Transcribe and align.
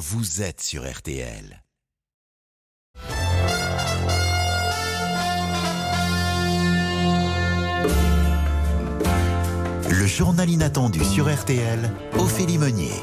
vous 0.00 0.40
êtes 0.40 0.62
sur 0.62 0.90
RTL. 0.90 1.62
Le 9.90 10.06
journal 10.06 10.48
inattendu 10.48 11.04
sur 11.04 11.30
RTL, 11.30 11.78
Ophélie 12.16 12.56
Meunier. 12.56 12.94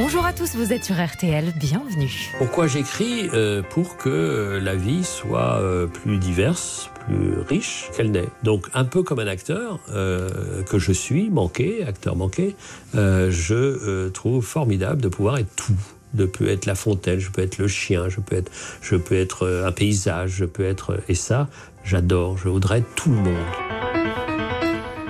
Bonjour 0.00 0.24
à 0.24 0.32
tous, 0.32 0.54
vous 0.54 0.72
êtes 0.72 0.84
sur 0.84 0.94
RTL, 0.94 1.52
bienvenue. 1.56 2.30
Pourquoi 2.38 2.68
j'écris 2.68 3.28
euh, 3.34 3.62
Pour 3.68 3.96
que 3.96 4.08
euh, 4.08 4.60
la 4.60 4.76
vie 4.76 5.02
soit 5.02 5.58
euh, 5.60 5.88
plus 5.88 6.18
diverse, 6.18 6.88
plus 7.04 7.40
riche 7.40 7.90
qu'elle 7.96 8.12
n'est? 8.12 8.28
Donc 8.44 8.68
un 8.74 8.84
peu 8.84 9.02
comme 9.02 9.18
un 9.18 9.26
acteur 9.26 9.80
que 9.88 10.78
je 10.78 10.92
suis, 10.92 11.30
manqué, 11.30 11.84
acteur 11.84 12.14
manqué, 12.14 12.54
je 12.94 14.08
trouve 14.10 14.44
formidable 14.44 15.00
de 15.00 15.08
pouvoir 15.08 15.38
être 15.38 15.56
tout. 15.56 15.74
De 16.14 16.26
peut 16.26 16.48
être 16.48 16.66
la 16.66 16.76
fontaine, 16.76 17.18
je 17.18 17.30
peux 17.30 17.42
être 17.42 17.58
le 17.58 17.66
chien, 17.66 18.08
je 18.08 18.20
peux 18.20 18.36
être, 18.36 18.52
je 18.80 18.94
peux 18.94 19.16
être 19.16 19.64
un 19.66 19.72
paysage, 19.72 20.30
je 20.30 20.44
peux 20.44 20.64
être 20.64 21.00
et 21.08 21.16
ça, 21.16 21.48
j'adore. 21.82 22.38
Je 22.38 22.48
voudrais 22.48 22.78
être 22.78 22.94
tout 22.94 23.10
le 23.10 23.16
monde. 23.16 23.34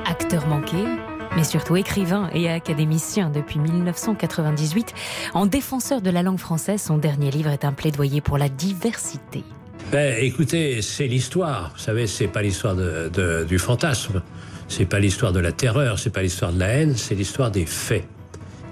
Acteur 0.07 0.47
manqué, 0.47 0.79
mais 1.37 1.45
surtout 1.45 1.77
écrivain 1.77 2.31
et 2.33 2.49
académicien 2.49 3.31
depuis 3.31 3.59
1998. 3.59 4.95
En 5.35 5.47
défenseur 5.47 6.01
de 6.01 6.11
la 6.11 6.23
langue 6.23 6.39
française, 6.39 6.83
son 6.83 6.99
dernier 6.99 7.31
livre 7.31 7.51
est 7.51 7.65
un 7.65 7.73
plaidoyer 7.73 8.21
pour 8.21 8.39
la 8.39 8.49
diversité. 8.49 9.45
Ben, 9.91 10.17
écoutez, 10.21 10.83
c'est 10.83 11.07
l'histoire. 11.07 11.73
Vous 11.75 11.83
savez, 11.83 12.07
c'est 12.07 12.29
pas 12.29 12.43
l'histoire 12.43 12.77
de, 12.77 13.45
du 13.49 13.59
fantasme, 13.59 14.23
c'est 14.69 14.85
pas 14.85 14.99
l'histoire 14.99 15.33
de 15.33 15.41
la 15.41 15.53
terreur, 15.53 15.99
c'est 15.99 16.11
pas 16.11 16.23
l'histoire 16.23 16.53
de 16.53 16.59
la 16.59 16.69
haine, 16.69 16.95
c'est 16.97 17.15
l'histoire 17.15 17.51
des 17.51 17.65
faits. 17.65 18.05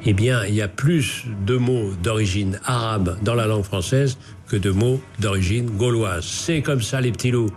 Eh 0.05 0.13
bien, 0.13 0.45
il 0.45 0.55
y 0.55 0.63
a 0.63 0.69
plus 0.69 1.25
de 1.47 1.57
mots 1.57 1.93
d'origine 2.03 2.61
arabe 2.65 3.19
dans 3.23 3.35
la 3.35 3.47
langue 3.47 3.65
française 3.65 4.19
que 4.47 4.57
de 4.57 4.71
mots 4.71 5.01
d'origine 5.19 5.71
gauloise. 5.71 6.25
C'est 6.25 6.63
comme 6.63 6.83
ça, 6.83 7.01
les 7.01 7.13
petits 7.13 7.31
loups. 7.31 7.51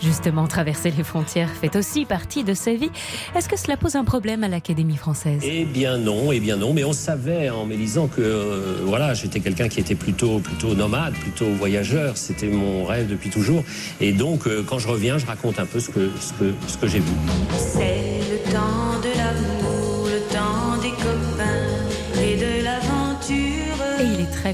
Justement, 0.00 0.46
traverser 0.46 0.92
les 0.96 1.02
frontières 1.02 1.50
fait 1.50 1.74
aussi 1.76 2.04
partie 2.04 2.44
de 2.44 2.54
sa 2.54 2.72
vie. 2.74 2.90
Est-ce 3.34 3.48
que 3.48 3.58
cela 3.58 3.76
pose 3.76 3.96
un 3.96 4.04
problème 4.04 4.44
à 4.44 4.48
l'Académie 4.48 4.96
française? 4.96 5.42
Eh 5.44 5.64
bien 5.64 5.98
non, 5.98 6.30
eh 6.32 6.40
bien 6.40 6.56
non. 6.56 6.72
Mais 6.72 6.84
on 6.84 6.92
savait 6.92 7.50
en 7.50 7.66
m'élisant 7.66 8.06
que 8.06 8.20
euh, 8.20 8.78
voilà, 8.84 9.14
j'étais 9.14 9.40
quelqu'un 9.40 9.68
qui 9.68 9.80
était 9.80 9.94
plutôt 9.96 10.38
plutôt 10.38 10.74
nomade, 10.74 11.14
plutôt 11.14 11.46
voyageur. 11.46 12.16
C'était 12.16 12.48
mon 12.48 12.84
rêve 12.84 13.08
depuis 13.08 13.30
toujours. 13.30 13.64
Et 14.00 14.12
donc, 14.12 14.46
euh, 14.46 14.62
quand 14.66 14.78
je 14.78 14.88
reviens, 14.88 15.18
je 15.18 15.26
raconte 15.26 15.58
un 15.58 15.66
peu 15.66 15.80
ce 15.80 15.90
que 15.90 16.10
ce 16.20 16.32
que 16.34 16.54
ce 16.66 16.78
que 16.78 16.86
j'ai 16.86 17.00
vu. 17.00 17.12
C'est 17.56 18.20
le 18.30 18.52
temps 18.52 19.00
de 19.02 19.16
l'amour, 19.18 19.57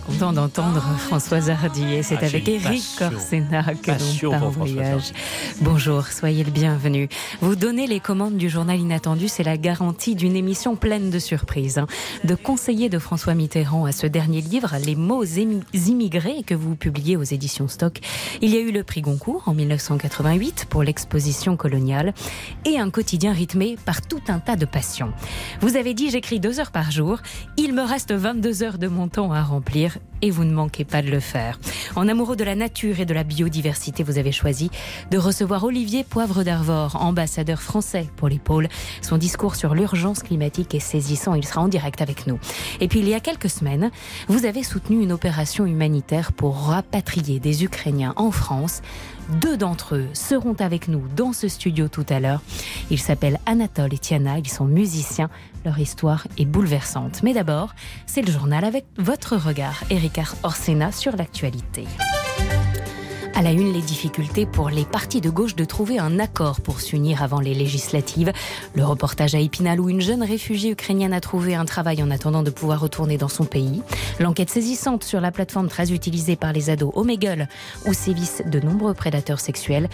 très 0.01 0.13
content 0.13 0.33
d'entendre 0.33 0.83
Françoise 0.99 1.51
Hardy. 1.51 1.85
Et 1.95 2.03
c'est 2.03 2.17
Ah, 2.21 2.25
avec 2.25 2.49
Eric. 2.49 2.83
Corsena 2.99 3.63
que 3.75 3.93
l'on 4.25 4.31
part 4.31 4.45
en 4.45 4.49
voyage. 4.51 5.13
Bonjour, 5.61 6.07
soyez 6.09 6.43
le 6.43 6.51
bienvenu. 6.51 7.09
Vous 7.41 7.55
donnez 7.55 7.87
les 7.87 8.01
commandes 8.01 8.37
du 8.37 8.49
journal 8.49 8.81
inattendu, 8.81 9.29
c'est 9.29 9.45
la 9.45 9.57
garantie 9.57 10.17
d'une 10.17 10.35
émission 10.35 10.75
pleine 10.75 11.11
de 11.11 11.19
surprises. 11.21 11.79
hein. 11.79 11.87
De 12.25 12.35
conseiller 12.35 12.89
de 12.89 12.99
François 12.99 13.35
Mitterrand 13.35 13.85
à 13.85 13.93
ce 13.93 14.09
dernier 14.09 14.41
livre, 14.41 14.75
Les 14.85 14.97
mots 14.97 15.25
immigrés, 15.25 16.43
que 16.45 16.55
vous 16.55 16.75
publiez 16.75 17.17
aux 17.17 17.23
éditions 17.23 17.69
Stock. 17.69 18.01
Il 18.43 18.51
y 18.51 18.57
a 18.57 18.61
eu 18.61 18.73
le 18.73 18.83
prix 18.83 19.01
Goncourt 19.01 19.45
en 19.47 19.55
1988 19.55 20.67
pour 20.69 20.83
l'exposition 20.83 21.57
coloniale 21.57 22.15
et 22.65 22.79
un 22.81 22.91
quotidien 22.91 23.33
rythmé 23.33 23.77
par 23.85 24.03
tout 24.03 24.23
un 24.27 24.41
tas 24.41 24.57
de 24.57 24.65
passions. 24.65 25.13
Vous 25.61 25.77
avez 25.77 25.95
dit 25.95 26.11
j'écris 26.11 26.41
deux 26.41 26.59
heures 26.59 26.73
par 26.73 26.91
jour, 26.91 27.19
il 27.57 27.73
me 27.75 27.83
reste 27.83 28.13
22 28.13 28.63
heures 28.65 28.79
de 28.79 28.89
mon 28.89 29.07
temps 29.07 29.33
à 29.33 29.43
remplir 29.43 29.84
et 30.23 30.31
vous 30.31 30.45
ne 30.45 30.55
manquez 30.55 30.85
pas 30.85 31.03
de 31.03 31.11
le 31.11 31.21
faire. 31.21 31.59
En 31.97 32.09
amoureux 32.09 32.37
de 32.37 32.45
la 32.45 32.55
nature 32.55 33.01
et 33.01 33.05
de 33.05 33.15
la 33.15 33.25
biodiversité, 33.25 34.03
vous 34.03 34.19
avez 34.19 34.33
choisi 34.33 34.71
de 35.11 35.19
recevoir 35.19 35.65
Olivier 35.65 36.05
Poivre 36.05 36.45
d'Arvor, 36.45 36.97
ambassadeur 37.01 37.61
français 37.61 38.09
pour 38.17 38.29
les 38.29 38.39
pôles. 38.39 38.69
Son 39.03 39.19
discours 39.19 39.55
sur 39.55 39.75
l'urgence 39.75 40.23
climatique 40.23 40.75
est 40.75 40.81
saisissant, 40.81 41.35
il 41.35 41.45
sera 41.45 41.61
en 41.61 41.69
direct 41.69 42.01
avec 42.01 42.27
nous. 42.27 42.39
Et 42.81 42.89
puis 42.89 43.01
il 43.01 43.09
y 43.09 43.15
a 43.15 43.21
quelques 43.21 43.51
semaines, 43.51 43.91
vous 44.29 44.47
avez 44.47 44.63
soutenu 44.63 45.03
une 45.03 45.13
opération 45.13 45.67
humanitaire 45.67 46.33
pour 46.33 46.57
rapatrier 46.57 47.39
des 47.39 47.65
Ukrainiens 47.65 48.15
en 48.17 48.31
France. 48.31 48.81
Deux 49.41 49.57
d'entre 49.57 49.97
eux 49.97 50.09
seront 50.13 50.55
avec 50.59 50.89
nous 50.89 51.03
dans 51.17 51.33
ce 51.33 51.49
studio 51.49 51.89
tout 51.89 52.07
à 52.09 52.21
l'heure. 52.21 52.43
Ils 52.91 52.99
s'appellent 52.99 53.39
Anatole 53.47 53.95
et 53.95 53.99
Tiana, 53.99 54.39
ils 54.39 54.49
sont 54.49 54.67
musiciens. 54.67 55.31
Leur 55.65 55.79
histoire 55.79 56.27
est 56.39 56.45
bouleversante. 56.45 57.23
Mais 57.23 57.33
d'abord, 57.33 57.75
c'est 58.07 58.23
le 58.23 58.31
journal 58.31 58.65
avec 58.65 58.85
votre 58.99 59.37
regard, 59.37 59.83
Erika 59.91 60.25
Orsena, 60.43 60.93
sur 60.93 61.17
l'actualité. 61.17 61.85
À 63.37 63.43
la 63.43 63.51
une, 63.51 63.73
les 63.73 63.81
difficultés 63.81 64.47
pour 64.47 64.71
les 64.71 64.85
partis 64.85 65.21
de 65.21 65.29
gauche 65.29 65.57
de 65.57 65.65
trouver 65.65 65.99
un 65.99 66.21
accord 66.21 66.61
pour 66.61 66.81
s'unir 66.81 67.21
avant 67.21 67.41
les 67.41 67.53
législatives. 67.53 68.33
Le 68.75 68.85
reportage 68.85 69.35
à 69.35 69.41
Épinal 69.41 69.81
où 69.81 69.89
une 69.89 70.01
jeune 70.01 70.23
réfugiée 70.23 70.71
ukrainienne 70.71 71.13
a 71.13 71.21
trouvé 71.21 71.57
un 71.57 71.65
travail 71.65 72.01
en 72.01 72.13
attendant 72.13 72.45
de 72.45 72.51
pouvoir 72.51 72.79
retourner 72.79 73.19
dans 73.19 73.29
son 73.29 73.45
pays. 73.45 73.83
L'enquête 74.21 74.51
saisissante 74.51 75.03
sur 75.03 75.21
la 75.21 75.33
plateforme 75.33 75.67
très 75.67 75.91
utilisée 75.91 76.37
par 76.37 76.53
les 76.53 76.71
ados 76.71 76.93
Omegle 76.95 77.49
où 77.87 77.93
sévissent 77.93 78.43
de 78.47 78.61
nombreux 78.61 78.95
prédateurs 78.95 79.41
sexuels. 79.41 79.89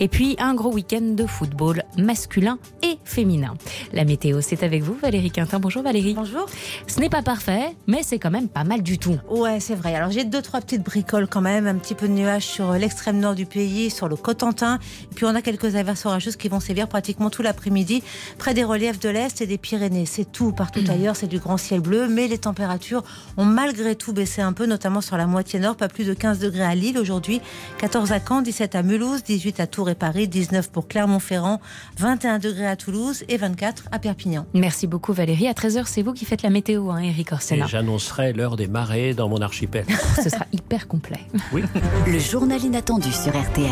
Et 0.00 0.08
puis 0.08 0.34
un 0.38 0.54
gros 0.54 0.72
week-end 0.72 1.02
de 1.02 1.26
football 1.26 1.82
masculin 1.98 2.58
et 2.82 2.96
féminin. 3.04 3.56
La 3.92 4.04
météo, 4.04 4.40
c'est 4.40 4.62
avec 4.62 4.82
vous 4.82 4.94
Valérie 4.94 5.30
Quintin. 5.30 5.58
Bonjour 5.58 5.82
Valérie. 5.82 6.14
Bonjour. 6.14 6.46
Ce 6.86 6.98
n'est 6.98 7.10
pas 7.10 7.22
parfait, 7.22 7.76
mais 7.86 8.02
c'est 8.02 8.18
quand 8.18 8.30
même 8.30 8.48
pas 8.48 8.64
mal 8.64 8.82
du 8.82 8.98
tout. 8.98 9.18
Ouais, 9.28 9.60
c'est 9.60 9.74
vrai. 9.74 9.94
Alors 9.94 10.10
j'ai 10.10 10.24
deux 10.24 10.40
trois 10.40 10.62
petites 10.62 10.82
bricoles 10.82 11.28
quand 11.28 11.42
même, 11.42 11.66
un 11.66 11.74
petit 11.74 11.94
peu 11.94 12.08
de 12.08 12.14
nuages 12.14 12.46
sur 12.46 12.72
l'extrême 12.86 13.18
nord 13.18 13.34
du 13.34 13.46
pays, 13.46 13.90
sur 13.90 14.06
le 14.08 14.14
Cotentin. 14.14 14.78
Et 15.10 15.14
puis 15.16 15.24
on 15.24 15.34
a 15.34 15.42
quelques 15.42 15.74
averses 15.74 16.06
orageuses 16.06 16.36
qui 16.36 16.48
vont 16.48 16.60
sévir 16.60 16.86
pratiquement 16.86 17.30
tout 17.30 17.42
l'après-midi 17.42 18.04
près 18.38 18.54
des 18.54 18.62
reliefs 18.62 19.00
de 19.00 19.08
l'est 19.08 19.40
et 19.40 19.46
des 19.48 19.58
Pyrénées. 19.58 20.06
C'est 20.06 20.30
tout 20.30 20.52
partout 20.52 20.84
ailleurs, 20.88 21.16
c'est 21.16 21.26
du 21.26 21.40
grand 21.40 21.56
ciel 21.56 21.80
bleu, 21.80 22.06
mais 22.08 22.28
les 22.28 22.38
températures 22.38 23.02
ont 23.36 23.44
malgré 23.44 23.96
tout 23.96 24.12
baissé 24.12 24.40
un 24.40 24.52
peu, 24.52 24.66
notamment 24.66 25.00
sur 25.00 25.16
la 25.16 25.26
moitié 25.26 25.58
nord, 25.58 25.76
pas 25.76 25.88
plus 25.88 26.04
de 26.06 26.14
15 26.14 26.38
degrés 26.38 26.62
à 26.62 26.76
Lille 26.76 26.96
aujourd'hui, 26.96 27.40
14 27.78 28.12
à 28.12 28.20
Caen, 28.20 28.42
17 28.42 28.76
à 28.76 28.82
Mulhouse, 28.84 29.24
18 29.24 29.58
à 29.58 29.66
Tours 29.66 29.90
et 29.90 29.96
Paris, 29.96 30.28
19 30.28 30.70
pour 30.70 30.86
Clermont-Ferrand, 30.86 31.60
21 31.98 32.38
degrés 32.38 32.68
à 32.68 32.76
Toulouse 32.76 33.24
et 33.28 33.36
24 33.36 33.88
à 33.90 33.98
Perpignan. 33.98 34.46
Merci 34.54 34.86
beaucoup 34.86 35.12
Valérie. 35.12 35.48
À 35.48 35.52
13h, 35.54 35.84
c'est 35.86 36.02
vous 36.02 36.12
qui 36.12 36.24
faites 36.24 36.42
la 36.42 36.50
météo, 36.50 36.90
hein, 36.90 36.98
Eric 36.98 37.30
Et 37.30 37.34
Orsena. 37.34 37.66
j'annoncerai 37.66 38.32
l'heure 38.32 38.54
des 38.54 38.68
marées 38.68 39.12
dans 39.12 39.28
mon 39.28 39.40
archipel. 39.40 39.86
Ce 40.22 40.30
sera 40.30 40.46
hyper 40.52 40.86
complet. 40.86 41.18
Oui. 41.52 41.64
Le 42.06 42.18
journal 42.18 42.60
inattendu 42.76 43.10
sur 43.10 43.32
RTL. 43.32 43.70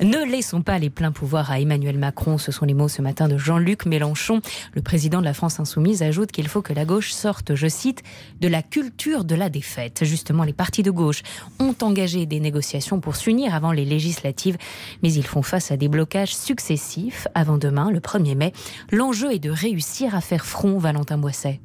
Ne 0.00 0.24
laissons 0.30 0.62
pas 0.62 0.78
les 0.78 0.90
pleins 0.90 1.10
pouvoirs 1.10 1.50
à 1.50 1.58
Emmanuel 1.58 1.98
Macron. 1.98 2.38
Ce 2.38 2.52
sont 2.52 2.64
les 2.64 2.72
mots 2.72 2.86
ce 2.86 3.02
matin 3.02 3.26
de 3.26 3.36
Jean-Luc 3.36 3.84
Mélenchon. 3.84 4.42
Le 4.74 4.80
président 4.80 5.18
de 5.18 5.24
la 5.24 5.34
France 5.34 5.58
Insoumise 5.58 6.00
ajoute 6.00 6.30
qu'il 6.30 6.46
faut 6.46 6.62
que 6.62 6.72
la 6.72 6.84
gauche 6.84 7.10
sorte, 7.10 7.56
je 7.56 7.66
cite, 7.66 8.04
de 8.40 8.46
la 8.46 8.62
culture 8.62 9.24
de 9.24 9.34
la 9.34 9.48
défaite. 9.48 10.04
Justement, 10.04 10.44
les 10.44 10.52
partis 10.52 10.84
de 10.84 10.92
gauche 10.92 11.22
ont 11.58 11.74
engagé 11.80 12.26
des 12.26 12.38
négociations 12.38 13.00
pour 13.00 13.16
s'unir 13.16 13.56
avant 13.56 13.72
les 13.72 13.84
législatives, 13.84 14.56
mais 15.02 15.12
ils 15.12 15.26
font 15.26 15.42
face 15.42 15.72
à 15.72 15.76
des 15.76 15.88
blocages 15.88 16.36
successifs. 16.36 17.26
Avant 17.34 17.58
demain, 17.58 17.90
le 17.90 17.98
1er 17.98 18.36
mai, 18.36 18.52
l'enjeu 18.92 19.32
est 19.32 19.40
de 19.40 19.50
réussir 19.50 20.14
à 20.14 20.20
faire 20.20 20.46
front, 20.46 20.78
Valentin 20.78 21.18
Boisset. 21.18 21.58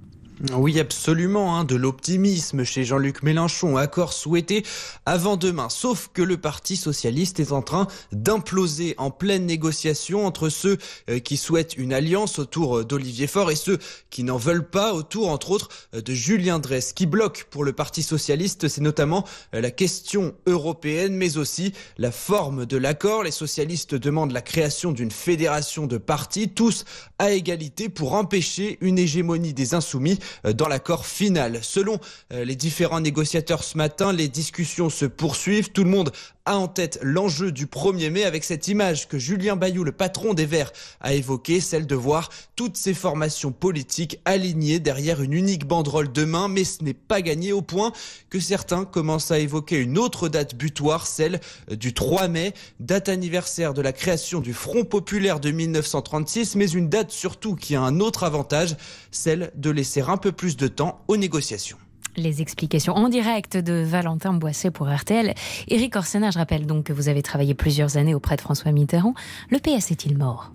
Oui, 0.51 0.81
absolument, 0.81 1.57
hein, 1.57 1.63
de 1.63 1.78
l'optimisme 1.78 2.66
chez 2.66 2.84
Jean-Luc 2.84 3.23
Mélenchon, 3.23 3.78
accord 3.78 4.12
souhaité 4.12 4.66
avant 5.06 5.38
demain. 5.38 5.69
Sauf 5.69 6.09
que 6.13 6.22
le 6.22 6.35
Parti 6.35 6.75
socialiste 6.75 7.40
est 7.40 7.53
en 7.53 7.62
train 7.62 7.88
d'imploser 8.12 8.96
en 8.97 9.12
pleine 9.12 9.46
négociation 9.46 10.25
entre 10.25 10.50
ceux 10.50 10.78
euh, 11.09 11.19
qui 11.19 11.37
souhaitent 11.37 11.78
une 11.78 11.93
alliance 11.93 12.37
autour 12.37 12.79
euh, 12.79 12.84
d'Olivier 12.84 13.28
Faure 13.28 13.49
et 13.49 13.55
ceux 13.55 13.79
qui 14.09 14.23
n'en 14.23 14.35
veulent 14.35 14.67
pas 14.67 14.93
autour, 14.93 15.29
entre 15.29 15.52
autres, 15.52 15.70
euh, 15.93 16.02
de 16.02 16.14
Julien 16.14 16.59
Dresse. 16.59 16.90
Ce 16.90 16.93
qui 16.93 17.05
bloque 17.05 17.47
pour 17.49 17.64
le 17.64 17.72
Parti 17.72 18.03
socialiste, 18.03 18.67
c'est 18.67 18.82
notamment 18.82 19.23
la 19.53 19.72
question 19.72 20.35
européenne, 20.47 21.16
mais 21.16 21.37
aussi 21.37 21.72
la 21.97 22.11
forme 22.11 22.66
de 22.66 22.76
l'accord. 22.76 23.23
Les 23.23 23.32
socialistes 23.32 23.96
demandent 23.96 24.34
la 24.34 24.41
création 24.41 24.91
d'une 24.91 25.11
fédération 25.11 25.87
de 25.87 25.97
partis, 25.97 26.49
tous 26.49 26.84
à 27.20 27.32
égalité, 27.32 27.87
pour 27.87 28.16
empêcher 28.16 28.78
une 28.82 28.99
hégémonie 28.99 29.53
des 29.53 29.73
insoumis 29.76 30.20
dans 30.53 30.67
l'accord 30.67 31.05
final. 31.05 31.59
Selon 31.61 31.99
euh, 32.33 32.45
les 32.45 32.55
différents 32.55 32.99
négociateurs 32.99 33.63
ce 33.63 33.77
matin, 33.77 34.13
les 34.13 34.27
discussions 34.27 34.89
se 34.89 35.05
poursuivent. 35.05 35.72
Tout 35.72 35.83
le 35.83 35.89
monde 35.89 36.11
a 36.46 36.58
en 36.58 36.68
tête 36.68 37.00
l'enjeu 37.02 37.52
du 37.52 37.66
1er 37.66 38.09
mai 38.09 38.24
avec 38.24 38.44
cette 38.44 38.68
image 38.68 39.08
que 39.08 39.18
Julien 39.18 39.56
Bayou, 39.56 39.84
le 39.84 39.92
patron 39.92 40.34
des 40.34 40.46
Verts, 40.46 40.72
a 41.02 41.14
évoquée, 41.14 41.59
celle 41.59 41.88
de 41.88 41.96
voir 41.96 42.30
toutes 42.56 42.78
ces 42.78 42.94
formations 42.94 43.52
politiques 43.52 44.20
alignées 44.26 44.80
derrière 44.80 45.22
une 45.22 45.34
unique 45.34 45.66
banderole 45.66 46.12
demain, 46.12 46.47
mais 46.47 46.64
ce 46.64 46.84
n'est 46.84 46.94
pas 46.94 47.22
gagné 47.22 47.52
au 47.52 47.62
point 47.62 47.92
que 48.30 48.40
certains 48.40 48.86
commencent 48.86 49.32
à 49.32 49.40
évoquer 49.40 49.78
une 49.78 49.97
autre 49.97 50.30
date 50.30 50.56
butoir, 50.56 51.08
celle 51.08 51.40
du 51.70 51.94
3 51.94 52.28
mai, 52.28 52.53
date 52.80 53.09
anniversaire 53.09 53.74
de 53.74 53.82
la 53.82 53.94
création 53.94 54.40
du 54.40 54.53
Front 54.53 54.86
populaire 54.86 55.40
de 55.40 55.52
1936, 55.52 56.56
mais 56.56 56.70
une 56.70 56.90
date 56.90 57.12
surtout 57.12 57.56
qui 57.56 57.76
a 57.76 57.82
un 57.82 58.00
autre 58.00 58.24
avantage, 58.24 58.76
celle 59.12 59.52
de 59.56 59.70
laisser 59.70 60.02
un 60.02 60.18
peu 60.18 60.32
plus 60.32 60.58
de 60.58 60.68
temps 60.68 61.03
aux 61.08 61.18
négociations. 61.18 61.78
Les 62.17 62.41
explications 62.41 62.94
en 62.94 63.09
direct 63.09 63.58
de 63.58 63.84
Valentin 63.84 64.34
Boisset 64.34 64.72
pour 64.72 64.90
RTL. 64.90 65.34
Éric 65.67 65.96
Orsena, 65.96 66.32
je 66.32 66.38
rappelle 66.38 66.66
donc 66.66 66.85
que 66.85 66.94
vous 66.94 67.09
avez 67.09 67.22
travaillé 67.22 67.53
plusieurs 67.53 67.97
années 67.97 68.16
auprès 68.16 68.38
de 68.38 68.41
François 68.41 68.72
Mitterrand. 68.72 69.14
Le 69.50 69.59
PS 69.59 69.91
est-il 69.91 70.17
mort? 70.17 70.52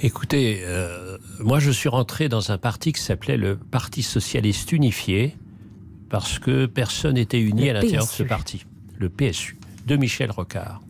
Écoutez, 0.00 0.60
euh, 0.64 1.18
moi 1.38 1.60
je 1.60 1.70
suis 1.70 1.88
rentré 1.88 2.28
dans 2.28 2.50
un 2.52 2.58
parti 2.58 2.92
qui 2.92 3.02
s'appelait 3.02 3.36
le 3.36 3.56
Parti 3.56 4.02
Socialiste 4.02 4.72
Unifié, 4.72 5.36
parce 6.08 6.38
que 6.38 6.66
personne 6.66 7.14
n'était 7.14 7.40
uni 7.40 7.64
Le 7.64 7.70
à 7.70 7.72
l'intérieur 7.74 8.04
de 8.04 8.10
ce 8.10 8.22
parti, 8.22 8.64
le 8.98 9.08
PSU, 9.08 9.58
de 9.86 9.96
Michel 9.96 10.30
Rocard. 10.30 10.80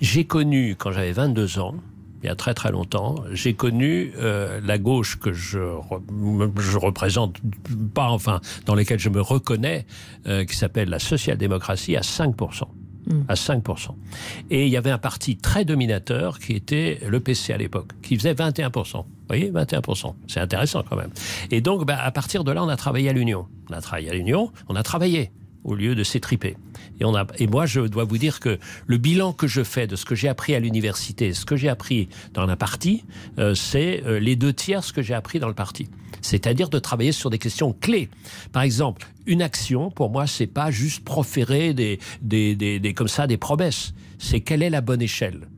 J'ai 0.00 0.24
connu, 0.24 0.76
quand 0.78 0.92
j'avais 0.92 1.12
22 1.12 1.58
ans, 1.58 1.74
il 2.22 2.26
y 2.26 2.28
a 2.28 2.34
très 2.34 2.54
très 2.54 2.70
longtemps, 2.70 3.16
j'ai 3.32 3.54
connu 3.54 4.12
euh, 4.18 4.60
la 4.64 4.78
gauche 4.78 5.18
que 5.18 5.32
je, 5.32 5.58
re- 5.58 6.50
je 6.60 6.76
représente, 6.78 7.38
pas 7.94 8.08
enfin, 8.10 8.40
dans 8.66 8.74
lesquelles 8.74 8.98
je 9.00 9.08
me 9.08 9.20
reconnais, 9.20 9.86
euh, 10.26 10.44
qui 10.44 10.56
s'appelle 10.56 10.90
la 10.90 10.98
social-démocratie, 10.98 11.96
à 11.96 12.00
5%. 12.02 12.64
À 13.28 13.34
5%. 13.34 13.88
Et 14.50 14.66
il 14.66 14.72
y 14.72 14.76
avait 14.76 14.90
un 14.90 14.98
parti 14.98 15.36
très 15.36 15.64
dominateur 15.64 16.38
qui 16.38 16.52
était 16.52 17.00
le 17.08 17.18
PC 17.18 17.52
à 17.52 17.56
l'époque, 17.56 17.92
qui 18.02 18.16
faisait 18.16 18.34
21%. 18.34 18.98
Vous 18.98 19.04
voyez, 19.26 19.50
21%. 19.50 20.14
C'est 20.28 20.38
intéressant 20.38 20.84
quand 20.88 20.96
même. 20.96 21.10
Et 21.50 21.60
donc, 21.60 21.86
bah, 21.86 21.98
à 22.00 22.10
partir 22.12 22.44
de 22.44 22.52
là, 22.52 22.62
on 22.62 22.68
a 22.68 22.76
travaillé 22.76 23.08
à 23.08 23.12
l'Union. 23.12 23.46
On 23.68 23.72
a 23.72 23.80
travaillé 23.80 24.10
à 24.10 24.14
l'Union, 24.14 24.52
on 24.68 24.76
a 24.76 24.82
travaillé 24.84 25.32
au 25.64 25.74
lieu 25.74 25.94
de 25.94 26.02
s'étriper. 26.02 26.56
Et, 27.00 27.04
on 27.04 27.14
a, 27.14 27.26
et 27.38 27.46
moi, 27.46 27.66
je 27.66 27.80
dois 27.80 28.04
vous 28.04 28.18
dire 28.18 28.40
que 28.40 28.58
le 28.86 28.96
bilan 28.96 29.32
que 29.32 29.46
je 29.46 29.62
fais 29.62 29.86
de 29.86 29.96
ce 29.96 30.04
que 30.04 30.14
j'ai 30.14 30.28
appris 30.28 30.54
à 30.54 30.60
l'université, 30.60 31.32
ce 31.34 31.44
que 31.44 31.56
j'ai 31.56 31.68
appris 31.68 32.08
dans 32.34 32.46
la 32.46 32.56
partie, 32.56 33.04
euh, 33.38 33.54
c'est 33.54 34.02
euh, 34.06 34.18
les 34.20 34.36
deux 34.36 34.52
tiers 34.52 34.82
ce 34.84 34.92
que 34.92 35.02
j'ai 35.02 35.14
appris 35.14 35.38
dans 35.38 35.48
le 35.48 35.54
parti. 35.54 35.88
C'est-à-dire 36.22 36.68
de 36.68 36.78
travailler 36.78 37.12
sur 37.12 37.30
des 37.30 37.38
questions 37.38 37.72
clés. 37.78 38.08
Par 38.52 38.62
exemple, 38.62 39.06
une 39.26 39.42
action, 39.42 39.90
pour 39.90 40.10
moi, 40.10 40.26
c'est 40.26 40.46
pas 40.46 40.70
juste 40.70 41.04
proférer 41.04 41.72
des, 41.74 41.98
des, 42.22 42.54
des, 42.54 42.78
des- 42.78 42.94
comme 42.94 43.08
ça 43.08 43.26
des 43.26 43.36
promesses. 43.38 43.92
C'est 44.18 44.40
quelle 44.40 44.62
est 44.62 44.70
la 44.70 44.80
bonne 44.82 45.00
échelle? 45.02 45.48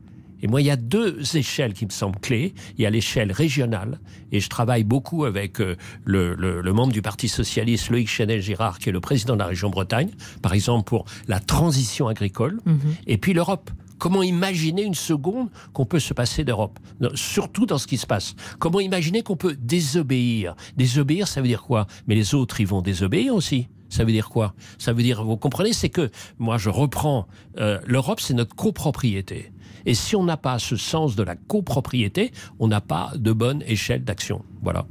Et 0.43 0.47
moi, 0.47 0.61
il 0.61 0.65
y 0.65 0.69
a 0.69 0.75
deux 0.75 1.17
échelles 1.35 1.73
qui 1.73 1.85
me 1.85 1.89
semblent 1.91 2.19
clés. 2.19 2.53
Il 2.77 2.83
y 2.83 2.85
a 2.85 2.89
l'échelle 2.89 3.31
régionale, 3.31 3.99
et 4.31 4.39
je 4.41 4.49
travaille 4.49 4.83
beaucoup 4.83 5.23
avec 5.25 5.59
euh, 5.61 5.75
le, 6.03 6.35
le- 6.35 6.61
le 6.61 6.73
membre 6.73 6.91
du 6.93 7.01
Parti 7.01 7.27
socialiste, 7.29 7.89
Loïc 7.89 8.07
Chanel-Girard, 8.09 8.77
qui 8.77 8.89
est 8.89 8.91
le 8.91 8.99
président 8.99 9.33
de 9.33 9.39
la 9.39 9.47
région 9.47 9.69
Bretagne, 9.69 10.09
par 10.41 10.53
exemple 10.53 10.83
pour 10.83 11.05
la 11.27 11.39
transition 11.39 12.07
agricole, 12.07 12.59
et 13.07 13.17
puis 13.17 13.33
l'Europe. 13.33 13.71
Comment 13.99 14.23
imaginer 14.23 14.83
une 14.83 14.95
seconde 14.95 15.47
qu'on 15.71 15.85
peut 15.85 15.99
se 15.99 16.13
passer 16.13 16.43
d'Europe 16.43 16.77
Surtout 17.15 17.65
dans 17.65 17.77
ce 17.77 17.87
qui 17.87 17.97
se 17.97 18.05
passe? 18.05 18.35
Comment 18.59 18.81
imaginer 18.81 19.21
qu'on 19.23 19.37
peut 19.37 19.55
désobéir? 19.57 20.55
Désobéir, 20.75 21.25
ça 21.29 21.39
veut 21.39 21.47
dire 21.47 21.61
quoi? 21.63 21.87
Mais 22.07 22.15
les 22.15 22.35
autres, 22.35 22.59
ils 22.59 22.67
vont 22.67 22.81
désobéir 22.81 23.33
aussi. 23.33 23.69
Ça 23.93 24.03
veut 24.03 24.11
dire 24.11 24.29
quoi? 24.29 24.55
Ça 24.79 24.91
veut 24.91 25.03
dire, 25.03 25.23
vous 25.23 25.37
comprenez, 25.37 25.71
c'est 25.71 25.89
que 25.89 26.09
moi 26.39 26.57
je 26.57 26.69
reprends, 26.71 27.27
euh, 27.59 27.79
l'Europe 27.85 28.19
c'est 28.19 28.33
notre 28.33 28.55
copropriété. 28.55 29.51
Et 29.85 29.93
si 29.93 30.15
on 30.15 30.23
n'a 30.23 30.35
pas 30.35 30.57
ce 30.57 30.75
sens 30.75 31.15
de 31.15 31.21
la 31.21 31.35
copropriété, 31.35 32.31
on 32.57 32.67
n'a 32.67 32.81
pas 32.81 33.11
de 33.15 33.31
bonne 33.31 33.61
échelle 33.67 34.03
d'action. 34.03 34.43
Voilà. 34.63 34.87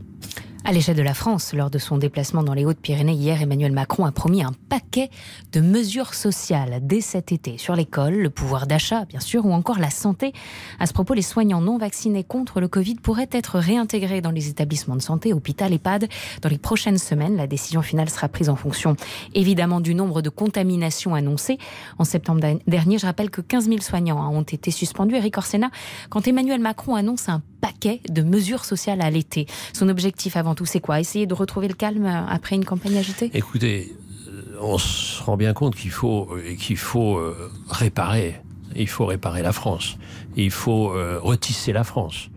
À 0.64 0.70
l'échelle 0.70 0.97
de 0.97 1.03
la 1.03 1.12
France, 1.12 1.55
lors 1.55 1.70
de 1.70 1.79
son 1.79 1.99
déplacement 1.99 2.44
dans 2.44 2.55
les 2.55 2.64
Hautes-Pyrénées 2.64 3.14
hier, 3.14 3.43
Emmanuel 3.43 3.73
Macron 3.73 4.05
a 4.05 4.12
promis 4.12 4.44
un 4.44 4.53
paquet 4.69 5.11
de 5.53 5.61
mesures 5.61 6.14
sociales 6.14 6.79
dès 6.82 7.00
cet 7.00 7.32
été 7.32 7.59
sur 7.59 7.75
l'école, 7.75 8.14
le 8.14 8.31
pouvoir 8.31 8.69
d'achat, 8.69 9.05
bien 9.05 9.19
sûr, 9.19 9.44
ou 9.44 9.53
encore 9.53 9.81
la 9.81 9.91
santé. 9.91 10.32
À 10.79 10.87
ce 10.87 10.93
propos, 10.93 11.14
les 11.14 11.23
soignants 11.23 11.61
non 11.61 11.79
vaccinés 11.79 12.23
contre 12.23 12.61
le 12.61 12.69
Covid 12.69 12.94
pourraient 12.94 13.29
être 13.32 13.59
réintégrés 13.59 14.20
dans 14.20 14.31
les 14.31 14.50
établissements 14.50 14.94
de 14.94 15.03
santé, 15.03 15.32
hôpital, 15.32 15.73
EHPAD. 15.73 16.09
Dans 16.43 16.49
les 16.49 16.59
prochaines 16.59 16.99
semaines, 16.99 17.37
la 17.37 17.49
décision 17.49 17.82
finale 17.82 18.08
sera 18.08 18.29
prise 18.29 18.49
en 18.49 18.56
fonction, 18.56 18.94
évidemment, 19.35 19.81
du 19.81 19.97
nombre 19.97 20.23
de 20.23 20.29
contaminations 20.29 21.17
annoncées. 21.17 21.58
En 21.99 22.05
septembre 22.05 22.41
dernier, 22.69 22.99
je 22.99 23.06
rappelle 23.06 23.31
que 23.31 23.41
15 23.41 23.67
000 23.67 23.81
soignants 23.81 24.23
hein, 24.23 24.29
ont 24.29 24.43
été 24.43 24.70
suspendus. 24.70 25.17
Eric 25.17 25.37
Orsena, 25.38 25.73
quand 26.08 26.29
Emmanuel 26.29 26.61
Macron 26.61 26.94
annonce 26.94 27.29
un 27.29 27.43
paquet 27.62 28.00
de 28.11 28.23
mesures 28.23 28.67
sociales 28.67 29.00
à 29.00 29.09
l'été, 29.09 29.47
son 29.73 29.88
objectif 29.88 30.37
avant 30.37 30.55
tout, 30.55 30.67
c'est 30.67 30.81
quoi? 30.81 31.00
Essayer 31.00 31.26
de 31.26 31.32
retrouver 31.32 31.69
le 31.69 31.75
calme 31.75 32.05
après 32.29 32.56
une 32.56 32.67
campagne 32.67 32.99
agitée? 32.99 33.31
Écoutez, 33.32 33.97
euh, 34.29 34.59
on 34.61 34.76
se 34.76 35.23
rend 35.23 35.38
bien 35.38 35.55
compte 35.55 35.76
qu'il 35.76 35.93
faut, 35.93 36.29
euh, 36.32 36.55
qu'il 36.56 36.76
faut 36.76 37.17
euh, 37.17 37.50
réparer. 37.70 38.41
Il 38.75 38.88
faut 38.88 39.06
réparer 39.06 39.43
la 39.43 39.53
France. 39.53 39.97
Il 40.37 40.50
faut 40.50 40.94
retisser 41.20 41.75
la 41.75 41.85
France. 41.85 42.31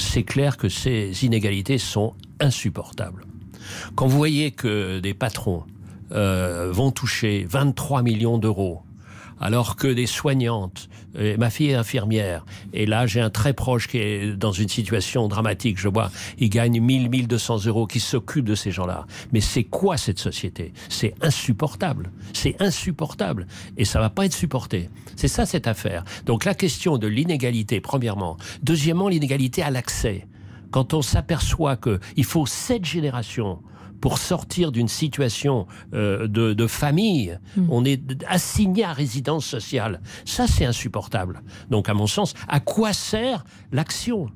C'est 0.00 0.24
clair 0.24 0.56
que 0.56 0.68
ces 0.68 1.24
inégalités 1.24 1.78
sont 1.78 2.14
insupportables. 2.40 3.24
Quand 3.94 4.08
vous 4.08 4.16
voyez 4.16 4.50
que 4.50 4.98
des 4.98 5.14
patrons 5.14 5.62
vont 6.10 6.90
toucher 6.90 7.46
23 7.48 8.02
millions 8.02 8.38
d'euros, 8.38 8.82
alors 9.40 9.76
que 9.76 9.88
des 9.88 10.06
soignantes, 10.06 10.88
euh, 11.16 11.36
ma 11.38 11.50
fille 11.50 11.70
est 11.70 11.74
infirmière, 11.74 12.44
et 12.72 12.86
là 12.86 13.06
j'ai 13.06 13.20
un 13.20 13.30
très 13.30 13.52
proche 13.52 13.88
qui 13.88 13.98
est 13.98 14.36
dans 14.36 14.52
une 14.52 14.68
situation 14.68 15.28
dramatique, 15.28 15.78
je 15.78 15.88
vois, 15.88 16.10
il 16.38 16.50
gagne 16.50 16.80
1000, 16.80 17.10
1200 17.10 17.66
euros, 17.66 17.86
qui 17.86 18.00
s'occupe 18.00 18.44
de 18.44 18.54
ces 18.54 18.70
gens-là. 18.70 19.06
Mais 19.32 19.40
c'est 19.40 19.64
quoi 19.64 19.96
cette 19.96 20.18
société? 20.18 20.72
C'est 20.88 21.14
insupportable. 21.22 22.10
C'est 22.32 22.60
insupportable. 22.60 23.46
Et 23.76 23.84
ça 23.84 24.00
va 24.00 24.10
pas 24.10 24.26
être 24.26 24.34
supporté. 24.34 24.90
C'est 25.16 25.28
ça 25.28 25.46
cette 25.46 25.66
affaire. 25.66 26.04
Donc 26.26 26.44
la 26.44 26.54
question 26.54 26.98
de 26.98 27.06
l'inégalité, 27.06 27.80
premièrement. 27.80 28.36
Deuxièmement, 28.62 29.08
l'inégalité 29.08 29.62
à 29.62 29.70
l'accès. 29.70 30.26
Quand 30.70 30.92
on 30.92 31.02
s'aperçoit 31.02 31.76
qu'il 31.76 32.24
faut 32.24 32.46
sept 32.46 32.84
générations 32.84 33.60
pour 34.00 34.18
sortir 34.18 34.72
d'une 34.72 34.88
situation 34.88 35.66
euh, 35.94 36.26
de, 36.28 36.52
de, 36.52 36.66
famille, 36.66 37.38
mmh. 37.56 37.66
on 37.70 37.84
est 37.84 38.24
assigné 38.26 38.84
à 38.84 38.92
résidence 38.92 39.44
sociale. 39.44 40.00
Ça, 40.24 40.46
c'est 40.46 40.64
insupportable. 40.64 41.42
Donc, 41.70 41.88
à 41.88 41.94
mon 41.94 42.06
sens, 42.06 42.34
à 42.48 42.60
quoi 42.60 42.92
sert 42.92 43.44
l'action? 43.72 44.30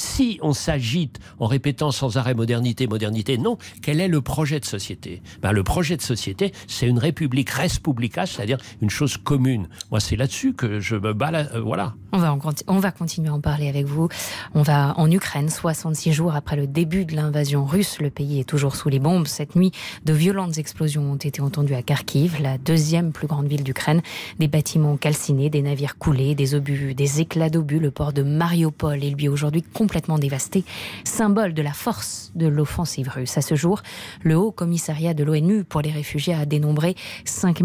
Si 0.00 0.38
on 0.42 0.52
s'agite 0.52 1.18
en 1.38 1.46
répétant 1.46 1.90
sans 1.90 2.16
arrêt 2.16 2.34
modernité, 2.34 2.86
modernité, 2.86 3.38
non, 3.38 3.58
quel 3.82 4.00
est 4.00 4.08
le 4.08 4.20
projet 4.20 4.60
de 4.60 4.64
société? 4.64 5.22
Ben, 5.42 5.52
Le 5.52 5.62
projet 5.62 5.96
de 5.96 6.02
société, 6.02 6.52
c'est 6.66 6.86
une 6.86 6.98
république 6.98 7.50
res 7.50 7.80
publica, 7.82 8.26
c'est-à-dire 8.26 8.58
une 8.80 8.90
chose 8.90 9.16
commune. 9.16 9.68
Moi, 9.90 10.00
c'est 10.00 10.16
là-dessus 10.16 10.54
que 10.54 10.80
je 10.80 10.96
me 10.96 11.12
bats. 11.12 11.30
Euh, 11.34 11.60
voilà. 11.60 11.94
On 12.12 12.18
va, 12.18 12.36
on 12.68 12.78
va 12.78 12.92
continuer 12.92 13.28
à 13.28 13.34
en 13.34 13.40
parler 13.40 13.68
avec 13.68 13.86
vous. 13.86 14.08
On 14.54 14.62
va 14.62 14.94
en 14.96 15.10
Ukraine, 15.10 15.48
66 15.48 16.12
jours 16.12 16.34
après 16.34 16.56
le 16.56 16.66
début 16.66 17.04
de 17.04 17.14
l'invasion 17.14 17.64
russe. 17.64 18.00
Le 18.00 18.10
pays 18.10 18.40
est 18.40 18.44
toujours 18.44 18.76
sous 18.76 18.88
les 18.88 18.98
bombes. 18.98 19.26
Cette 19.26 19.56
nuit, 19.56 19.72
de 20.04 20.12
violentes 20.12 20.58
explosions 20.58 21.10
ont 21.10 21.16
été 21.16 21.42
entendues 21.42 21.74
à 21.74 21.82
Kharkiv, 21.82 22.40
la 22.40 22.58
deuxième 22.58 23.12
plus 23.12 23.26
grande 23.26 23.48
ville 23.48 23.64
d'Ukraine. 23.64 24.02
Des 24.38 24.48
bâtiments 24.48 24.96
calcinés, 24.96 25.50
des 25.50 25.62
navires 25.62 25.98
coulés, 25.98 26.34
des 26.34 26.54
obus, 26.54 26.94
des 26.94 27.20
éclats 27.20 27.50
d'obus. 27.50 27.80
Le 27.80 27.90
port 27.90 28.12
de 28.12 28.22
Mariupol 28.22 29.02
est 29.02 29.10
lui 29.10 29.28
aujourd'hui 29.28 29.62
complètement 29.62 29.85
dévasté, 30.18 30.64
symbole 31.04 31.54
de 31.54 31.62
la 31.62 31.72
force 31.72 32.30
de 32.34 32.46
l'offensive 32.46 33.08
russe. 33.08 33.36
À 33.36 33.42
ce 33.42 33.54
jour, 33.54 33.82
le 34.22 34.36
Haut 34.36 34.52
Commissariat 34.52 35.14
de 35.14 35.24
l'ONU 35.24 35.64
pour 35.64 35.80
les 35.80 35.90
réfugiés 35.90 36.34
a 36.34 36.46
dénombré 36.46 36.94
5 37.24 37.62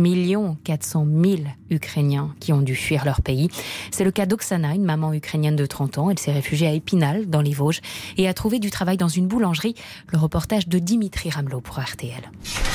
400 0.63 1.07
000 1.23 1.35
Ukrainiens 1.69 2.33
qui 2.39 2.53
ont 2.53 2.61
dû 2.61 2.75
fuir 2.75 3.05
leur 3.05 3.21
pays. 3.21 3.49
C'est 3.91 4.03
le 4.03 4.11
cas 4.11 4.25
d'Oksana, 4.25 4.73
une 4.73 4.83
maman 4.83 5.13
ukrainienne 5.13 5.55
de 5.55 5.65
30 5.65 5.97
ans. 5.97 6.09
Elle 6.09 6.19
s'est 6.19 6.31
réfugiée 6.31 6.67
à 6.67 6.73
Épinal, 6.73 7.29
dans 7.29 7.41
les 7.41 7.53
Vosges, 7.53 7.81
et 8.17 8.27
a 8.27 8.33
trouvé 8.33 8.59
du 8.59 8.71
travail 8.71 8.97
dans 8.97 9.07
une 9.07 9.27
boulangerie. 9.27 9.75
Le 10.11 10.17
reportage 10.17 10.67
de 10.67 10.79
Dimitri 10.79 11.29
Ramelot 11.29 11.61
pour 11.61 11.79
RTL. 11.79 12.31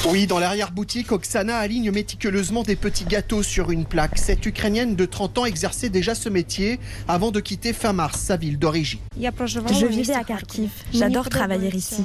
Oui, 0.08 0.26
dans 0.26 0.38
l'arrière-boutique, 0.38 1.12
Oksana 1.12 1.58
aligne 1.58 1.90
méticuleusement 1.90 2.62
des 2.62 2.76
petits 2.76 3.04
gâteaux 3.04 3.42
sur 3.42 3.70
une 3.70 3.84
plaque. 3.84 4.18
Cette 4.18 4.44
Ukrainienne 4.46 4.94
de 4.94 5.04
30 5.04 5.38
ans 5.38 5.44
exerçait 5.46 5.88
déjà 5.88 6.14
ce 6.14 6.28
métier 6.28 6.78
avant 7.08 7.30
de 7.30 7.40
quitter 7.40 7.72
fin 7.72 7.92
mars 7.92 8.20
sa 8.20 8.36
ville 8.36 8.58
d'origine. 8.58 9.00
Je 9.44 9.86
vivais 9.86 10.14
à 10.14 10.24
Kharkiv. 10.24 10.70
J'adore 10.92 11.28
travailler 11.28 11.74
ici. 11.74 12.04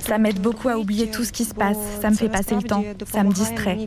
Ça 0.00 0.18
m'aide 0.18 0.40
beaucoup 0.40 0.68
à 0.68 0.78
oublier 0.78 1.10
tout 1.10 1.24
ce 1.24 1.32
qui 1.32 1.44
se 1.44 1.54
passe. 1.54 1.76
Ça 2.00 2.10
me 2.10 2.16
fait 2.16 2.28
passer 2.28 2.54
le 2.54 2.62
temps. 2.62 2.84
Ça 3.12 3.22
me 3.22 3.32
distrait. 3.32 3.78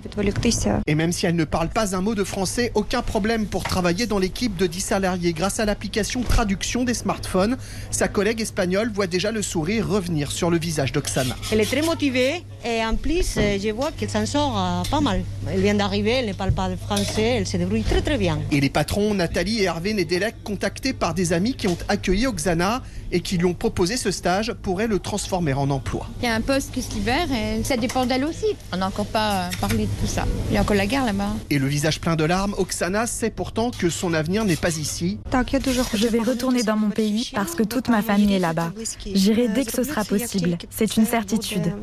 Et 0.88 0.96
même 0.96 1.12
si 1.12 1.26
elle 1.26 1.36
ne 1.36 1.44
parle 1.44 1.70
pas 1.70 1.96
un 1.96 2.02
mot 2.02 2.16
de 2.16 2.24
français, 2.24 2.72
aucun 2.76 3.02
problème 3.02 3.48
pour 3.48 3.64
travailler 3.64 4.08
dans 4.08 4.20
l'équipe 4.20 4.56
de 4.56 4.68
10 4.68 4.80
salariés 4.82 5.34
grâce 5.34 5.60
à 5.60 5.66
l'application 5.66 6.22
traduction 6.22 6.84
des 6.84 6.94
smartphones. 6.94 7.58
Sa 7.92 8.08
collègue 8.08 8.42
espagnole 8.42 8.92
voit 8.92 9.08
déjà 9.08 9.32
le 9.32 9.42
sourire 9.42 9.88
revenir 9.88 10.32
sur 10.32 10.50
le 10.50 10.58
visage 10.58 10.92
d'Oksana. 10.92 11.36
Elle 11.52 11.62
est 11.62 11.66
très 11.66 11.82
motivée 11.82 12.44
et 12.66 12.84
en 12.84 12.96
plus, 12.96 13.36
euh, 13.38 13.58
je 13.62 13.70
vois 13.72 13.92
qu'elle 13.92 14.10
s'en 14.10 14.26
sort 14.26 14.58
euh, 14.58 14.90
pas 14.90 15.02
mal. 15.02 15.24
Elle 15.52 15.62
vient 15.62 15.76
d'arriver, 15.76 16.12
elle 16.12 16.28
ne 16.28 16.34
parle 16.34 16.54
pas 16.54 16.70
de 16.70 16.76
français, 16.76 17.36
elle 17.38 17.48
se 17.48 17.58
débrouille 17.58 17.84
très 17.84 18.02
très 18.02 18.18
bien. 18.18 18.40
Et 18.52 18.62
les 18.62 18.70
patrons 18.70 19.14
Nathalie 19.14 19.62
et 19.62 19.64
Hervé 19.66 19.94
Nedelec, 19.94 20.44
contactés 20.44 20.94
par 20.94 21.14
des 21.14 21.34
amis 21.34 21.56
qui 21.56 21.68
ont 21.68 21.78
accueilli 21.88 22.28
Oksana 22.28 22.82
et 23.12 23.22
qui 23.22 23.38
lui 23.38 23.46
ont 23.46 23.54
proposé 23.54 23.98
ce 23.98 24.12
stage, 24.12 24.54
pourraient 24.62 24.88
le 24.88 25.00
transformer 25.00 25.54
en 25.54 25.70
emploi. 25.70 26.08
Il 26.22 26.26
y 26.26 26.28
a 26.28 26.34
un 26.34 26.42
poste 26.42 26.72
qui 26.74 26.82
se 26.82 26.94
libère 26.94 27.28
et 27.32 27.64
ça 27.64 27.78
dépend 27.78 28.06
d'elle 28.06 28.26
aussi. 28.26 28.48
On 28.74 28.78
n'a 28.78 28.88
encore 28.88 29.06
pas 29.06 29.44
euh, 29.44 29.50
parlé 29.62 29.86
de 29.86 29.92
tout 30.02 30.08
ça. 30.08 30.26
Il 30.50 30.56
y 30.56 30.58
a 30.58 30.62
encore 30.62 30.76
la 30.76 30.88
guerre 30.88 31.06
là-bas. 31.06 31.30
Et 31.50 31.60
le 31.60 31.68
visage 31.68 32.02
plein 32.02 32.16
de 32.16 32.24
larmes, 32.24 32.56
Oksana 32.58 33.08
sait 33.08 33.30
pourtant 33.30 33.72
que 33.72 33.90
son 33.90 34.14
avenir 34.14 34.46
n'est 34.46 34.56
pas 34.56 34.78
ici. 34.78 35.20
Je 35.32 36.08
vais 36.08 36.20
retourner 36.20 36.64
dans 36.64 36.78
mon 36.78 36.90
pays 36.90 37.32
parce 37.34 37.56
que 37.56 37.64
toute 37.64 37.90
ma 37.90 38.02
famille 38.02 38.34
est 38.34 38.40
là-bas. 38.40 38.74
J'irai 39.14 39.48
dès 39.48 39.66
que 39.66 39.72
ce 39.72 39.84
sera 39.84 40.04
possible. 40.04 40.58
C'est 40.70 40.98
une 40.98 41.06
certitude. 41.06 41.74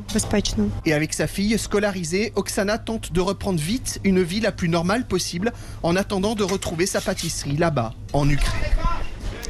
Et 0.85 0.93
avec 0.93 1.15
sa 1.15 1.27
fille 1.27 1.59
scolarisée, 1.59 2.33
Oksana 2.37 2.79
tente 2.79 3.13
de 3.13 3.21
reprendre 3.21 3.61
vite 3.61 4.01
une 4.05 4.23
vie 4.23 4.41
la 4.41 4.53
plus 4.53 4.69
normale 4.69 5.07
possible 5.07 5.53
en 5.83 5.97
attendant 5.97 6.35
de 6.35 6.45
retrouver 6.45 6.87
sa 6.87 7.01
pâtisserie 7.01 7.57
là-bas, 7.57 7.95
en 8.13 8.29
Ukraine. 8.29 8.63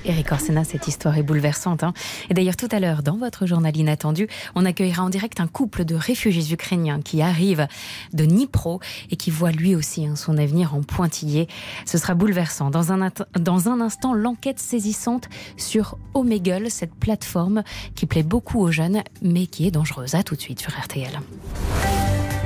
Eric 0.04 0.32
Orsena, 0.32 0.64
cette 0.64 0.88
histoire 0.88 1.16
est 1.16 1.23
bouleversante. 1.23 1.82
Hein. 1.82 1.92
Et 2.28 2.35
d'ailleurs, 2.35 2.56
tout 2.56 2.68
à 2.71 2.80
l'heure, 2.80 3.02
dans 3.02 3.16
votre 3.16 3.47
journal 3.47 3.76
inattendu, 3.76 4.28
on 4.54 4.64
accueillera 4.64 5.02
en 5.02 5.11
direct 5.11 5.40
un 5.40 5.47
couple 5.47 5.85
de 5.85 5.94
réfugiés 5.94 6.52
ukrainiens 6.52 7.00
qui 7.00 7.23
arrive 7.23 7.66
de 8.12 8.25
Dnipro 8.25 8.80
et 9.11 9.16
qui 9.16 9.30
voit 9.30 9.52
lui 9.52 9.76
aussi 9.76 10.06
hein, 10.06 10.16
son 10.16 10.38
avenir 10.38 10.75
en 10.75 10.82
pointillé. 10.82 11.49
Ce 11.87 11.99
sera 11.99 12.14
bouleversant. 12.14 12.71
Dans 12.71 12.92
un, 12.92 13.11
dans 13.38 13.68
un 13.68 13.80
instant, 13.80 14.14
l'enquête 14.14 14.59
saisissante 14.59 15.28
sur 15.56 15.99
Omegle, 16.14 16.71
cette 16.71 16.94
plateforme 16.94 17.62
qui 17.94 18.06
plaît 18.06 18.23
beaucoup 18.23 18.61
aux 18.61 18.73
jeunes, 18.73 19.02
mais 19.23 19.47
qui 19.47 19.66
est 19.66 19.71
dangereuse. 19.71 20.14
À 20.14 20.23
tout 20.23 20.35
de 20.35 20.40
suite 20.40 20.61
sur 20.61 20.73
RTL. 20.73 21.21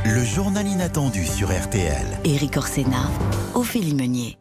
Le 0.04 0.25
journal 0.25 0.66
inattendu 0.68 1.25
sur 1.25 1.48
RTL. 1.48 2.06
Eric 2.25 2.56
Orsena, 2.56 3.10
Ophélie 3.54 3.94
Meunier. 3.94 4.38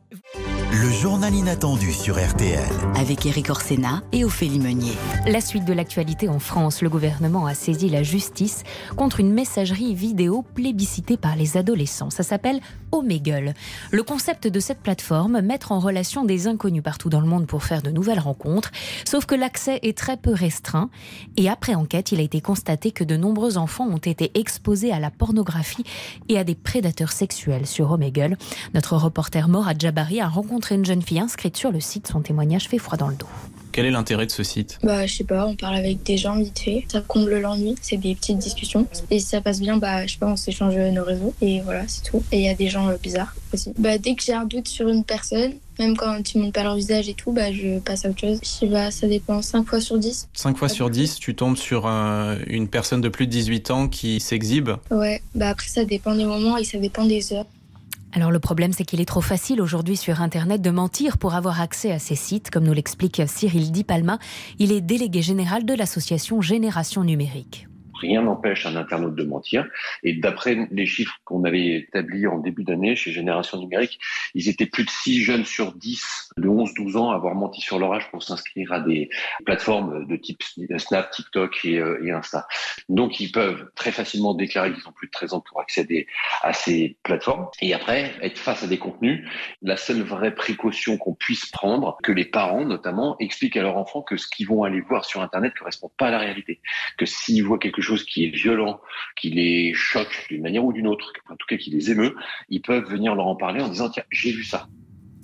Le 0.81 0.91
journal 0.91 1.33
inattendu 1.33 1.93
sur 1.93 2.15
RTL. 2.21 2.59
Avec 2.95 3.25
Eric 3.25 3.49
Orsena 3.49 4.03
et 4.11 4.25
Ophélie 4.25 4.59
Meunier. 4.59 4.91
La 5.25 5.39
suite 5.39 5.63
de 5.63 5.71
l'actualité 5.71 6.27
en 6.27 6.39
France, 6.39 6.81
le 6.81 6.89
gouvernement 6.89 7.45
a 7.45 7.53
saisi 7.53 7.87
la 7.87 8.03
justice 8.03 8.63
contre 8.97 9.21
une 9.21 9.31
messagerie 9.31 9.95
vidéo 9.95 10.43
plébiscitée 10.53 11.15
par 11.15 11.37
les 11.37 11.55
adolescents. 11.55 12.09
Ça 12.09 12.23
s'appelle 12.23 12.59
Omegle. 12.95 13.53
Le 13.91 14.03
concept 14.03 14.47
de 14.47 14.59
cette 14.59 14.79
plateforme, 14.79 15.41
mettre 15.41 15.71
en 15.71 15.79
relation 15.79 16.25
des 16.25 16.47
inconnus 16.47 16.83
partout 16.83 17.09
dans 17.09 17.21
le 17.21 17.27
monde 17.27 17.47
pour 17.47 17.63
faire 17.63 17.81
de 17.81 17.91
nouvelles 17.91 18.19
rencontres, 18.19 18.71
sauf 19.05 19.25
que 19.25 19.35
l'accès 19.35 19.79
est 19.83 19.97
très 19.97 20.17
peu 20.17 20.33
restreint. 20.33 20.89
Et 21.37 21.49
après 21.49 21.75
enquête, 21.75 22.11
il 22.11 22.19
a 22.19 22.23
été 22.23 22.41
constaté 22.41 22.91
que 22.91 23.03
de 23.03 23.17
nombreux 23.17 23.57
enfants 23.57 23.87
ont 23.87 23.97
été 23.97 24.31
exposés 24.35 24.91
à 24.91 24.99
la 24.99 25.11
pornographie 25.11 25.83
et 26.29 26.37
à 26.37 26.43
des 26.43 26.55
prédateurs 26.55 27.11
sexuels 27.11 27.67
sur 27.67 27.91
Omegle. 27.91 28.37
Notre 28.73 28.95
reporter 28.95 29.47
Morad 29.47 29.79
Jabari 29.79 30.21
a 30.21 30.27
rencontré 30.27 30.75
une 30.75 30.85
jeune 30.85 31.01
fille 31.01 31.19
inscrite 31.19 31.57
sur 31.57 31.71
le 31.71 31.79
site. 31.79 32.07
Son 32.07 32.21
témoignage 32.21 32.67
fait 32.67 32.79
froid 32.79 32.97
dans 32.97 33.09
le 33.09 33.15
dos. 33.15 33.27
Quel 33.75 33.87
est 33.87 33.91
l'intérêt 33.91 34.25
de 34.25 34.31
ce 34.31 34.41
site? 34.41 34.79
Bah, 34.83 35.05
je 35.05 35.13
sais 35.13 35.25
pas, 35.25 35.45
on 35.45 35.53
parle 35.57 35.75
avec 35.75 36.01
des 36.03 36.15
gens 36.15 36.39
vite 36.39 36.59
fait. 36.59 36.85
Ça 36.87 37.01
comble 37.01 37.37
l'ennui, 37.41 37.75
c'est 37.81 37.97
des 37.97 38.15
petites 38.15 38.37
discussions. 38.37 38.87
Et 39.11 39.19
si 39.19 39.25
ça 39.25 39.41
passe 39.41 39.59
bien, 39.59 39.75
bah, 39.75 40.07
je 40.07 40.13
sais 40.13 40.17
pas, 40.17 40.27
on 40.27 40.37
s'échange 40.37 40.77
nos 40.77 41.03
réseaux. 41.03 41.33
Et 41.41 41.59
voilà, 41.59 41.83
c'est 41.85 42.03
tout. 42.03 42.23
Et 42.31 42.37
il 42.37 42.45
y 42.45 42.47
a 42.47 42.53
des 42.53 42.69
gens 42.69 42.87
euh, 42.87 42.95
bizarres 42.95 43.35
aussi. 43.53 43.73
Bah, 43.77 43.97
dès 43.97 44.15
que 44.15 44.23
j'ai 44.23 44.31
un 44.31 44.45
doute 44.45 44.69
sur 44.69 44.87
une 44.87 45.03
personne, 45.03 45.55
même 45.77 45.97
quand 45.97 46.23
tu 46.23 46.37
montres 46.37 46.53
pas 46.53 46.63
leur 46.63 46.77
visage 46.77 47.09
et 47.09 47.15
tout, 47.15 47.33
bah, 47.33 47.51
je 47.51 47.79
passe 47.79 48.05
à 48.05 48.11
autre 48.11 48.21
chose. 48.21 48.39
Je 48.41 48.47
sais 48.47 48.67
pas, 48.67 48.91
ça 48.91 49.07
dépend 49.07 49.41
5 49.41 49.67
fois 49.67 49.81
sur 49.81 49.97
10. 49.97 50.29
5 50.33 50.55
fois 50.55 50.69
sur 50.69 50.89
10, 50.89 51.15
tu 51.15 51.35
tombes 51.35 51.57
sur 51.57 51.85
euh, 51.85 52.37
une 52.47 52.69
personne 52.69 53.01
de 53.01 53.09
plus 53.09 53.27
de 53.27 53.31
18 53.31 53.71
ans 53.71 53.87
qui 53.89 54.21
s'exhibe? 54.21 54.69
Ouais, 54.89 55.21
bah 55.33 55.49
après, 55.49 55.67
ça 55.67 55.83
dépend 55.83 56.15
des 56.15 56.23
moments 56.23 56.55
et 56.55 56.63
ça 56.63 56.77
dépend 56.77 57.03
des 57.03 57.33
heures. 57.33 57.45
Alors 58.15 58.31
le 58.31 58.39
problème, 58.39 58.71
c'est 58.71 58.85
qu'il 58.85 59.01
est 59.01 59.05
trop 59.05 59.19
facile 59.19 59.61
aujourd'hui 59.61 59.97
sur 59.97 60.21
Internet 60.21 60.61
de 60.61 60.71
mentir 60.71 61.17
pour 61.17 61.35
avoir 61.35 61.59
accès 61.59 61.91
à 61.91 61.99
ces 61.99 62.15
sites, 62.15 62.49
comme 62.49 62.63
nous 62.63 62.71
l'explique 62.71 63.21
Cyril 63.27 63.73
Di 63.73 63.83
Palma. 63.83 64.19
Il 64.57 64.71
est 64.71 64.79
délégué 64.79 65.21
général 65.21 65.65
de 65.65 65.73
l'association 65.73 66.39
Génération 66.39 67.03
Numérique 67.03 67.67
rien 67.99 68.23
n'empêche 68.23 68.65
un 68.65 68.75
internaute 68.75 69.15
de 69.15 69.23
mentir. 69.23 69.67
Et 70.03 70.13
d'après 70.13 70.67
les 70.71 70.85
chiffres 70.85 71.15
qu'on 71.23 71.43
avait 71.43 71.75
établis 71.75 72.27
en 72.27 72.39
début 72.39 72.63
d'année 72.63 72.95
chez 72.95 73.11
Génération 73.11 73.59
Numérique, 73.59 73.99
ils 74.33 74.49
étaient 74.49 74.65
plus 74.65 74.83
de 74.83 74.89
6 74.89 75.21
jeunes 75.21 75.45
sur 75.45 75.73
10 75.73 76.31
de 76.37 76.47
11-12 76.47 76.97
ans 76.97 77.11
à 77.11 77.15
avoir 77.15 77.35
menti 77.35 77.61
sur 77.61 77.79
leur 77.79 77.93
âge 77.93 78.09
pour 78.11 78.23
s'inscrire 78.23 78.71
à 78.71 78.79
des 78.79 79.09
plateformes 79.45 80.05
de 80.07 80.15
type 80.15 80.43
Snap, 80.77 81.11
TikTok 81.11 81.65
et, 81.65 81.79
euh, 81.79 82.03
et 82.05 82.11
Insta. 82.11 82.47
Donc 82.89 83.19
ils 83.19 83.31
peuvent 83.31 83.69
très 83.75 83.91
facilement 83.91 84.33
déclarer 84.33 84.73
qu'ils 84.73 84.87
ont 84.87 84.91
plus 84.91 85.07
de 85.07 85.11
13 85.11 85.33
ans 85.33 85.41
pour 85.41 85.61
accéder 85.61 86.07
à 86.41 86.53
ces 86.53 86.97
plateformes. 87.03 87.47
Et 87.61 87.73
après, 87.73 88.13
être 88.21 88.37
face 88.37 88.63
à 88.63 88.67
des 88.67 88.77
contenus, 88.77 89.27
la 89.61 89.77
seule 89.77 90.01
vraie 90.01 90.33
précaution 90.33 90.97
qu'on 90.97 91.13
puisse 91.13 91.45
prendre, 91.47 91.97
que 92.03 92.11
les 92.11 92.25
parents 92.25 92.65
notamment 92.65 93.15
expliquent 93.19 93.57
à 93.57 93.61
leurs 93.61 93.77
enfants 93.77 94.01
que 94.01 94.17
ce 94.17 94.27
qu'ils 94.27 94.47
vont 94.47 94.63
aller 94.63 94.81
voir 94.81 95.05
sur 95.05 95.21
Internet 95.21 95.53
ne 95.53 95.59
correspond 95.59 95.91
pas 95.97 96.07
à 96.07 96.11
la 96.11 96.19
réalité. 96.19 96.59
Que 96.97 97.05
s'ils 97.05 97.43
voient 97.43 97.59
quelque 97.59 97.81
chose 97.81 97.84
qui 97.93 98.25
est 98.25 98.29
violent, 98.29 98.81
qui 99.15 99.29
les 99.29 99.73
choque 99.73 100.25
d'une 100.29 100.41
manière 100.41 100.65
ou 100.65 100.73
d'une 100.73 100.87
autre, 100.87 101.13
en 101.29 101.35
tout 101.35 101.45
cas 101.47 101.57
qui 101.57 101.69
les 101.69 101.91
émeut, 101.91 102.15
ils 102.49 102.61
peuvent 102.61 102.89
venir 102.89 103.15
leur 103.15 103.27
en 103.27 103.35
parler 103.35 103.61
en 103.61 103.69
disant 103.69 103.89
tiens, 103.89 104.03
j'ai 104.11 104.31
vu 104.31 104.43
ça 104.43 104.67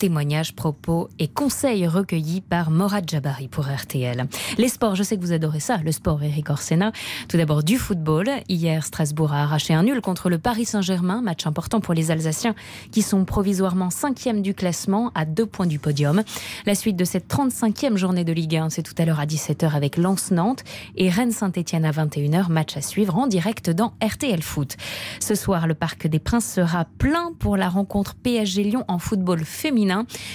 témoignages, 0.02 0.56
propos 0.56 1.10
et 1.20 1.28
conseils 1.28 1.86
recueillis 1.86 2.42
par 2.42 2.72
Morad 2.72 3.08
Jabari 3.08 3.48
pour 3.48 3.66
RTL. 3.68 4.26
Les 4.58 4.68
sports, 4.68 4.96
je 4.96 5.04
sais 5.04 5.16
que 5.16 5.22
vous 5.22 5.32
adorez 5.32 5.60
ça, 5.60 5.78
le 5.78 5.92
sport, 5.92 6.24
Eric 6.24 6.50
Orsena. 6.50 6.92
Tout 7.30 7.38
d'abord 7.38 7.62
du 7.62 7.78
football. 7.78 8.28
Hier, 8.50 8.84
Strasbourg 8.84 9.32
a 9.32 9.44
arraché 9.44 9.76
un 9.76 9.84
nul 9.84 10.02
contre 10.02 10.32
le 10.32 10.40
Paris 10.40 10.66
Saint-Germain, 10.66 11.22
match 11.22 11.46
important 11.46 11.82
pour 11.82 11.94
les 11.94 12.10
Alsaciens 12.10 12.56
qui 12.92 13.04
sont 13.04 13.26
provisoirement 13.26 13.92
cinquième 13.92 14.42
du 14.42 14.56
classement 14.56 15.12
à 15.14 15.24
deux 15.24 15.46
points 15.46 15.68
du 15.68 15.78
podium. 15.78 16.24
La 16.66 16.74
suite 16.74 16.96
de 16.96 17.06
cette 17.06 17.32
35e 17.32 17.96
journée 17.96 18.24
de 18.24 18.34
Ligue 18.34 18.56
1, 18.56 18.72
c'est 18.72 18.82
tout 18.82 18.96
à 18.98 19.06
l'heure 19.06 19.20
à 19.20 19.28
17h 19.28 19.76
avec 19.76 19.98
Lens-Nantes 19.98 20.64
et 20.96 21.12
Rennes-Saint-Etienne 21.12 21.86
à 21.86 21.92
21h, 21.92 22.50
match 22.50 22.76
à 22.76 22.82
suivre 22.82 23.20
en 23.20 23.28
direct 23.28 23.70
dans 23.70 23.94
RTL 24.04 24.42
Foot. 24.42 24.78
Ce 25.20 25.36
soir, 25.36 25.68
le 25.68 25.76
Parc 25.76 26.08
des 26.08 26.18
Princes 26.18 26.52
sera 26.52 26.86
plein 26.98 27.34
pour 27.38 27.56
la 27.56 27.70
rencontre 27.70 28.16
PSG-Lyon 28.16 28.84
en 28.88 28.98
football 28.98 29.46
féminin 29.46 29.91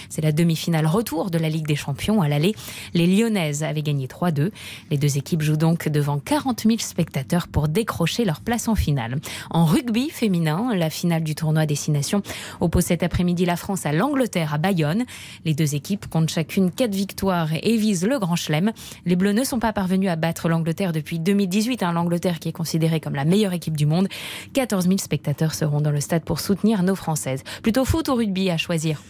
c'est 0.09 0.23
la 0.23 0.33
demi-finale 0.33 0.87
retour 0.87 1.31
de 1.31 1.39
la 1.39 1.49
Ligue 1.49 1.67
des 1.67 1.77
Champions 1.77 2.23
à 2.23 2.29
l'aller. 2.29 2.55
Les 2.95 3.07
Lyonnaises 3.07 3.63
avaient 3.63 3.83
gagné 3.83 4.07
3-2. 4.07 4.51
Les 4.91 4.99
deux 4.99 5.19
équipes 5.19 5.43
jouent 5.43 5.57
donc 5.57 5.89
devant 5.89 6.19
40 6.19 6.63
000 6.63 6.77
spectateurs 6.79 7.49
pour 7.49 7.69
décrocher 7.69 8.25
leur 8.25 8.41
place 8.41 8.69
en 8.69 8.75
finale. 8.75 9.19
En 9.51 9.65
rugby 9.65 10.11
féminin, 10.11 10.75
la 10.75 10.91
finale 10.91 11.23
du 11.23 11.35
tournoi 11.35 11.67
Destination 11.67 12.23
oppose 12.61 12.85
cet 12.85 13.03
après-midi 13.03 13.45
la 13.45 13.57
France 13.57 13.87
à 13.87 13.93
l'Angleterre 13.93 14.55
à 14.55 14.59
Bayonne. 14.59 15.05
Les 15.45 15.55
deux 15.55 15.75
équipes 15.75 16.07
comptent 16.09 16.31
chacune 16.31 16.71
4 16.71 16.95
victoires 16.95 17.51
et 17.53 17.77
visent 17.77 18.07
le 18.07 18.19
Grand 18.19 18.37
Chelem. 18.37 18.73
Les 19.05 19.17
Bleus 19.17 19.33
ne 19.33 19.45
sont 19.45 19.59
pas 19.59 19.73
parvenus 19.73 20.11
à 20.11 20.17
battre 20.17 20.49
l'Angleterre 20.49 20.93
depuis 20.93 21.19
2018. 21.19 21.83
Hein. 21.83 21.93
L'Angleterre 21.93 22.39
qui 22.39 22.49
est 22.49 22.53
considérée 22.53 23.01
comme 23.01 23.15
la 23.15 23.25
meilleure 23.25 23.53
équipe 23.53 23.77
du 23.77 23.87
monde. 23.87 24.09
14 24.55 24.87
000 24.87 24.99
spectateurs 24.99 25.55
seront 25.55 25.81
dans 25.81 25.91
le 25.91 26.01
stade 26.01 26.25
pour 26.25 26.41
soutenir 26.41 26.83
nos 26.83 26.95
Françaises. 26.95 27.43
Plutôt 27.63 27.85
foot 27.85 28.09
ou 28.09 28.15
rugby 28.15 28.51
à 28.51 28.57
choisir 28.57 29.03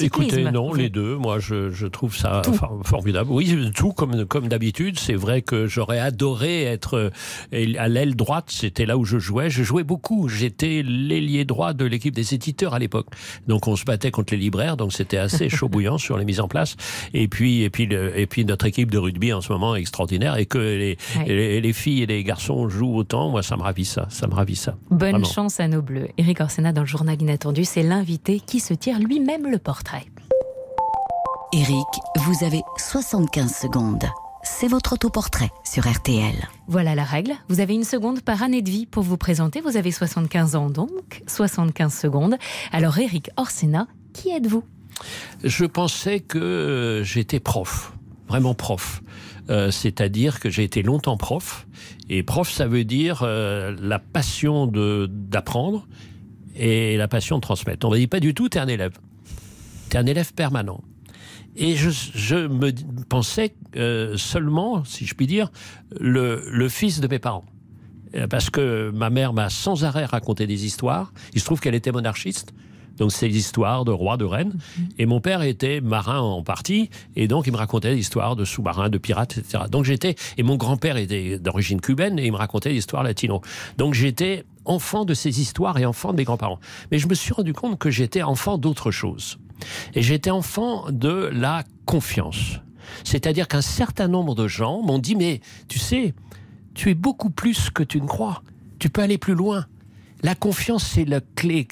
Écoutez, 0.00 0.44
non, 0.44 0.72
les 0.72 0.88
deux. 0.88 1.16
Moi, 1.16 1.38
je, 1.38 1.86
trouve 1.86 2.16
ça 2.16 2.42
formidable. 2.84 3.30
Oui, 3.30 3.70
tout 3.74 3.92
comme, 3.92 4.24
comme 4.26 4.48
d'habitude. 4.48 4.98
C'est 4.98 5.14
vrai 5.14 5.42
que 5.42 5.66
j'aurais 5.66 5.98
adoré 5.98 6.64
être 6.64 7.10
euh, 7.52 7.72
à 7.78 7.88
l'aile 7.88 8.16
droite. 8.16 8.46
C'était 8.48 8.86
là 8.86 8.96
où 8.96 9.04
je 9.04 9.18
jouais. 9.18 9.50
Je 9.50 9.62
jouais 9.62 9.84
beaucoup. 9.84 10.28
J'étais 10.28 10.82
l'ailier 10.84 11.44
droit 11.44 11.72
de 11.72 11.84
l'équipe 11.84 12.14
des 12.14 12.34
éditeurs 12.34 12.74
à 12.74 12.78
l'époque. 12.78 13.06
Donc, 13.46 13.68
on 13.68 13.76
se 13.76 13.84
battait 13.84 14.10
contre 14.10 14.34
les 14.34 14.40
libraires. 14.40 14.76
Donc, 14.76 14.92
c'était 14.92 15.18
assez 15.18 15.48
chaud 15.48 15.68
bouillant 15.70 15.98
sur 15.98 16.18
les 16.18 16.24
mises 16.24 16.40
en 16.40 16.48
place. 16.48 16.76
Et 17.14 17.28
puis, 17.28 17.62
et 17.62 17.70
puis, 17.70 17.88
et 17.92 18.26
puis, 18.26 18.44
notre 18.44 18.66
équipe 18.66 18.90
de 18.90 18.98
rugby 18.98 19.32
en 19.32 19.40
ce 19.40 19.52
moment 19.52 19.76
est 19.76 19.80
extraordinaire. 19.80 20.36
Et 20.36 20.46
que 20.46 20.58
les, 20.58 20.96
les, 21.26 21.72
filles 21.72 22.02
et 22.02 22.06
les 22.06 22.24
garçons 22.24 22.68
jouent 22.68 22.96
autant. 22.96 23.30
Moi, 23.30 23.42
ça 23.42 23.56
me 23.56 23.62
ravit 23.62 23.84
ça. 23.84 24.06
Ça 24.10 24.26
me 24.26 24.34
ravit 24.34 24.56
ça. 24.56 24.76
Bonne 24.90 25.24
chance 25.24 25.60
à 25.60 25.68
nos 25.68 25.82
bleus. 25.82 26.08
Eric 26.18 26.40
Orsena 26.40 26.72
dans 26.72 26.82
le 26.82 26.86
journal 26.86 27.20
inattendu, 27.20 27.64
c'est 27.64 27.82
l'invité 27.82 28.40
qui 28.44 28.60
se 28.60 28.74
tire 28.74 28.98
lui-même 28.98 29.50
le 29.50 29.55
portrait. 29.58 30.04
Eric, 31.52 31.86
vous 32.18 32.44
avez 32.44 32.62
75 32.78 33.52
secondes. 33.54 34.04
C'est 34.42 34.68
votre 34.68 34.92
autoportrait 34.94 35.50
sur 35.64 35.88
RTL. 35.90 36.34
Voilà 36.68 36.94
la 36.94 37.04
règle. 37.04 37.32
Vous 37.48 37.60
avez 37.60 37.74
une 37.74 37.84
seconde 37.84 38.20
par 38.22 38.42
année 38.42 38.62
de 38.62 38.70
vie 38.70 38.86
pour 38.86 39.02
vous 39.02 39.16
présenter. 39.16 39.60
Vous 39.60 39.76
avez 39.76 39.90
75 39.90 40.54
ans 40.56 40.70
donc, 40.70 41.22
75 41.26 41.92
secondes. 41.92 42.36
Alors 42.72 42.98
Eric 42.98 43.30
Orsena, 43.36 43.86
qui 44.12 44.30
êtes-vous? 44.30 44.62
Je 45.44 45.64
pensais 45.66 46.20
que 46.20 47.02
j'étais 47.04 47.40
prof, 47.40 47.92
vraiment 48.28 48.54
prof. 48.54 49.02
Euh, 49.48 49.70
c'est-à-dire 49.70 50.40
que 50.40 50.50
j'ai 50.50 50.64
été 50.64 50.82
longtemps 50.82 51.16
prof. 51.16 51.66
Et 52.08 52.22
prof, 52.22 52.50
ça 52.50 52.66
veut 52.66 52.84
dire 52.84 53.20
euh, 53.22 53.74
la 53.80 53.98
passion 53.98 54.66
de- 54.66 55.08
d'apprendre 55.10 55.86
et 56.56 56.96
la 56.96 57.06
passion 57.08 57.36
de 57.36 57.40
transmettre. 57.42 57.86
On 57.86 57.90
ne 57.92 57.96
dit 57.96 58.06
pas 58.08 58.20
du 58.20 58.32
tout, 58.34 58.48
tu 58.48 58.58
es 58.58 58.60
un 58.60 58.66
élève. 58.68 58.92
Tu 59.90 59.96
es 59.96 60.00
un 60.00 60.06
élève 60.06 60.32
permanent. 60.32 60.82
Et 61.56 61.74
je, 61.74 61.90
je 61.90 62.46
me 62.46 62.70
pensais 63.08 63.54
euh, 63.76 64.16
seulement, 64.16 64.84
si 64.84 65.06
je 65.06 65.14
puis 65.14 65.26
dire, 65.26 65.50
le, 65.98 66.44
le 66.50 66.68
fils 66.68 67.00
de 67.00 67.08
mes 67.08 67.18
parents. 67.18 67.46
Euh, 68.14 68.26
Parce 68.26 68.50
que 68.50 68.90
ma 68.90 69.10
mère 69.10 69.32
m'a 69.32 69.48
sans 69.48 69.84
arrêt 69.84 70.04
raconté 70.04 70.46
des 70.46 70.66
histoires. 70.66 71.12
Il 71.32 71.40
se 71.40 71.46
trouve 71.46 71.60
qu'elle 71.60 71.74
était 71.74 71.92
monarchiste. 71.92 72.52
Donc 72.98 73.12
c'est 73.12 73.28
des 73.28 73.36
histoires 73.36 73.84
de 73.84 73.90
rois, 73.90 74.16
de 74.16 74.24
reines. 74.24 74.54
Et 74.98 75.06
mon 75.06 75.20
père 75.20 75.42
était 75.42 75.80
marin 75.80 76.18
en 76.20 76.42
partie, 76.42 76.88
et 77.14 77.28
donc 77.28 77.46
il 77.46 77.52
me 77.52 77.58
racontait 77.58 77.94
des 77.94 78.00
histoires 78.00 78.36
de 78.36 78.44
sous-marins, 78.46 78.88
de 78.88 78.96
pirates, 78.98 79.36
etc. 79.36 79.64
Donc 79.70 79.84
j'étais 79.84 80.14
et 80.38 80.42
mon 80.42 80.56
grand-père 80.56 80.96
était 80.96 81.38
d'origine 81.38 81.80
cubaine 81.80 82.18
et 82.18 82.24
il 82.26 82.32
me 82.32 82.38
racontait 82.38 82.70
des 82.70 82.76
histoires 82.76 83.02
latino. 83.02 83.42
Donc 83.76 83.92
j'étais 83.92 84.44
enfant 84.64 85.04
de 85.04 85.12
ces 85.14 85.40
histoires 85.40 85.78
et 85.78 85.84
enfant 85.84 86.12
de 86.12 86.16
mes 86.16 86.24
grands-parents. 86.24 86.58
Mais 86.90 86.98
je 86.98 87.06
me 87.06 87.14
suis 87.14 87.34
rendu 87.34 87.52
compte 87.52 87.78
que 87.78 87.90
j'étais 87.90 88.22
enfant 88.22 88.56
d'autre 88.56 88.90
chose. 88.90 89.38
Et 89.94 90.02
j'étais 90.02 90.30
enfant 90.30 90.86
de 90.90 91.30
la 91.32 91.64
confiance. 91.84 92.60
C'est-à-dire 93.04 93.48
qu'un 93.48 93.62
certain 93.62 94.08
nombre 94.08 94.34
de 94.34 94.48
gens 94.48 94.82
m'ont 94.82 94.98
dit 94.98 95.16
mais 95.16 95.40
tu 95.68 95.78
sais, 95.78 96.14
tu 96.74 96.90
es 96.90 96.94
beaucoup 96.94 97.30
plus 97.30 97.70
que 97.70 97.82
tu 97.82 98.00
ne 98.00 98.06
crois. 98.06 98.42
Tu 98.78 98.90
peux 98.90 99.02
aller 99.02 99.18
plus 99.18 99.34
loin. 99.34 99.66
La 100.22 100.34
confiance, 100.34 100.84
c'est 100.84 101.04
la 101.04 101.20
clé. 101.34 101.68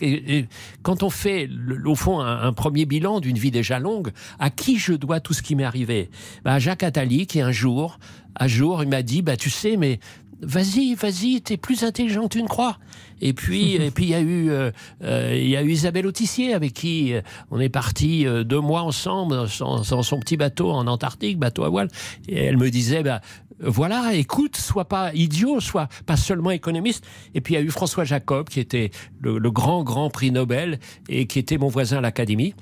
Quand 0.82 1.02
on 1.02 1.10
fait, 1.10 1.48
au 1.86 1.94
fond, 1.94 2.20
un, 2.20 2.42
un 2.42 2.52
premier 2.52 2.84
bilan 2.84 3.20
d'une 3.20 3.38
vie 3.38 3.50
déjà 3.50 3.78
longue, 3.78 4.10
à 4.38 4.50
qui 4.50 4.78
je 4.78 4.92
dois 4.92 5.20
tout 5.20 5.32
ce 5.32 5.42
qui 5.42 5.56
m'est 5.56 5.64
arrivé? 5.64 6.10
Bah, 6.44 6.52
À 6.54 6.58
Jacques 6.58 6.82
Attali, 6.82 7.26
qui 7.26 7.40
un 7.40 7.52
jour, 7.52 7.98
un 8.38 8.46
jour, 8.46 8.82
il 8.82 8.88
m'a 8.90 9.02
dit, 9.02 9.22
bah, 9.22 9.36
tu 9.36 9.48
sais, 9.48 9.76
mais 9.76 9.98
vas-y, 10.40 10.94
vas-y, 10.94 11.40
t'es 11.40 11.56
plus 11.56 11.84
intelligent 11.84 12.24
que 12.24 12.34
tu 12.34 12.42
ne 12.42 12.48
crois. 12.48 12.78
Et 13.20 13.32
puis, 13.32 13.74
et 13.80 13.90
puis 13.90 14.04
il 14.04 14.10
y 14.10 14.14
a 14.14 14.20
eu, 14.20 14.50
euh, 14.50 14.70
euh, 15.02 15.32
il 15.34 15.48
y 15.48 15.56
a 15.56 15.62
eu 15.62 15.70
Isabelle 15.70 16.06
Autissier 16.06 16.54
avec 16.54 16.72
qui 16.72 17.14
euh, 17.14 17.20
on 17.50 17.60
est 17.60 17.68
parti 17.68 18.26
deux 18.44 18.60
mois 18.60 18.82
ensemble 18.82 19.46
dans 19.58 20.02
son, 20.02 20.20
petit 20.20 20.36
bateau 20.36 20.70
en 20.70 20.86
Antarctique, 20.86 21.38
bateau 21.38 21.64
à 21.64 21.68
voile. 21.68 21.88
Et 22.28 22.44
elle 22.44 22.56
me 22.56 22.70
disait, 22.70 23.02
bah, 23.02 23.20
voilà, 23.60 24.14
écoute, 24.14 24.56
sois 24.56 24.86
pas 24.86 25.12
idiot, 25.14 25.60
sois 25.60 25.88
pas 26.06 26.16
seulement 26.16 26.50
économiste. 26.50 27.06
Et 27.34 27.40
puis 27.40 27.54
il 27.54 27.56
y 27.56 27.60
a 27.60 27.62
eu 27.62 27.70
François 27.70 28.04
Jacob, 28.04 28.48
qui 28.48 28.60
était 28.60 28.90
le, 29.20 29.38
le 29.38 29.50
grand, 29.50 29.84
grand 29.84 30.10
prix 30.10 30.30
Nobel 30.30 30.78
et 31.08 31.26
qui 31.26 31.38
était 31.38 31.58
mon 31.58 31.68
voisin 31.68 31.98
à 31.98 32.00
l'Académie. 32.00 32.54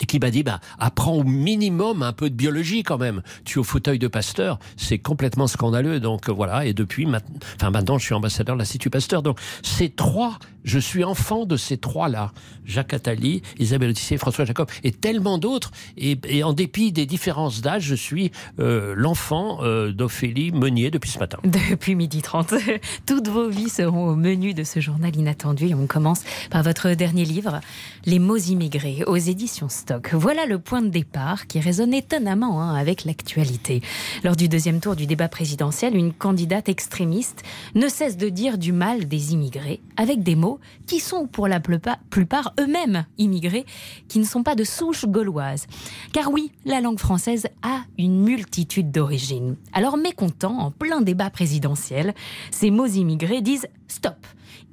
Et 0.00 0.06
qui 0.06 0.18
m'a 0.18 0.30
dit, 0.30 0.42
bah, 0.42 0.60
apprends 0.78 1.14
au 1.14 1.24
minimum 1.24 2.02
un 2.02 2.12
peu 2.12 2.30
de 2.30 2.34
biologie 2.34 2.82
quand 2.82 2.98
même. 2.98 3.22
Tu 3.44 3.58
es 3.58 3.60
au 3.60 3.64
fauteuil 3.64 3.98
de 3.98 4.08
Pasteur, 4.08 4.58
c'est 4.76 4.98
complètement 4.98 5.46
scandaleux. 5.46 6.00
Donc 6.00 6.28
euh, 6.28 6.32
voilà, 6.32 6.66
et 6.66 6.72
depuis 6.72 7.06
maintenant, 7.06 7.38
enfin 7.56 7.70
maintenant, 7.70 7.98
je 7.98 8.04
suis 8.04 8.14
ambassadeur 8.14 8.56
de 8.56 8.60
l'Institut 8.60 8.90
Pasteur. 8.90 9.22
Donc 9.22 9.38
ces 9.62 9.90
trois, 9.90 10.38
je 10.64 10.78
suis 10.78 11.04
enfant 11.04 11.46
de 11.46 11.56
ces 11.56 11.78
trois-là, 11.78 12.32
Jacques 12.64 12.92
Attali, 12.92 13.42
Isabelle 13.58 13.90
Autissier, 13.90 14.18
François 14.18 14.44
Jacob, 14.44 14.68
et 14.84 14.92
tellement 14.92 15.38
d'autres. 15.38 15.70
Et, 15.96 16.18
et 16.28 16.42
en 16.42 16.52
dépit 16.52 16.92
des 16.92 17.06
différences 17.06 17.60
d'âge, 17.60 17.84
je 17.84 17.94
suis 17.94 18.30
euh, 18.60 18.94
l'enfant 18.96 19.58
euh, 19.62 19.92
d'Ophélie 19.92 20.52
Meunier 20.52 20.90
depuis 20.90 21.10
ce 21.10 21.18
matin. 21.18 21.38
Depuis 21.70 21.94
midi 21.94 22.22
30. 22.22 22.54
Toutes 23.06 23.28
vos 23.28 23.48
vies 23.48 23.68
seront 23.68 24.08
au 24.08 24.14
menu 24.14 24.54
de 24.54 24.64
ce 24.64 24.80
journal 24.80 25.14
inattendu. 25.14 25.68
Et 25.68 25.74
on 25.74 25.86
commence 25.86 26.22
par 26.50 26.62
votre 26.62 26.90
dernier 26.94 27.24
livre, 27.24 27.60
Les 28.04 28.18
mots 28.18 28.36
immigrés, 28.36 29.04
aux 29.06 29.16
éditions 29.16 29.68
Voilà 30.12 30.46
le 30.46 30.58
point 30.58 30.82
de 30.82 30.88
départ 30.88 31.46
qui 31.46 31.60
résonne 31.60 31.94
étonnamment 31.94 32.60
hein, 32.62 32.74
avec 32.74 33.04
l'actualité. 33.04 33.82
Lors 34.24 34.36
du 34.36 34.48
deuxième 34.48 34.80
tour 34.80 34.96
du 34.96 35.06
débat 35.06 35.28
présidentiel, 35.28 35.96
une 35.96 36.12
candidate 36.12 36.68
extrémiste 36.68 37.42
ne 37.74 37.88
cesse 37.88 38.16
de 38.16 38.28
dire 38.28 38.58
du 38.58 38.72
mal 38.72 39.08
des 39.08 39.32
immigrés 39.32 39.80
avec 39.96 40.22
des 40.22 40.36
mots 40.36 40.60
qui 40.86 41.00
sont 41.00 41.26
pour 41.26 41.48
la 41.48 41.60
plupart, 41.60 41.98
plupart 42.10 42.54
eux-mêmes 42.60 43.06
immigrés, 43.18 43.66
qui 44.08 44.18
ne 44.18 44.24
sont 44.24 44.42
pas 44.42 44.54
de 44.54 44.64
souche 44.64 45.06
gauloise. 45.06 45.66
Car 46.12 46.30
oui, 46.30 46.52
la 46.64 46.80
langue 46.80 46.98
française 46.98 47.46
a 47.62 47.82
une 47.98 48.22
multitude 48.22 48.90
d'origines. 48.90 49.56
Alors 49.72 49.96
mécontent, 49.96 50.58
en 50.58 50.70
plein 50.70 51.00
débat 51.00 51.30
présidentiel, 51.30 52.14
ces 52.50 52.70
mots 52.70 52.86
immigrés 52.86 53.40
disent 53.40 53.66
stop. 53.88 54.16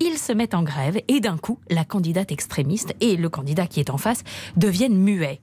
Ils 0.01 0.17
se 0.17 0.33
mettent 0.33 0.53
en 0.53 0.63
grève 0.63 0.99
et 1.07 1.19
d'un 1.19 1.37
coup, 1.37 1.59
la 1.69 1.85
candidate 1.85 2.31
extrémiste 2.31 2.95
et 2.99 3.15
le 3.15 3.29
candidat 3.29 3.67
qui 3.67 3.79
est 3.79 3.89
en 3.89 3.97
face 3.97 4.23
deviennent 4.57 4.97
muets. 4.97 5.39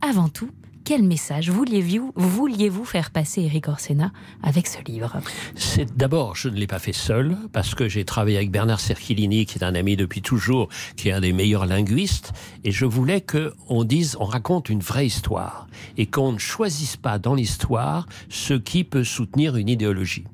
Avant 0.00 0.28
tout, 0.28 0.50
quel 0.84 1.02
message 1.02 1.50
vouliez-vous 1.50 2.12
vouliez 2.16 2.70
faire 2.84 3.10
passer, 3.10 3.42
Eric 3.42 3.68
Orsena, 3.68 4.10
avec 4.42 4.66
ce 4.66 4.78
livre? 4.86 5.18
C'est 5.54 5.96
d'abord, 5.96 6.34
je 6.34 6.48
ne 6.48 6.56
l'ai 6.56 6.66
pas 6.66 6.78
fait 6.78 6.94
seul 6.94 7.36
parce 7.52 7.74
que 7.74 7.88
j'ai 7.88 8.04
travaillé 8.06 8.38
avec 8.38 8.50
Bernard 8.50 8.80
Cerchilini, 8.80 9.44
qui 9.44 9.58
est 9.58 9.64
un 9.64 9.74
ami 9.74 9.96
depuis 9.96 10.22
toujours, 10.22 10.68
qui 10.96 11.10
est 11.10 11.12
un 11.12 11.20
des 11.20 11.34
meilleurs 11.34 11.66
linguistes, 11.66 12.32
et 12.64 12.70
je 12.70 12.86
voulais 12.86 13.20
que 13.20 13.52
on 13.68 13.84
dise, 13.84 14.16
on 14.18 14.24
raconte 14.24 14.70
une 14.70 14.80
vraie 14.80 15.06
histoire 15.06 15.66
et 15.98 16.06
qu'on 16.06 16.32
ne 16.32 16.38
choisisse 16.38 16.96
pas 16.96 17.18
dans 17.18 17.34
l'histoire 17.34 18.06
ce 18.30 18.54
qui 18.54 18.84
peut 18.84 19.04
soutenir 19.04 19.56
une 19.56 19.68
idéologie. 19.68 20.24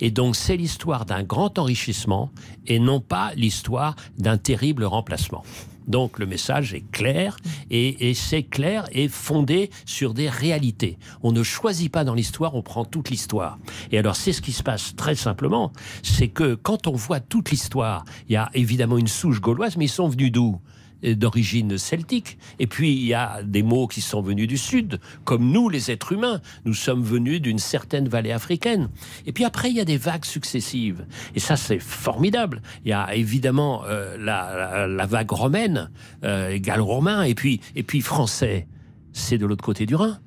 Et 0.00 0.10
donc 0.10 0.36
c'est 0.36 0.56
l'histoire 0.56 1.04
d'un 1.04 1.22
grand 1.22 1.58
enrichissement 1.58 2.30
et 2.66 2.78
non 2.78 3.00
pas 3.00 3.32
l'histoire 3.34 3.96
d'un 4.18 4.38
terrible 4.38 4.84
remplacement. 4.84 5.44
Donc 5.86 6.18
le 6.18 6.26
message 6.26 6.74
est 6.74 6.84
clair 6.92 7.36
et, 7.70 8.10
et 8.10 8.14
c'est 8.14 8.42
clair 8.42 8.86
et 8.92 9.08
fondé 9.08 9.70
sur 9.86 10.12
des 10.12 10.28
réalités. 10.28 10.98
On 11.22 11.32
ne 11.32 11.42
choisit 11.42 11.90
pas 11.90 12.04
dans 12.04 12.14
l'histoire, 12.14 12.54
on 12.54 12.62
prend 12.62 12.84
toute 12.84 13.08
l'histoire. 13.08 13.58
Et 13.90 13.98
alors 13.98 14.14
c'est 14.14 14.34
ce 14.34 14.42
qui 14.42 14.52
se 14.52 14.62
passe 14.62 14.94
très 14.96 15.14
simplement, 15.14 15.72
c'est 16.02 16.28
que 16.28 16.54
quand 16.54 16.86
on 16.86 16.92
voit 16.92 17.20
toute 17.20 17.50
l'histoire, 17.50 18.04
il 18.28 18.34
y 18.34 18.36
a 18.36 18.50
évidemment 18.52 18.98
une 18.98 19.08
souche 19.08 19.40
gauloise, 19.40 19.76
mais 19.76 19.86
ils 19.86 19.88
sont 19.88 20.08
venus 20.08 20.30
d'où? 20.30 20.60
D'origine 21.02 21.78
celtique. 21.78 22.38
Et 22.58 22.66
puis, 22.66 22.92
il 22.92 23.04
y 23.06 23.14
a 23.14 23.42
des 23.42 23.62
mots 23.62 23.86
qui 23.86 24.00
sont 24.00 24.20
venus 24.20 24.48
du 24.48 24.58
sud, 24.58 25.00
comme 25.24 25.50
nous, 25.50 25.68
les 25.68 25.90
êtres 25.90 26.12
humains. 26.12 26.40
Nous 26.64 26.74
sommes 26.74 27.02
venus 27.02 27.40
d'une 27.40 27.58
certaine 27.58 28.08
vallée 28.08 28.32
africaine. 28.32 28.88
Et 29.26 29.32
puis 29.32 29.44
après, 29.44 29.70
il 29.70 29.76
y 29.76 29.80
a 29.80 29.84
des 29.84 29.96
vagues 29.96 30.24
successives. 30.24 31.06
Et 31.34 31.40
ça, 31.40 31.56
c'est 31.56 31.78
formidable. 31.78 32.62
Il 32.84 32.90
y 32.90 32.92
a 32.92 33.14
évidemment 33.14 33.82
euh, 33.86 34.16
la, 34.18 34.54
la- 34.56 34.86
la 34.86 35.06
vague 35.06 35.30
romaine, 35.30 35.90
euh, 36.24 36.58
gallo-romain, 36.60 37.22
et 37.22 37.34
puis, 37.34 37.60
et 37.76 37.82
puis 37.82 38.00
français. 38.00 38.66
C'est 39.12 39.38
de 39.38 39.46
l'autre 39.46 39.64
côté 39.64 39.86
du 39.86 39.94
Rhin. 39.94 40.18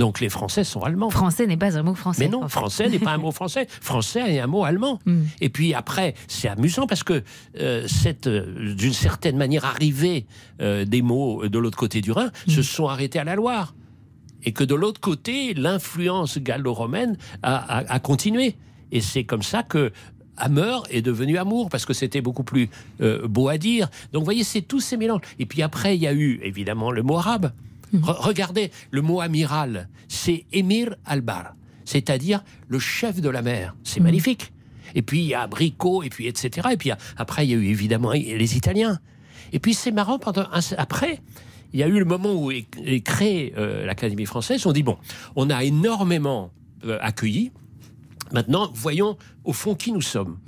Donc 0.00 0.18
les 0.20 0.30
Français 0.30 0.64
sont 0.64 0.80
allemands. 0.82 1.10
Français 1.10 1.46
n'est 1.46 1.58
pas 1.58 1.76
un 1.76 1.82
mot 1.82 1.94
français. 1.94 2.24
Mais 2.24 2.30
non, 2.30 2.48
français 2.48 2.88
n'est 2.88 2.98
pas 2.98 3.12
un 3.12 3.18
mot 3.18 3.32
français. 3.32 3.66
Français 3.82 4.34
est 4.34 4.40
un 4.40 4.46
mot 4.46 4.64
allemand. 4.64 4.98
Et 5.42 5.50
puis 5.50 5.74
après, 5.74 6.14
c'est 6.26 6.48
amusant 6.48 6.86
parce 6.86 7.02
que 7.02 7.22
euh, 7.60 7.86
cette, 7.86 8.26
euh, 8.26 8.74
d'une 8.74 8.94
certaine 8.94 9.36
manière, 9.36 9.66
arrivée 9.66 10.24
euh, 10.62 10.86
des 10.86 11.02
mots 11.02 11.46
de 11.46 11.58
l'autre 11.58 11.76
côté 11.76 12.00
du 12.00 12.12
Rhin 12.12 12.30
se 12.48 12.62
sont 12.62 12.86
arrêtés 12.88 13.18
à 13.18 13.24
la 13.24 13.34
Loire. 13.36 13.74
Et 14.42 14.52
que 14.52 14.64
de 14.64 14.74
l'autre 14.74 15.00
côté, 15.02 15.52
l'influence 15.52 16.38
gallo-romaine 16.38 17.18
a, 17.42 17.56
a- 17.56 17.92
a 17.92 17.98
continué. 18.00 18.56
Et 18.92 19.02
c'est 19.02 19.24
comme 19.24 19.42
ça 19.42 19.62
que 19.62 19.92
Hammer 20.38 20.76
est 20.88 21.02
devenu 21.02 21.36
amour 21.36 21.68
parce 21.68 21.84
que 21.84 21.92
c'était 21.92 22.22
beaucoup 22.22 22.42
plus 22.44 22.70
euh, 23.02 23.28
beau 23.28 23.48
à 23.48 23.58
dire. 23.58 23.90
Donc, 24.14 24.20
vous 24.22 24.24
voyez, 24.32 24.44
c'est 24.44 24.62
tous 24.62 24.80
ces 24.80 24.96
mélanges. 24.96 25.20
Et 25.38 25.44
puis 25.44 25.60
après, 25.60 25.94
il 25.94 26.00
y 26.02 26.06
a 26.06 26.14
eu 26.14 26.40
évidemment 26.42 26.90
le 26.90 27.02
mot 27.02 27.18
arabe. 27.18 27.52
Re- 27.94 28.16
regardez, 28.20 28.70
le 28.90 29.02
mot 29.02 29.20
amiral, 29.20 29.88
c'est 30.08 30.44
Emir 30.52 30.94
Albar, 31.04 31.54
c'est-à-dire 31.84 32.42
le 32.68 32.78
chef 32.78 33.20
de 33.20 33.28
la 33.28 33.42
mer. 33.42 33.74
C'est 33.84 34.00
magnifique. 34.00 34.52
Et 34.94 35.02
puis 35.02 35.20
il 35.20 35.26
y 35.26 35.34
a 35.34 35.46
Bricot, 35.46 36.02
et 36.02 36.08
puis 36.08 36.26
etc. 36.26 36.68
Et 36.72 36.76
puis 36.76 36.90
après, 37.16 37.46
il 37.46 37.50
y 37.50 37.54
a 37.54 37.56
eu 37.56 37.66
évidemment 37.66 38.12
les 38.12 38.56
Italiens. 38.56 38.98
Et 39.52 39.58
puis 39.58 39.74
c'est 39.74 39.90
marrant, 39.92 40.18
pendant 40.18 40.46
après, 40.78 41.20
il 41.72 41.78
y 41.80 41.82
a 41.82 41.86
eu 41.88 41.98
le 41.98 42.04
moment 42.04 42.32
où 42.34 42.50
est, 42.50 42.66
est 42.84 43.00
créée 43.00 43.52
euh, 43.56 43.86
l'Académie 43.86 44.26
française. 44.26 44.66
On 44.66 44.72
dit 44.72 44.82
bon, 44.82 44.96
on 45.36 45.50
a 45.50 45.62
énormément 45.64 46.50
euh, 46.84 46.98
accueilli. 47.00 47.52
Maintenant, 48.32 48.70
voyons 48.74 49.16
au 49.44 49.52
fond 49.52 49.74
qui 49.74 49.90
nous 49.92 50.02
sommes. 50.02 50.38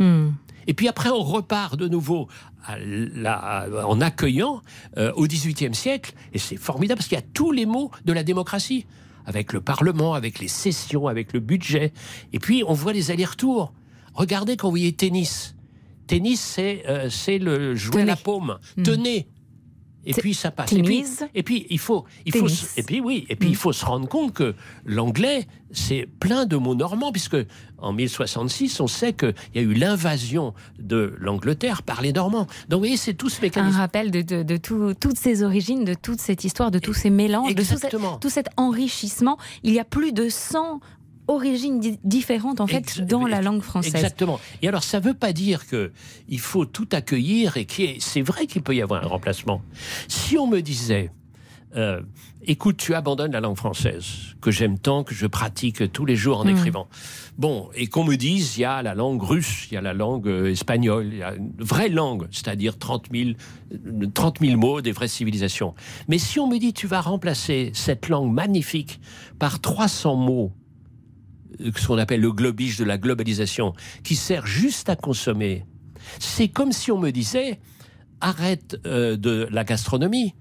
Et 0.66 0.74
puis 0.74 0.88
après, 0.88 1.10
on 1.10 1.22
repart 1.22 1.76
de 1.76 1.88
nouveau 1.88 2.28
à 2.66 2.76
la- 2.78 3.66
en 3.86 4.00
accueillant 4.00 4.62
euh, 4.98 5.12
au 5.16 5.26
XVIIIe 5.26 5.74
siècle, 5.74 6.12
et 6.32 6.38
c'est 6.38 6.56
formidable 6.56 6.98
parce 6.98 7.08
qu'il 7.08 7.16
y 7.18 7.20
a 7.20 7.24
tous 7.34 7.50
les 7.52 7.66
mots 7.66 7.90
de 8.04 8.12
la 8.12 8.22
démocratie, 8.22 8.86
avec 9.26 9.52
le 9.52 9.60
Parlement, 9.60 10.14
avec 10.14 10.38
les 10.38 10.48
sessions, 10.48 11.06
avec 11.08 11.32
le 11.32 11.40
budget. 11.40 11.92
Et 12.32 12.38
puis, 12.38 12.62
on 12.66 12.72
voit 12.74 12.92
les 12.92 13.10
allers-retours. 13.10 13.72
Regardez 14.14 14.56
quand 14.56 14.68
vous 14.68 14.72
voyez 14.72 14.92
tennis. 14.92 15.54
Tennis, 16.06 16.40
c'est 16.40 16.82
euh, 16.88 17.08
c'est 17.08 17.38
le 17.38 17.74
jouer 17.74 18.02
à 18.02 18.04
la 18.04 18.16
paume. 18.16 18.58
Tenez. 18.82 19.28
Et 20.04 20.14
puis 20.14 20.34
ça 20.34 20.50
passe. 20.50 20.72
Et 20.72 20.82
puis, 20.82 21.02
Tennis. 21.02 21.22
et 21.34 21.42
puis 21.44 21.66
il 21.70 21.78
faut, 21.78 22.04
il 22.26 22.34
faut, 22.34 22.48
se- 22.48 22.78
et 22.78 22.82
puis 22.82 23.00
oui, 23.00 23.24
et 23.28 23.36
puis 23.36 23.48
il 23.48 23.56
faut 23.56 23.72
se 23.72 23.84
rendre 23.84 24.08
compte 24.08 24.32
que 24.34 24.54
l'anglais 24.84 25.46
c'est 25.70 26.06
plein 26.20 26.44
de 26.44 26.56
mots 26.56 26.74
normands 26.74 27.12
puisque 27.12 27.36
en 27.78 27.92
1066 27.92 28.80
on 28.80 28.86
sait 28.88 29.12
qu'il 29.12 29.32
y 29.54 29.58
a 29.58 29.62
eu 29.62 29.74
l'invasion 29.74 30.54
de 30.78 31.14
l'Angleterre 31.18 31.82
par 31.82 32.02
les 32.02 32.12
Normands. 32.12 32.46
Donc 32.68 32.78
vous 32.78 32.78
voyez 32.80 32.96
c'est 32.96 33.14
tout 33.14 33.28
ce 33.28 33.38
Un 33.38 33.42
mécanisme. 33.42 33.76
rappel 33.78 34.10
de, 34.10 34.22
de- 34.22 34.42
de 34.42 34.56
tout- 34.56 34.94
toutes 34.94 35.16
ces 35.18 35.42
origines, 35.44 35.84
de 35.84 35.94
toute 35.94 36.20
cette 36.20 36.44
histoire, 36.44 36.70
de 36.70 36.78
tous 36.80 36.94
ces 36.94 37.10
mélanges, 37.10 37.54
de 37.54 37.62
tout, 37.62 37.78
cet- 37.78 37.96
tout 38.20 38.28
cet 38.30 38.48
enrichissement. 38.56 39.38
Il 39.62 39.72
y 39.72 39.78
a 39.78 39.84
plus 39.84 40.12
de 40.12 40.28
100 40.28 40.80
origines 41.28 41.80
di- 41.80 41.98
différentes 42.04 42.60
en 42.60 42.66
fait 42.66 43.00
dans 43.06 43.26
la 43.26 43.40
langue 43.42 43.62
française. 43.62 43.94
Exactement. 43.94 44.40
Et 44.62 44.68
alors, 44.68 44.82
ça 44.82 44.98
ne 45.00 45.04
veut 45.04 45.14
pas 45.14 45.32
dire 45.32 45.66
que 45.66 45.92
il 46.28 46.40
faut 46.40 46.64
tout 46.66 46.88
accueillir 46.92 47.56
et 47.56 47.66
ait- 47.78 47.96
c'est 48.00 48.22
vrai 48.22 48.46
qu'il 48.46 48.62
peut 48.62 48.74
y 48.74 48.82
avoir 48.82 49.04
un 49.04 49.08
remplacement. 49.08 49.62
Si 50.08 50.36
on 50.36 50.46
me 50.46 50.60
disait, 50.60 51.10
euh, 51.76 52.02
écoute, 52.44 52.76
tu 52.76 52.92
abandonnes 52.94 53.32
la 53.32 53.40
langue 53.40 53.56
française, 53.56 54.04
que 54.42 54.50
j'aime 54.50 54.78
tant, 54.78 55.04
que 55.04 55.14
je 55.14 55.26
pratique 55.26 55.90
tous 55.92 56.04
les 56.04 56.16
jours 56.16 56.40
en 56.40 56.44
Mm. 56.44 56.50
écrivant. 56.50 56.86
Bon, 57.38 57.70
et 57.74 57.86
qu'on 57.86 58.04
me 58.04 58.16
dise, 58.16 58.58
il 58.58 58.60
y 58.60 58.64
a 58.66 58.82
la 58.82 58.94
langue 58.94 59.22
russe, 59.22 59.68
il 59.70 59.74
y 59.74 59.76
a 59.78 59.80
la 59.80 59.94
langue 59.94 60.28
euh, 60.28 60.50
espagnole, 60.50 61.06
il 61.12 61.18
y 61.18 61.22
a 61.22 61.34
une 61.34 61.52
vraie 61.58 61.88
langue, 61.88 62.26
c'est-à-dire 62.30 62.76
30 62.78 63.06
000, 63.10 63.30
euh, 63.72 64.06
30 64.12 64.40
000 64.40 64.58
mots 64.58 64.82
des 64.82 64.92
vraies 64.92 65.08
civilisations. 65.08 65.74
Mais 66.08 66.18
si 66.18 66.38
on 66.40 66.46
me 66.46 66.58
dit, 66.58 66.74
tu 66.74 66.86
vas 66.86 67.00
remplacer 67.00 67.70
cette 67.74 68.10
langue 68.10 68.30
magnifique 68.30 69.00
par 69.38 69.60
300 69.60 70.16
mots 70.16 70.52
ce 71.76 71.86
qu'on 71.86 71.98
appelle 71.98 72.20
le 72.20 72.32
globish 72.32 72.76
de 72.78 72.84
la 72.84 72.98
globalisation, 72.98 73.72
qui 74.04 74.16
sert 74.16 74.46
juste 74.46 74.88
à 74.88 74.96
consommer. 74.96 75.64
C'est 76.18 76.48
comme 76.48 76.72
si 76.72 76.90
on 76.90 76.98
me 76.98 77.10
disait 77.10 77.60
arrête 78.20 78.78
euh, 78.86 79.16
de 79.16 79.48
la 79.50 79.64
gastronomie, 79.64 80.34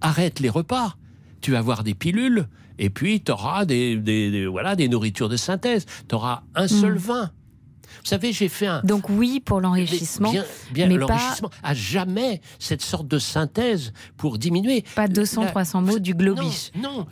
arrête 0.00 0.40
les 0.40 0.48
repas, 0.50 0.96
tu 1.40 1.52
vas 1.52 1.58
avoir 1.58 1.84
des 1.84 1.94
pilules, 1.94 2.48
et 2.78 2.90
puis 2.90 3.20
tu 3.20 3.30
auras 3.32 3.64
des, 3.64 3.96
des- 3.96 4.30
des- 4.30 4.46
voilà, 4.46 4.76
des 4.76 4.88
nourritures 4.88 5.28
de 5.28 5.36
synthèse, 5.36 5.86
tu 6.08 6.14
auras 6.14 6.42
un 6.54 6.68
seul 6.68 6.94
Mm. 6.94 6.98
vin. 6.98 7.30
Vous 8.00 8.04
savez, 8.10 8.32
j'ai 8.32 8.48
fait 8.48 8.66
un. 8.66 8.80
Donc 8.84 9.08
oui 9.08 9.40
pour 9.40 9.60
l'enrichissement, 9.60 10.30
Bien, 10.30 10.44
bien 10.72 10.86
mais 10.88 10.98
pas, 10.98 11.06
l'enrichissement. 11.06 11.50
À 11.62 11.74
jamais 11.74 12.40
cette 12.58 12.82
sorte 12.82 13.08
de 13.08 13.18
synthèse 13.18 13.92
pour 14.16 14.38
diminuer. 14.38 14.84
pas 14.94 15.08
200, 15.08 15.42
La- 15.44 15.50
300 15.50 15.82
mots 15.82 15.98
du 15.98 16.14
globish. 16.14 16.70
non, 16.76 16.98
non. 16.98 17.06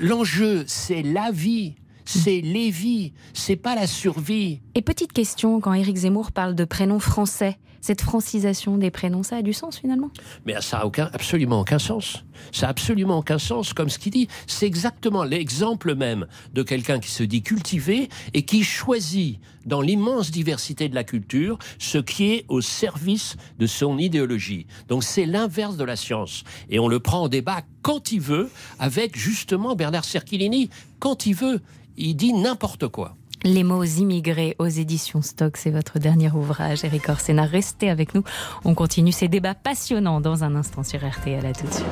L'enjeu, 0.00 0.64
c'est 0.66 1.02
la 1.02 1.30
vie, 1.30 1.74
c'est 2.18 2.40
les 2.40 2.70
vies, 2.70 3.12
c'est 3.32 3.56
pas 3.56 3.74
la 3.74 3.86
survie. 3.86 4.60
Et 4.74 4.82
petite 4.82 5.12
question, 5.12 5.60
quand 5.60 5.72
Éric 5.72 5.96
Zemmour 5.96 6.32
parle 6.32 6.54
de 6.54 6.64
prénoms 6.64 7.00
français, 7.00 7.58
cette 7.80 8.00
francisation 8.00 8.78
des 8.78 8.92
prénoms, 8.92 9.24
ça 9.24 9.36
a 9.36 9.42
du 9.42 9.52
sens 9.52 9.78
finalement? 9.78 10.10
Mais 10.46 10.54
ça 10.60 10.78
a 10.78 10.86
aucun, 10.86 11.10
absolument 11.12 11.60
aucun 11.60 11.80
sens. 11.80 12.24
Ça 12.52 12.66
a 12.66 12.70
absolument 12.70 13.18
aucun 13.18 13.38
sens, 13.38 13.72
comme 13.72 13.88
ce 13.88 13.98
qu'il 13.98 14.12
dit. 14.12 14.28
C'est 14.46 14.66
exactement 14.66 15.24
l'exemple 15.24 15.96
même 15.96 16.26
de 16.52 16.62
quelqu'un 16.62 17.00
qui 17.00 17.10
se 17.10 17.24
dit 17.24 17.42
cultivé 17.42 18.08
et 18.34 18.42
qui 18.42 18.62
choisit, 18.62 19.40
dans 19.66 19.80
l'immense 19.80 20.30
diversité 20.30 20.88
de 20.88 20.94
la 20.94 21.02
culture, 21.02 21.58
ce 21.78 21.98
qui 21.98 22.32
est 22.32 22.44
au 22.48 22.60
service 22.60 23.36
de 23.58 23.66
son 23.66 23.98
idéologie. 23.98 24.66
Donc 24.88 25.02
c'est 25.02 25.26
l'inverse 25.26 25.76
de 25.76 25.84
la 25.84 25.96
science. 25.96 26.44
Et 26.68 26.78
on 26.78 26.88
le 26.88 27.00
prend 27.00 27.22
en 27.22 27.28
débat 27.28 27.62
quand 27.82 28.12
il 28.12 28.20
veut, 28.20 28.48
avec 28.78 29.18
justement 29.18 29.74
Bernard 29.74 30.04
Cerchilini, 30.04 30.70
quand 31.00 31.26
il 31.26 31.34
veut. 31.34 31.60
Il 32.04 32.16
dit 32.16 32.32
n'importe 32.32 32.88
quoi. 32.88 33.14
Les 33.44 33.62
mots 33.62 33.84
immigrés 33.84 34.56
aux 34.58 34.66
éditions 34.66 35.22
Stock, 35.22 35.56
c'est 35.56 35.70
votre 35.70 36.00
dernier 36.00 36.32
ouvrage, 36.32 36.84
Éric 36.84 37.08
Orsena. 37.08 37.44
Restez 37.44 37.90
avec 37.90 38.16
nous. 38.16 38.24
On 38.64 38.74
continue 38.74 39.12
ces 39.12 39.28
débats 39.28 39.54
passionnants 39.54 40.20
dans 40.20 40.42
un 40.42 40.56
instant 40.56 40.82
sur 40.82 40.98
RTL. 41.08 41.46
À 41.46 41.52
tout 41.52 41.64
de 41.64 41.72
suite. 41.72 41.86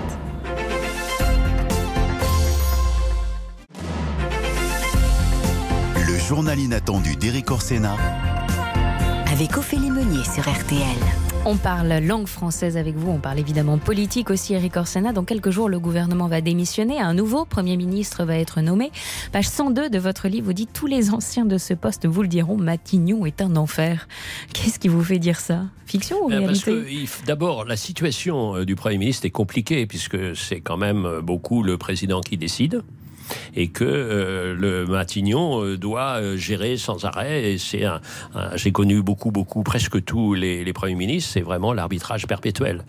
Le 5.94 6.18
journal 6.18 6.58
inattendu 6.58 7.14
d'Éric 7.14 7.52
Orsena. 7.52 7.94
Avec 9.30 9.56
Ophélie 9.56 9.92
Meunier 9.92 10.24
sur 10.24 10.42
RTL. 10.42 11.29
On 11.46 11.56
parle 11.56 11.88
langue 12.04 12.26
française 12.26 12.76
avec 12.76 12.96
vous, 12.96 13.10
on 13.10 13.18
parle 13.18 13.38
évidemment 13.38 13.78
politique 13.78 14.28
aussi, 14.28 14.52
Eric 14.52 14.76
Orsena. 14.76 15.12
Dans 15.14 15.24
quelques 15.24 15.48
jours, 15.50 15.70
le 15.70 15.80
gouvernement 15.80 16.28
va 16.28 16.42
démissionner, 16.42 17.00
un 17.00 17.14
nouveau 17.14 17.46
Premier 17.46 17.78
ministre 17.78 18.24
va 18.24 18.36
être 18.36 18.60
nommé. 18.60 18.92
Page 19.32 19.48
102 19.48 19.88
de 19.88 19.98
votre 19.98 20.28
livre, 20.28 20.44
vous 20.46 20.52
dites 20.52 20.70
«Tous 20.74 20.86
les 20.86 21.10
anciens 21.10 21.46
de 21.46 21.56
ce 21.56 21.72
poste 21.72 22.06
vous 22.06 22.20
le 22.20 22.28
diront, 22.28 22.58
Matignon 22.58 23.24
est 23.24 23.40
un 23.40 23.56
enfer». 23.56 24.06
Qu'est-ce 24.52 24.78
qui 24.78 24.88
vous 24.88 25.02
fait 25.02 25.18
dire 25.18 25.40
ça? 25.40 25.62
Fiction 25.86 26.18
ou 26.22 26.30
Euh, 26.30 26.44
Parce 26.46 26.62
réalité? 26.62 27.08
d'abord, 27.26 27.64
la 27.64 27.76
situation 27.76 28.56
euh, 28.56 28.64
du 28.66 28.76
Premier 28.76 28.98
ministre 28.98 29.24
est 29.24 29.30
compliquée 29.30 29.86
puisque 29.86 30.36
c'est 30.36 30.60
quand 30.60 30.76
même 30.76 31.06
euh, 31.06 31.20
beaucoup 31.22 31.62
le 31.62 31.78
président 31.78 32.20
qui 32.20 32.36
décide 32.36 32.82
et 33.54 33.68
que 33.68 33.84
euh, 33.84 34.54
le 34.54 34.86
Matignon 34.86 35.64
euh, 35.64 35.76
doit 35.76 36.20
euh, 36.20 36.36
gérer 36.36 36.76
sans 36.76 37.04
arrêt. 37.04 37.52
Et 37.52 37.58
c'est 37.58 37.84
un, 37.84 38.00
j'ai 38.54 38.72
connu 38.72 39.02
beaucoup, 39.02 39.30
beaucoup, 39.30 39.62
presque 39.62 40.04
tous 40.04 40.34
les, 40.34 40.70
premiers 40.72 40.94
ministres. 40.94 41.30
C'est 41.32 41.40
vraiment 41.40 41.72
l'arbitrage 41.72 42.26
perpétuel. 42.26 42.84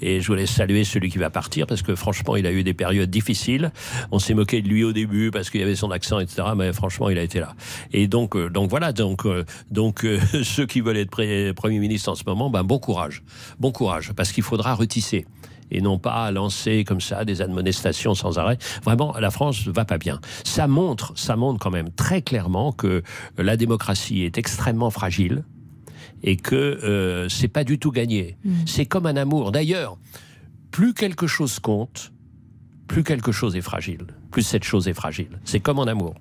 Et 0.00 0.20
je 0.20 0.26
voulais 0.26 0.46
saluer 0.46 0.84
celui 0.84 1.10
qui 1.10 1.18
va 1.18 1.30
partir 1.30 1.66
parce 1.66 1.82
que 1.82 1.94
franchement, 1.94 2.36
il 2.36 2.46
a 2.46 2.52
eu 2.52 2.62
des 2.62 2.74
périodes 2.74 3.10
difficiles. 3.10 3.72
On 4.10 4.18
s'est 4.18 4.34
moqué 4.34 4.62
de 4.62 4.68
lui 4.68 4.84
au 4.84 4.92
début 4.92 5.30
parce 5.30 5.50
qu'il 5.50 5.62
avait 5.62 5.76
son 5.76 5.90
accent, 5.90 6.18
etc. 6.18 6.48
Mais 6.56 6.72
franchement, 6.72 7.10
il 7.10 7.18
a 7.18 7.22
été 7.22 7.40
là. 7.40 7.54
Et 7.92 8.08
donc, 8.08 8.36
donc 8.36 8.70
voilà. 8.70 8.92
Donc, 8.92 9.26
donc 9.70 10.06
ceux 10.42 10.66
qui 10.66 10.80
veulent 10.80 10.96
être 10.96 11.10
premier 11.10 11.78
ministre 11.78 12.10
en 12.10 12.14
ce 12.14 12.24
moment, 12.26 12.50
ben 12.50 12.64
bon 12.64 12.78
courage, 12.78 13.22
bon 13.60 13.72
courage, 13.72 14.12
parce 14.14 14.32
qu'il 14.32 14.42
faudra 14.42 14.74
retisser 14.74 15.26
et 15.70 15.80
non 15.80 15.98
pas 15.98 16.30
lancer 16.30 16.84
comme 16.84 17.00
ça 17.00 17.24
des 17.24 17.42
admonestations 17.42 18.14
sans 18.14 18.38
arrêt. 18.38 18.58
Vraiment, 18.82 19.14
la 19.18 19.30
France 19.30 19.66
va 19.66 19.84
pas 19.84 19.98
bien. 19.98 20.20
Ça 20.44 20.66
montre, 20.66 21.12
ça 21.16 21.36
montre 21.36 21.58
quand 21.58 21.70
même 21.70 21.90
très 21.90 22.22
clairement 22.22 22.72
que 22.72 23.02
la 23.38 23.56
démocratie 23.56 24.22
est 24.22 24.38
extrêmement 24.38 24.90
fragile 24.90 25.44
et 26.22 26.36
que 26.36 26.54
euh, 26.54 27.28
c'est 27.28 27.48
pas 27.48 27.64
du 27.64 27.78
tout 27.78 27.90
gagné. 27.90 28.36
C'est 28.66 28.86
comme 28.86 29.06
un 29.06 29.16
amour. 29.16 29.52
D'ailleurs, 29.52 29.98
plus 30.70 30.94
quelque 30.94 31.26
chose 31.26 31.58
compte, 31.58 32.12
plus 32.86 33.02
quelque 33.02 33.32
chose 33.32 33.56
est 33.56 33.62
fragile. 33.62 34.06
Plus 34.30 34.42
cette 34.42 34.64
chose 34.64 34.88
est 34.88 34.94
fragile. 34.94 35.40
C'est 35.44 35.60
comme 35.60 35.78
en 35.78 35.84
amour. 35.84 36.14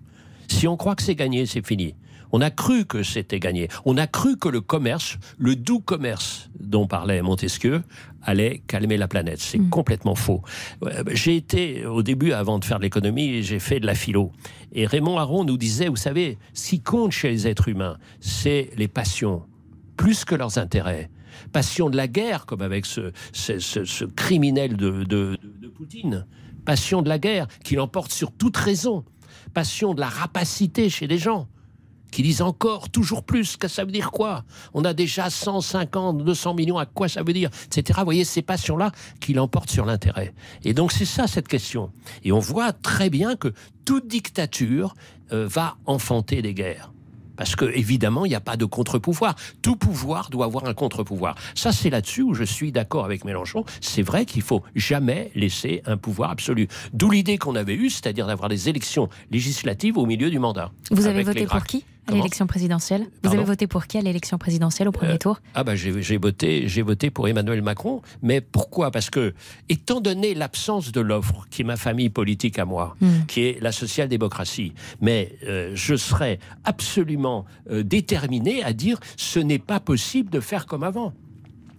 Si 0.48 0.68
on 0.68 0.78
croit 0.78 0.96
que 0.96 1.04
c'est 1.04 1.16
gagné, 1.16 1.46
c'est 1.46 1.66
fini. 1.66 1.96
On 2.32 2.42
a 2.42 2.50
cru 2.50 2.86
que 2.86 3.04
c'était 3.04 3.40
gagné. 3.40 3.70
On 3.86 3.98
a 3.98 4.08
cru 4.08 4.38
que 4.38 4.50
le 4.50 4.62
commerce, 4.62 5.18
le 5.38 5.56
doux 5.56 5.80
commerce 5.80 6.50
dont 6.60 6.88
parlait 6.88 7.22
Montesquieu, 7.22 7.84
allait 8.26 8.62
calmer 8.68 8.98
la 8.98 9.08
planète. 9.08 9.40
C'est 9.40 9.60
complètement 9.70 10.16
faux. 10.16 10.42
Euh, 10.84 11.04
J'ai 11.14 11.36
été, 11.38 11.86
au 11.86 12.04
début, 12.04 12.32
avant 12.34 12.60
de 12.60 12.66
faire 12.66 12.78
de 12.80 12.84
l'économie, 12.84 13.42
j'ai 13.44 13.60
fait 13.60 13.80
de 13.80 13.86
la 13.86 13.96
philo. 13.96 14.32
Et 14.74 14.86
Raymond 14.86 15.18
Aron 15.18 15.44
nous 15.46 15.58
disait, 15.58 15.88
vous 15.88 15.96
savez, 15.96 16.38
ce 16.54 16.70
qui 16.72 16.82
compte 16.82 17.12
chez 17.12 17.30
les 17.30 17.48
êtres 17.48 17.68
humains, 17.70 17.98
c'est 18.20 18.72
les 18.78 18.88
passions, 18.88 19.44
plus 19.96 20.26
que 20.26 20.36
leurs 20.36 20.58
intérêts. 20.58 21.10
Passion 21.54 21.90
de 21.90 21.98
la 21.98 22.08
guerre, 22.08 22.46
comme 22.46 22.62
avec 22.62 22.86
ce, 22.86 23.12
ce- 23.32 23.60
ce- 23.60 23.86
ce 23.86 24.06
criminel 24.06 24.76
de, 24.78 25.04
de- 25.04 25.38
de 25.62 25.68
Poutine. 25.68 26.26
Passion 26.66 27.02
de 27.02 27.10
la 27.10 27.20
guerre, 27.20 27.48
qui 27.64 27.76
l'emporte 27.76 28.12
sur 28.12 28.32
toute 28.32 28.58
raison. 28.58 29.06
Passion 29.54 29.94
de 29.94 30.00
la 30.00 30.10
rapacité 30.10 30.90
chez 30.90 31.08
les 31.08 31.18
gens 31.18 31.48
qui 32.12 32.24
disent 32.24 32.42
encore 32.42 32.90
toujours 32.90 33.24
plus, 33.24 33.58
que 33.58 33.68
ça 33.68 33.84
veut 33.84 33.92
dire 33.92 34.12
quoi 34.12 34.44
On 34.74 34.86
a 34.86 34.94
déjà 34.94 35.30
150, 35.30 36.24
200 36.24 36.54
millions, 36.54 36.78
à 36.78 36.86
quoi 36.86 37.08
ça 37.08 37.24
veut 37.24 37.34
dire 37.34 37.50
Etc. 37.66 37.98
Vous 38.00 38.06
voyez, 38.06 38.24
ces 38.24 38.42
passions-là 38.42 38.92
qui 39.20 39.34
l'emportent 39.34 39.72
sur 39.72 39.86
l'intérêt. 39.86 40.34
Et 40.64 40.74
donc 40.74 40.92
c'est 40.92 41.06
ça 41.06 41.28
cette 41.28 41.48
question. 41.48 41.92
Et 42.24 42.32
on 42.32 42.40
voit 42.40 42.74
très 42.74 43.10
bien 43.10 43.36
que 43.36 43.54
toute 43.84 44.08
dictature 44.08 44.96
euh, 45.32 45.48
va 45.48 45.78
enfanter 45.86 46.42
des 46.42 46.54
guerres. 46.54 46.92
Parce 47.36 47.56
que 47.56 47.66
évidemment, 47.66 48.26
il 48.26 48.30
n'y 48.30 48.36
a 48.36 48.42
pas 48.42 48.58
de 48.58 48.66
contre-pouvoir. 48.66 49.36
Tout 49.62 49.76
pouvoir 49.76 50.30
doit 50.30 50.46
avoir 50.46 50.66
un 50.66 50.74
contre-pouvoir. 50.74 51.36
Ça, 51.54 51.72
c'est 51.72 51.90
là-dessus 51.90 52.22
où 52.22 52.34
je 52.34 52.44
suis 52.44 52.72
d'accord 52.72 53.06
avec 53.06 53.26
Mélenchon. 53.26 53.66
C'est 53.82 54.02
vrai 54.02 54.26
qu'il 54.26 54.42
faut 54.42 54.64
jamais 54.76 55.32
laisser 55.36 55.82
un 55.86 55.98
pouvoir 55.98 56.32
absolu. 56.32 56.68
D'où 56.94 57.12
l'idée 57.12 57.38
qu'on 57.38 57.56
avait 57.56 57.76
eue, 57.76 57.90
c'est-à-dire 57.90 58.28
d'avoir 58.28 58.50
des 58.50 58.70
élections 58.70 59.10
législatives 59.32 59.98
au 59.98 60.06
milieu 60.06 60.30
du 60.30 60.40
mandat. 60.40 60.72
Vous 60.92 61.08
avez 61.08 61.24
voté 61.24 61.46
pour 61.46 61.64
qui? 61.64 61.84
À 62.08 62.12
l'élection 62.12 62.46
présidentielle 62.48 63.02
Vous 63.02 63.10
Pardon 63.24 63.38
avez 63.40 63.46
voté 63.48 63.68
pour 63.68 63.88
qui 63.88 63.98
à 63.98 64.02
l'élection 64.02 64.38
présidentielle 64.38 64.88
au 64.88 64.92
premier 64.92 65.14
Euh, 65.14 65.18
tour? 65.18 65.40
Ah 65.54 65.64
bah 65.64 65.76
j'ai 65.76 66.18
voté, 66.18 66.68
j'ai 66.68 66.82
voté 66.82 67.10
pour 67.10 67.28
Emmanuel 67.28 67.62
Macron. 67.62 68.02
Mais 68.22 68.42
pourquoi? 68.42 68.92
Parce 68.92 69.10
que, 69.10 69.34
étant 69.70 70.02
donné 70.02 70.34
l'absence 70.34 70.92
de 70.92 71.02
l'offre, 71.02 71.46
qui 71.50 71.62
est 71.62 71.66
ma 71.66 71.78
famille 71.78 72.10
politique 72.10 72.60
à 72.60 72.66
moi, 72.66 72.96
Mm. 73.02 73.26
qui 73.28 73.42
est 73.42 73.62
la 73.62 73.72
social-démocratie, 73.72 74.74
mais 75.02 75.36
euh, 75.48 75.72
je 75.76 75.96
serais 75.96 76.40
absolument 76.64 77.46
euh, 77.72 77.84
déterminé 77.84 78.64
à 78.64 78.74
dire 78.74 79.00
ce 79.18 79.40
n'est 79.40 79.60
pas 79.60 79.80
possible 79.80 80.30
de 80.30 80.40
faire 80.40 80.66
comme 80.68 80.84
avant. 80.84 81.14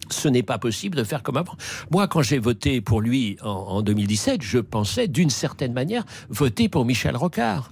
Ce 0.08 0.28
n'est 0.28 0.44
pas 0.44 0.58
possible 0.58 0.96
de 0.96 1.02
faire 1.02 1.22
comme 1.24 1.36
avant. 1.36 1.56
Moi, 1.90 2.06
quand 2.06 2.22
j'ai 2.22 2.38
voté 2.38 2.80
pour 2.80 3.00
lui 3.00 3.36
en, 3.42 3.48
en 3.48 3.82
2017, 3.82 4.40
je 4.40 4.58
pensais 4.58 5.08
d'une 5.08 5.30
certaine 5.30 5.72
manière 5.72 6.04
voter 6.28 6.68
pour 6.68 6.84
Michel 6.84 7.16
Rocard. 7.16 7.70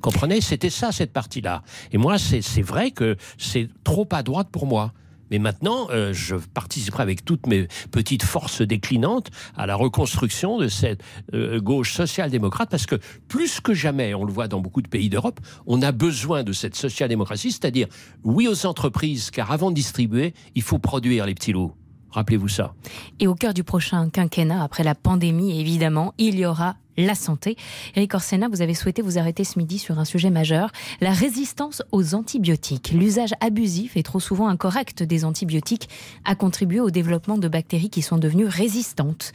Comprenez 0.00 0.40
C'était 0.40 0.70
ça, 0.70 0.92
cette 0.92 1.12
partie-là. 1.12 1.62
Et 1.92 1.98
moi, 1.98 2.18
c'est 2.18 2.62
vrai 2.62 2.90
que 2.90 3.16
c'est 3.38 3.68
trop 3.84 4.08
à 4.12 4.22
droite 4.22 4.48
pour 4.50 4.66
moi. 4.66 4.92
Mais 5.30 5.38
maintenant, 5.38 5.88
euh, 5.90 6.12
je 6.12 6.34
participerai 6.34 7.02
avec 7.02 7.24
toutes 7.24 7.46
mes 7.46 7.68
petites 7.90 8.24
forces 8.24 8.62
déclinantes 8.62 9.30
à 9.56 9.66
la 9.66 9.76
reconstruction 9.76 10.58
de 10.58 10.68
cette 10.68 11.02
euh, 11.34 11.60
gauche 11.60 11.92
social-démocrate, 11.92 12.68
parce 12.68 12.86
que 12.86 12.96
plus 13.28 13.60
que 13.60 13.72
jamais, 13.72 14.12
on 14.14 14.24
le 14.24 14.32
voit 14.32 14.48
dans 14.48 14.60
beaucoup 14.60 14.82
de 14.82 14.88
pays 14.88 15.08
d'Europe, 15.08 15.40
on 15.66 15.82
a 15.82 15.92
besoin 15.92 16.42
de 16.42 16.52
cette 16.52 16.74
social-démocratie, 16.74 17.52
c'est-à-dire 17.52 17.86
oui 18.24 18.48
aux 18.48 18.66
entreprises, 18.66 19.30
car 19.30 19.52
avant 19.52 19.70
de 19.70 19.76
distribuer, 19.76 20.34
il 20.54 20.62
faut 20.62 20.78
produire 20.78 21.26
les 21.26 21.34
petits 21.34 21.52
loups. 21.52 21.72
Rappelez-vous 22.12 22.48
ça. 22.48 22.74
Et 23.18 23.26
au 23.26 23.34
cœur 23.34 23.54
du 23.54 23.64
prochain 23.64 24.10
quinquennat, 24.10 24.62
après 24.62 24.82
la 24.82 24.94
pandémie, 24.94 25.60
évidemment, 25.60 26.14
il 26.18 26.38
y 26.38 26.46
aura 26.46 26.76
la 26.96 27.14
santé. 27.14 27.56
Eric 27.94 28.14
Orsena, 28.14 28.48
vous 28.48 28.62
avez 28.62 28.74
souhaité 28.74 29.02
vous 29.02 29.18
arrêter 29.18 29.44
ce 29.44 29.58
midi 29.58 29.78
sur 29.78 29.98
un 29.98 30.04
sujet 30.04 30.30
majeur, 30.30 30.70
la 31.00 31.12
résistance 31.12 31.82
aux 31.92 32.14
antibiotiques. 32.14 32.92
L'usage 32.92 33.32
abusif 33.40 33.96
et 33.96 34.02
trop 34.02 34.20
souvent 34.20 34.48
incorrect 34.48 35.02
des 35.02 35.24
antibiotiques 35.24 35.88
a 36.24 36.34
contribué 36.34 36.80
au 36.80 36.90
développement 36.90 37.38
de 37.38 37.48
bactéries 37.48 37.90
qui 37.90 38.02
sont 38.02 38.18
devenues 38.18 38.46
résistantes. 38.46 39.32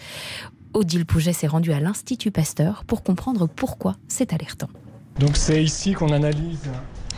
Odile 0.74 1.06
Pouget 1.06 1.34
s'est 1.34 1.48
rendue 1.48 1.72
à 1.72 1.80
l'Institut 1.80 2.32
Pasteur 2.32 2.84
pour 2.86 3.04
comprendre 3.04 3.48
pourquoi 3.48 3.96
c'est 4.08 4.34
alertant. 4.34 4.70
Donc 5.20 5.38
c'est 5.38 5.64
ici 5.64 5.94
qu'on 5.94 6.12
analyse 6.12 6.70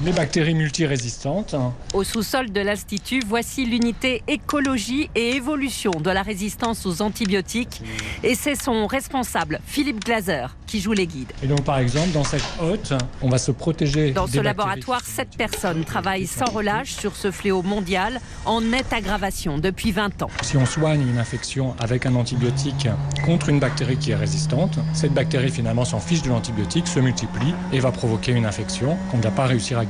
les 0.03 0.12
bactéries 0.12 0.53
multirésistantes. 0.53 1.55
Au 1.93 2.03
sous-sol 2.03 2.51
de 2.51 2.62
l'Institut, 2.62 3.21
voici 3.25 3.65
l'unité 3.65 4.21
écologie 4.27 5.10
et 5.15 5.36
évolution 5.36 5.91
de 5.91 6.12
la 6.12 6.21
résistance 6.21 6.86
aux 6.86 7.01
antibiotiques. 7.01 7.81
Et 8.23 8.36
c'est 8.36 8.55
son 8.55 8.86
responsable, 8.86 9.60
Philippe 9.65 10.05
Glaser, 10.05 10.47
qui 10.67 10.81
joue 10.81 10.93
les 10.93 11.07
guides. 11.07 11.31
Et 11.41 11.47
donc 11.47 11.63
par 11.63 11.79
exemple, 11.79 12.12
dans 12.12 12.23
cette 12.23 12.45
hotte, 12.62 12.93
on 13.21 13.29
va 13.29 13.39
se 13.39 13.51
protéger. 13.51 14.12
Dans 14.12 14.25
des 14.25 14.38
ce 14.38 14.39
laboratoire, 14.39 15.01
sept 15.01 15.36
personnes 15.36 15.83
travaillent 15.83 16.27
sans 16.27 16.45
relâche 16.45 16.93
sur 16.93 17.15
ce 17.15 17.31
fléau 17.31 17.63
mondial 17.63 18.19
en 18.45 18.62
nette 18.62 18.93
aggravation 18.93 19.57
depuis 19.57 19.91
20 19.91 20.21
ans. 20.21 20.29
Si 20.43 20.57
on 20.57 20.65
soigne 20.65 21.01
une 21.01 21.17
infection 21.17 21.75
avec 21.79 22.05
un 22.05 22.15
antibiotique 22.15 22.88
contre 23.25 23.49
une 23.49 23.60
bactérie 23.60 23.97
qui 23.97 24.12
est 24.12 24.15
résistante, 24.15 24.77
cette 24.93 25.13
bactérie 25.13 25.51
finalement 25.51 25.86
s'en 25.86 25.99
fiche 25.99 26.21
de 26.21 26.29
l'antibiotique, 26.29 26.88
se 26.88 26.99
multiplie 26.99 27.53
et 27.73 27.79
va 27.79 27.91
provoquer 27.91 28.33
une 28.33 28.45
infection 28.45 28.97
qu'on 29.10 29.17
ne 29.17 29.23
va 29.23 29.31
pas 29.31 29.45
réussir 29.45 29.79
à 29.79 29.87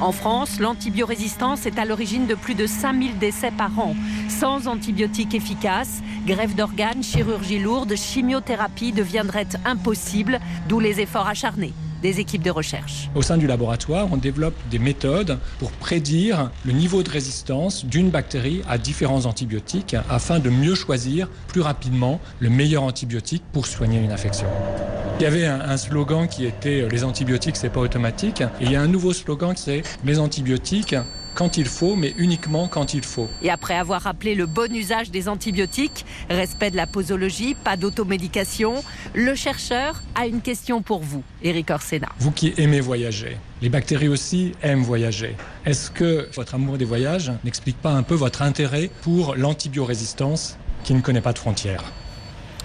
En 0.00 0.12
France, 0.12 0.60
l'antibiorésistance 0.60 1.66
est 1.66 1.78
à 1.78 1.84
l'origine 1.84 2.26
de 2.26 2.34
plus 2.34 2.54
de 2.54 2.66
5000 2.66 3.18
décès 3.18 3.50
par 3.50 3.78
an. 3.78 3.94
Sans 4.28 4.68
antibiotiques 4.68 5.34
efficaces, 5.34 6.02
grève 6.26 6.54
d'organes, 6.54 7.02
chirurgie 7.02 7.58
lourde, 7.58 7.94
chimiothérapie 7.96 8.92
deviendraient 8.92 9.48
impossibles, 9.64 10.40
d'où 10.68 10.80
les 10.80 11.00
efforts 11.00 11.28
acharnés 11.28 11.72
des 12.02 12.20
équipes 12.20 12.42
de 12.42 12.50
recherche. 12.50 13.08
Au 13.14 13.22
sein 13.22 13.38
du 13.38 13.46
laboratoire, 13.46 14.08
on 14.12 14.16
développe 14.16 14.56
des 14.70 14.78
méthodes 14.78 15.38
pour 15.58 15.70
prédire 15.70 16.50
le 16.66 16.72
niveau 16.72 17.02
de 17.02 17.10
résistance 17.10 17.86
d'une 17.86 18.10
bactérie 18.10 18.62
à 18.68 18.76
différents 18.76 19.24
antibiotiques 19.24 19.96
afin 20.10 20.40
de 20.40 20.50
mieux 20.50 20.74
choisir 20.74 21.28
plus 21.48 21.60
rapidement 21.60 22.20
le 22.40 22.50
meilleur 22.50 22.82
antibiotique 22.82 23.44
pour 23.52 23.66
soigner 23.66 24.00
une 24.00 24.12
infection. 24.12 24.46
Il 25.18 25.22
y 25.22 25.26
avait 25.26 25.46
un, 25.46 25.76
slogan 25.76 26.26
qui 26.26 26.46
était 26.46 26.80
euh, 26.80 26.88
les 26.88 27.04
antibiotiques 27.04 27.56
c'est 27.56 27.70
pas 27.70 27.80
automatique 27.80 28.40
et 28.40 28.64
il 28.64 28.72
y 28.72 28.76
a 28.76 28.80
un 28.80 28.88
nouveau 28.88 29.12
slogan 29.12 29.54
qui 29.54 29.62
c'est 29.62 29.82
les 30.04 30.18
antibiotiques 30.18 30.96
quand 31.34 31.56
il 31.56 31.66
faut 31.66 31.96
mais 31.96 32.14
uniquement 32.16 32.68
quand 32.68 32.94
il 32.94 33.04
faut. 33.04 33.28
Et 33.42 33.50
après 33.50 33.74
avoir 33.74 34.02
rappelé 34.02 34.34
le 34.34 34.46
bon 34.46 34.74
usage 34.74 35.10
des 35.10 35.28
antibiotiques, 35.28 36.04
respect 36.30 36.70
de 36.70 36.76
la 36.76 36.86
posologie, 36.86 37.54
pas 37.54 37.76
d'automédication, 37.76 38.82
le 39.14 39.34
chercheur 39.34 40.02
a 40.14 40.26
une 40.26 40.40
question 40.40 40.82
pour 40.82 41.00
vous, 41.00 41.22
Eric 41.42 41.70
Orsena. 41.70 42.08
Vous 42.18 42.30
qui 42.30 42.54
aimez 42.56 42.80
voyager, 42.80 43.36
les 43.60 43.68
bactéries 43.68 44.08
aussi 44.08 44.52
aiment 44.62 44.82
voyager. 44.82 45.36
Est-ce 45.64 45.90
que 45.90 46.28
votre 46.34 46.54
amour 46.54 46.78
des 46.78 46.84
voyages 46.84 47.32
n'explique 47.44 47.80
pas 47.80 47.92
un 47.92 48.02
peu 48.02 48.14
votre 48.14 48.42
intérêt 48.42 48.90
pour 49.02 49.34
l'antibiorésistance 49.36 50.58
qui 50.84 50.94
ne 50.94 51.00
connaît 51.00 51.20
pas 51.20 51.32
de 51.32 51.38
frontières? 51.38 51.84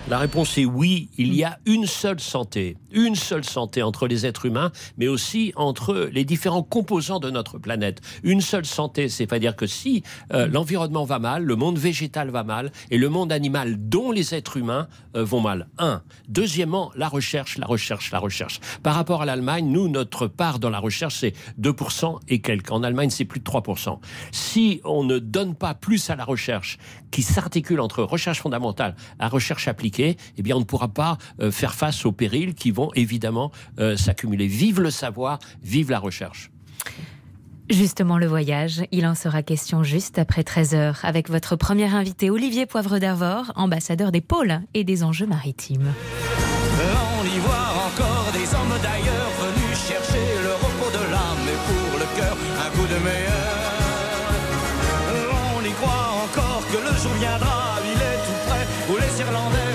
La 0.09 0.19
réponse 0.19 0.57
est 0.57 0.63
oui, 0.63 1.09
il 1.17 1.33
y 1.33 1.43
a 1.43 1.59
une 1.65 1.85
seule 1.85 2.21
santé, 2.21 2.77
une 2.91 3.15
seule 3.15 3.43
santé 3.43 3.83
entre 3.83 4.07
les 4.07 4.25
êtres 4.25 4.45
humains, 4.45 4.71
mais 4.97 5.09
aussi 5.09 5.51
entre 5.57 6.09
les 6.13 6.23
différents 6.23 6.63
composants 6.63 7.19
de 7.19 7.29
notre 7.29 7.57
planète. 7.57 7.99
Une 8.23 8.39
seule 8.39 8.65
santé, 8.65 9.09
c'est-à-dire 9.09 9.57
que 9.57 9.67
si 9.67 10.03
euh, 10.33 10.47
l'environnement 10.47 11.03
va 11.03 11.19
mal, 11.19 11.43
le 11.43 11.57
monde 11.57 11.77
végétal 11.77 12.29
va 12.29 12.45
mal, 12.45 12.71
et 12.89 12.97
le 12.97 13.09
monde 13.09 13.33
animal, 13.33 13.75
dont 13.77 14.13
les 14.13 14.33
êtres 14.33 14.55
humains, 14.55 14.87
euh, 15.17 15.25
vont 15.25 15.41
mal. 15.41 15.67
Un. 15.77 16.01
Deuxièmement, 16.29 16.89
la 16.95 17.09
recherche, 17.09 17.57
la 17.57 17.67
recherche, 17.67 18.09
la 18.11 18.19
recherche. 18.19 18.61
Par 18.83 18.95
rapport 18.95 19.23
à 19.23 19.25
l'Allemagne, 19.25 19.67
nous, 19.67 19.89
notre 19.89 20.27
part 20.27 20.59
dans 20.59 20.69
la 20.69 20.79
recherche, 20.79 21.15
c'est 21.15 21.33
2% 21.59 22.19
et 22.29 22.39
quelques. 22.39 22.71
En 22.71 22.81
Allemagne, 22.81 23.09
c'est 23.09 23.25
plus 23.25 23.41
de 23.41 23.45
3%. 23.45 23.99
Si 24.31 24.79
on 24.85 25.03
ne 25.03 25.19
donne 25.19 25.53
pas 25.53 25.73
plus 25.73 26.09
à 26.09 26.15
la 26.15 26.23
recherche, 26.23 26.77
qui 27.11 27.23
s'articule 27.23 27.81
entre 27.81 28.03
recherche 28.03 28.39
fondamentale 28.39 28.95
et 29.21 29.25
recherche 29.25 29.67
appliquée, 29.67 29.96
eh 29.99 30.41
bien, 30.41 30.55
on 30.55 30.59
ne 30.59 30.65
pourra 30.65 30.87
pas 30.89 31.17
euh, 31.41 31.51
faire 31.51 31.73
face 31.73 32.05
aux 32.05 32.11
périls 32.11 32.53
qui 32.53 32.71
vont 32.71 32.91
évidemment 32.95 33.51
euh, 33.79 33.97
s'accumuler. 33.97 34.47
Vive 34.47 34.81
le 34.81 34.91
savoir, 34.91 35.39
vive 35.63 35.91
la 35.91 35.99
recherche. 35.99 36.51
Justement, 37.69 38.17
le 38.17 38.27
voyage, 38.27 38.83
il 38.91 39.05
en 39.05 39.13
sera 39.13 39.43
question 39.43 39.83
juste 39.83 40.19
après 40.19 40.43
13h 40.43 40.99
avec 41.03 41.29
votre 41.29 41.57
premier 41.57 41.93
invité, 41.93 42.29
Olivier 42.29 42.65
Poivre 42.65 42.97
d'Arvor, 42.97 43.51
ambassadeur 43.55 44.13
des 44.13 44.21
pôles 44.21 44.61
et 44.73 44.85
des 44.85 45.03
enjeux 45.03 45.25
maritimes. 45.25 45.93
On 47.19 47.25
y 47.25 47.39
voit 47.39 47.73
encore 47.87 48.31
des 48.31 48.47
hommes 48.55 48.79
d'ailleurs 48.81 49.31
venus 49.41 49.77
chercher 49.77 50.25
le 50.43 50.53
repos 50.53 50.91
de 50.97 51.11
l'âme 51.11 51.47
et 51.51 51.59
pour 51.67 51.99
le 51.99 52.05
cœur 52.15 52.37
un 52.65 52.69
coup 52.71 52.87
de 52.87 52.99
meilleur. 53.03 53.57
On 55.57 55.65
y 55.65 55.71
croit 55.73 56.09
encore 56.23 56.63
que 56.71 56.77
le 56.77 56.93
jour 57.01 57.13
viendra, 57.19 57.79
il 57.83 57.99
est 58.01 58.19
tout 58.25 58.39
près, 58.47 58.65
où 58.93 58.95
les 58.95 59.19
Irlandais 59.19 59.66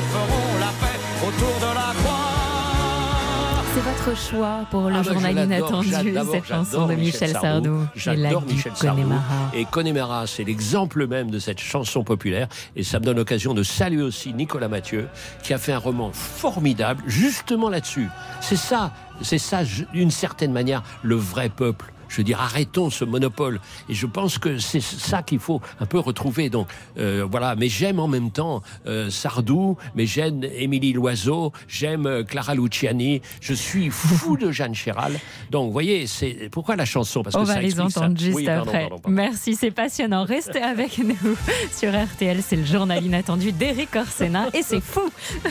votre 3.92 4.16
choix 4.16 4.60
pour 4.70 4.88
le 4.88 4.96
Ah 4.96 5.02
bah, 5.02 5.12
journal 5.12 5.38
inattendu, 5.38 5.90
cette 6.30 6.46
chanson 6.46 6.86
de 6.86 6.94
Michel 6.94 7.30
Sardou. 7.30 7.82
Et 7.94 7.98
J'adore 7.98 8.42
Michel 8.42 8.72
Sardou. 8.74 9.12
Et 9.54 9.64
Connemara, 9.64 10.26
c'est 10.26 10.44
l'exemple 10.44 11.06
même 11.06 11.30
de 11.30 11.38
cette 11.38 11.60
chanson 11.60 12.02
populaire. 12.04 12.48
Et 12.76 12.84
ça 12.84 12.98
me 13.00 13.04
donne 13.04 13.16
l'occasion 13.16 13.54
de 13.54 13.62
saluer 13.62 14.02
aussi 14.02 14.32
Nicolas 14.32 14.68
Mathieu, 14.68 15.08
qui 15.42 15.52
a 15.52 15.58
fait 15.58 15.72
un 15.72 15.78
roman 15.78 16.10
formidable, 16.12 17.02
justement 17.06 17.68
là-dessus. 17.68 18.08
C'est 18.40 18.56
ça, 18.56 18.92
c'est 19.20 19.38
ça, 19.38 19.62
d'une 19.92 20.10
certaine 20.10 20.52
manière, 20.52 20.82
le 21.02 21.16
vrai 21.16 21.48
peuple. 21.48 21.91
Je 22.12 22.18
veux 22.18 22.24
dire, 22.24 22.40
arrêtons 22.42 22.90
ce 22.90 23.06
monopole. 23.06 23.58
Et 23.88 23.94
je 23.94 24.06
pense 24.06 24.36
que 24.36 24.58
c'est 24.58 24.82
ça 24.82 25.22
qu'il 25.22 25.38
faut 25.38 25.62
un 25.80 25.86
peu 25.86 25.98
retrouver. 25.98 26.50
Donc 26.50 26.68
euh, 26.98 27.26
voilà, 27.28 27.56
mais 27.56 27.68
j'aime 27.70 27.98
en 27.98 28.06
même 28.06 28.30
temps 28.30 28.62
euh, 28.86 29.08
Sardou, 29.08 29.78
mais 29.94 30.04
j'aime 30.04 30.44
Émilie 30.44 30.92
Loiseau, 30.92 31.52
j'aime 31.68 32.04
euh, 32.06 32.22
Clara 32.22 32.54
Luciani. 32.54 33.22
Je 33.40 33.54
suis 33.54 33.88
fou 33.88 34.36
de 34.36 34.52
Jeanne 34.52 34.74
Chéral. 34.74 35.18
Donc 35.50 35.66
vous 35.68 35.72
voyez, 35.72 36.06
c'est 36.06 36.50
pourquoi 36.52 36.76
la 36.76 36.84
chanson? 36.84 37.22
Parce 37.22 37.34
On 37.34 37.40
que 37.42 37.46
va 37.46 37.54
ça 37.54 37.60
les 37.62 37.70
ça. 37.70 37.84
entendre 37.86 38.18
juste 38.18 38.36
Oui, 38.36 38.44
pardon, 38.44 38.62
après. 38.68 38.80
pardon, 38.82 38.98
pardon. 38.98 39.16
Merci, 39.16 39.54
c'est 39.56 39.70
passionnant. 39.70 40.24
Restez 40.24 40.60
avec 40.62 40.98
nous 40.98 41.16
sur 41.74 41.90
RTL. 41.98 42.40
C'est 42.46 42.56
le 42.56 42.64
journal 42.66 43.02
inattendu 43.04 43.52
d'Éric 43.52 43.96
Orsena 43.96 44.48
et 44.52 44.62
c'est 44.62 44.82
fou. 44.82 45.00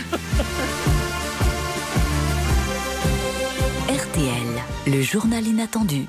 RTL, 3.90 4.94
le 4.96 5.02
journal 5.02 5.46
inattendu. 5.46 6.06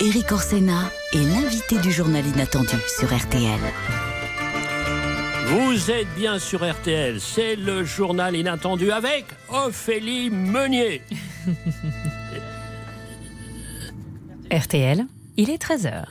Éric 0.00 0.30
Orsena 0.30 0.92
est 1.12 1.24
l'invité 1.24 1.76
du 1.80 1.90
journal 1.90 2.24
inattendu 2.24 2.76
sur 2.86 3.08
RTL. 3.12 3.58
Vous 5.46 5.90
êtes 5.90 6.06
bien 6.16 6.38
sur 6.38 6.60
RTL, 6.64 7.20
c'est 7.20 7.56
le 7.56 7.82
journal 7.82 8.36
inattendu 8.36 8.92
avec 8.92 9.24
Ophélie 9.48 10.30
Meunier. 10.30 11.02
RTL, 14.52 15.04
il 15.36 15.50
est 15.50 15.60
13h. 15.60 16.04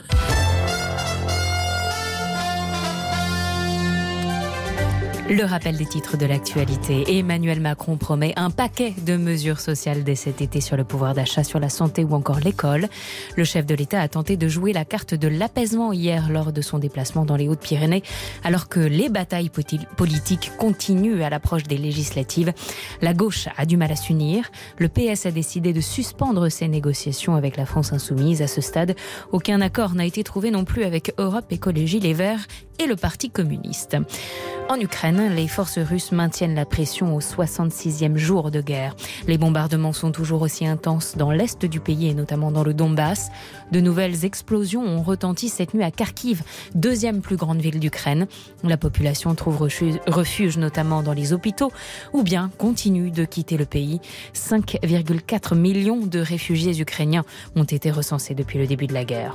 Le 5.30 5.44
rappel 5.44 5.76
des 5.76 5.84
titres 5.84 6.16
de 6.16 6.24
l'actualité. 6.24 7.18
Emmanuel 7.18 7.60
Macron 7.60 7.98
promet 7.98 8.32
un 8.36 8.50
paquet 8.50 8.94
de 9.04 9.18
mesures 9.18 9.60
sociales 9.60 10.02
dès 10.02 10.14
cet 10.14 10.40
été 10.40 10.62
sur 10.62 10.78
le 10.78 10.84
pouvoir 10.84 11.12
d'achat, 11.12 11.44
sur 11.44 11.60
la 11.60 11.68
santé 11.68 12.02
ou 12.02 12.14
encore 12.14 12.40
l'école. 12.40 12.88
Le 13.36 13.44
chef 13.44 13.66
de 13.66 13.74
l'État 13.74 14.00
a 14.00 14.08
tenté 14.08 14.38
de 14.38 14.48
jouer 14.48 14.72
la 14.72 14.86
carte 14.86 15.12
de 15.12 15.28
l'apaisement 15.28 15.92
hier 15.92 16.30
lors 16.30 16.50
de 16.50 16.62
son 16.62 16.78
déplacement 16.78 17.26
dans 17.26 17.36
les 17.36 17.46
Hautes-Pyrénées, 17.46 18.02
alors 18.42 18.70
que 18.70 18.80
les 18.80 19.10
batailles 19.10 19.50
politiques 19.50 20.50
continuent 20.56 21.20
à 21.20 21.28
l'approche 21.28 21.64
des 21.64 21.76
législatives. 21.76 22.54
La 23.02 23.12
gauche 23.12 23.48
a 23.58 23.66
du 23.66 23.76
mal 23.76 23.92
à 23.92 23.96
s'unir. 23.96 24.50
Le 24.78 24.88
PS 24.88 25.26
a 25.26 25.30
décidé 25.30 25.74
de 25.74 25.82
suspendre 25.82 26.48
ses 26.48 26.68
négociations 26.68 27.34
avec 27.34 27.58
la 27.58 27.66
France 27.66 27.92
insoumise. 27.92 28.40
À 28.40 28.46
ce 28.46 28.62
stade, 28.62 28.96
aucun 29.30 29.60
accord 29.60 29.94
n'a 29.94 30.06
été 30.06 30.24
trouvé 30.24 30.50
non 30.50 30.64
plus 30.64 30.84
avec 30.84 31.12
Europe 31.18 31.52
Écologie 31.52 32.00
Les 32.00 32.14
Verts 32.14 32.46
et 32.78 32.86
le 32.86 32.96
Parti 32.96 33.30
communiste. 33.30 33.96
En 34.70 34.78
Ukraine, 34.78 35.34
les 35.34 35.48
forces 35.48 35.78
russes 35.78 36.12
maintiennent 36.12 36.54
la 36.54 36.66
pression 36.66 37.16
au 37.16 37.20
66e 37.20 38.16
jour 38.16 38.50
de 38.50 38.60
guerre. 38.60 38.94
Les 39.26 39.38
bombardements 39.38 39.94
sont 39.94 40.12
toujours 40.12 40.42
aussi 40.42 40.66
intenses 40.66 41.16
dans 41.16 41.30
l'est 41.30 41.64
du 41.64 41.80
pays 41.80 42.08
et 42.08 42.14
notamment 42.14 42.50
dans 42.50 42.64
le 42.64 42.74
Donbass. 42.74 43.30
De 43.72 43.80
nouvelles 43.80 44.26
explosions 44.26 44.82
ont 44.82 45.02
retenti 45.02 45.48
cette 45.48 45.72
nuit 45.72 45.84
à 45.84 45.90
Kharkiv, 45.90 46.42
deuxième 46.74 47.22
plus 47.22 47.36
grande 47.36 47.60
ville 47.60 47.80
d'Ukraine. 47.80 48.26
La 48.62 48.76
population 48.76 49.34
trouve 49.34 49.56
refuge 49.58 50.58
notamment 50.58 51.02
dans 51.02 51.14
les 51.14 51.32
hôpitaux 51.32 51.72
ou 52.12 52.22
bien 52.22 52.50
continue 52.58 53.10
de 53.10 53.24
quitter 53.24 53.56
le 53.56 53.64
pays. 53.64 54.00
5,4 54.34 55.56
millions 55.56 56.04
de 56.04 56.18
réfugiés 56.18 56.78
ukrainiens 56.78 57.24
ont 57.56 57.64
été 57.64 57.90
recensés 57.90 58.34
depuis 58.34 58.58
le 58.58 58.66
début 58.66 58.86
de 58.86 58.94
la 58.94 59.04
guerre. 59.04 59.34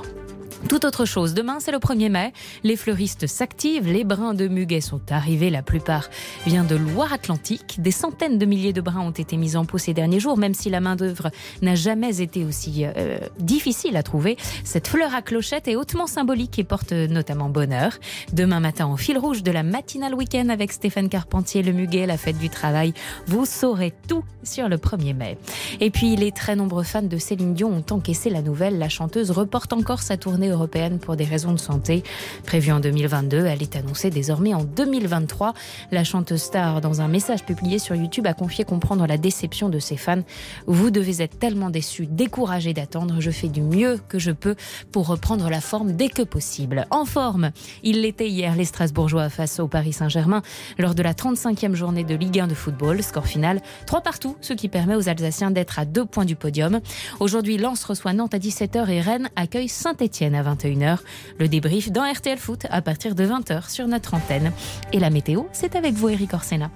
Tout 0.68 0.86
autre 0.86 1.04
chose. 1.04 1.34
Demain, 1.34 1.58
c'est 1.60 1.72
le 1.72 1.78
1er 1.78 2.08
mai. 2.08 2.32
Les 2.62 2.76
fleuristes 2.76 3.26
s'activent. 3.26 3.86
Les 3.86 4.02
brins 4.02 4.32
de 4.32 4.48
muguet 4.48 4.80
sont 4.80 5.00
arrivés. 5.10 5.50
La 5.50 5.62
plupart 5.62 6.08
viennent 6.46 6.66
de 6.66 6.74
Loire-Atlantique. 6.74 7.76
Des 7.80 7.90
centaines 7.90 8.38
de 8.38 8.46
milliers 8.46 8.72
de 8.72 8.80
brins 8.80 9.02
ont 9.02 9.10
été 9.10 9.36
mis 9.36 9.56
en 9.56 9.66
pot 9.66 9.76
ces 9.76 9.92
derniers 9.92 10.20
jours, 10.20 10.38
même 10.38 10.54
si 10.54 10.70
la 10.70 10.80
main-d'œuvre 10.80 11.30
n'a 11.60 11.74
jamais 11.74 12.22
été 12.22 12.46
aussi 12.46 12.84
euh, 12.84 13.18
difficile 13.38 13.96
à 13.98 14.02
trouver. 14.02 14.38
Cette 14.64 14.88
fleur 14.88 15.14
à 15.14 15.20
clochette 15.20 15.68
est 15.68 15.76
hautement 15.76 16.06
symbolique 16.06 16.58
et 16.58 16.64
porte 16.64 16.92
notamment 16.92 17.50
bonheur. 17.50 17.98
Demain 18.32 18.60
matin, 18.60 18.86
en 18.86 18.96
fil 18.96 19.18
rouge 19.18 19.42
de 19.42 19.50
la 19.50 19.62
matinale 19.62 20.14
week-end 20.14 20.48
avec 20.48 20.72
Stéphane 20.72 21.10
Carpentier, 21.10 21.62
le 21.62 21.72
muguet, 21.72 22.06
la 22.06 22.16
fête 22.16 22.38
du 22.38 22.48
travail. 22.48 22.94
Vous 23.26 23.44
saurez 23.44 23.92
tout 24.08 24.24
sur 24.42 24.70
le 24.70 24.78
1er 24.78 25.14
mai. 25.14 25.36
Et 25.80 25.90
puis, 25.90 26.16
les 26.16 26.32
très 26.32 26.56
nombreux 26.56 26.84
fans 26.84 27.02
de 27.02 27.18
Céline 27.18 27.52
Dion 27.52 27.70
ont 27.70 27.94
encaissé 27.94 28.30
la 28.30 28.40
nouvelle. 28.40 28.78
La 28.78 28.88
chanteuse 28.88 29.30
reporte 29.30 29.74
encore 29.74 30.00
sa 30.00 30.16
tournée 30.16 30.53
européenne 30.54 30.98
pour 30.98 31.16
des 31.16 31.24
raisons 31.24 31.52
de 31.52 31.58
santé. 31.58 32.02
Prévue 32.44 32.72
en 32.72 32.80
2022, 32.80 33.44
elle 33.46 33.62
est 33.62 33.76
annoncée 33.76 34.10
désormais 34.10 34.54
en 34.54 34.64
2023. 34.64 35.54
La 35.90 36.04
chanteuse 36.04 36.42
star, 36.42 36.80
dans 36.80 37.00
un 37.00 37.08
message 37.08 37.44
publié 37.44 37.78
sur 37.78 37.94
YouTube, 37.94 38.26
a 38.26 38.34
confié 38.34 38.64
comprendre 38.64 39.06
la 39.06 39.18
déception 39.18 39.68
de 39.68 39.78
ses 39.78 39.96
fans. 39.96 40.22
Vous 40.66 40.90
devez 40.90 41.22
être 41.22 41.38
tellement 41.38 41.70
déçus, 41.70 42.06
découragés 42.06 42.72
d'attendre. 42.72 43.16
Je 43.20 43.30
fais 43.30 43.48
du 43.48 43.62
mieux 43.62 43.98
que 44.08 44.18
je 44.18 44.30
peux 44.30 44.54
pour 44.92 45.06
reprendre 45.06 45.50
la 45.50 45.60
forme 45.60 45.92
dès 45.92 46.08
que 46.08 46.22
possible. 46.22 46.86
En 46.90 47.04
forme, 47.04 47.50
il 47.82 48.02
l'était 48.02 48.28
hier, 48.28 48.56
les 48.56 48.64
Strasbourgeois 48.64 49.28
face 49.28 49.60
au 49.60 49.68
Paris 49.68 49.92
Saint-Germain 49.92 50.42
lors 50.78 50.94
de 50.94 51.02
la 51.02 51.12
35e 51.12 51.74
journée 51.74 52.04
de 52.04 52.14
Ligue 52.14 52.40
1 52.40 52.46
de 52.46 52.54
football. 52.54 53.02
Score 53.02 53.26
final 53.26 53.60
3 53.86 54.00
partout, 54.00 54.36
ce 54.40 54.52
qui 54.52 54.68
permet 54.68 54.94
aux 54.94 55.08
Alsaciens 55.08 55.50
d'être 55.50 55.78
à 55.78 55.84
deux 55.84 56.04
points 56.04 56.24
du 56.24 56.36
podium. 56.36 56.80
Aujourd'hui, 57.20 57.58
Lens 57.58 57.84
reçoit 57.84 58.12
Nantes 58.12 58.34
à 58.34 58.38
17h 58.38 58.88
et 58.88 59.00
Rennes 59.00 59.28
accueille 59.36 59.68
Saint-Etienne 59.68 60.34
21h. 60.44 60.98
Le 61.38 61.48
débrief 61.48 61.90
dans 61.90 62.04
RTL 62.04 62.38
Foot 62.38 62.66
à 62.70 62.82
partir 62.82 63.14
de 63.14 63.24
20h 63.24 63.70
sur 63.70 63.86
notre 63.88 64.14
antenne. 64.14 64.52
Et 64.92 65.00
la 65.00 65.10
météo, 65.10 65.44
c'est 65.52 65.76
avec 65.76 65.94
vous, 65.94 66.08
Eric 66.08 66.34
Orsena. 66.34 66.70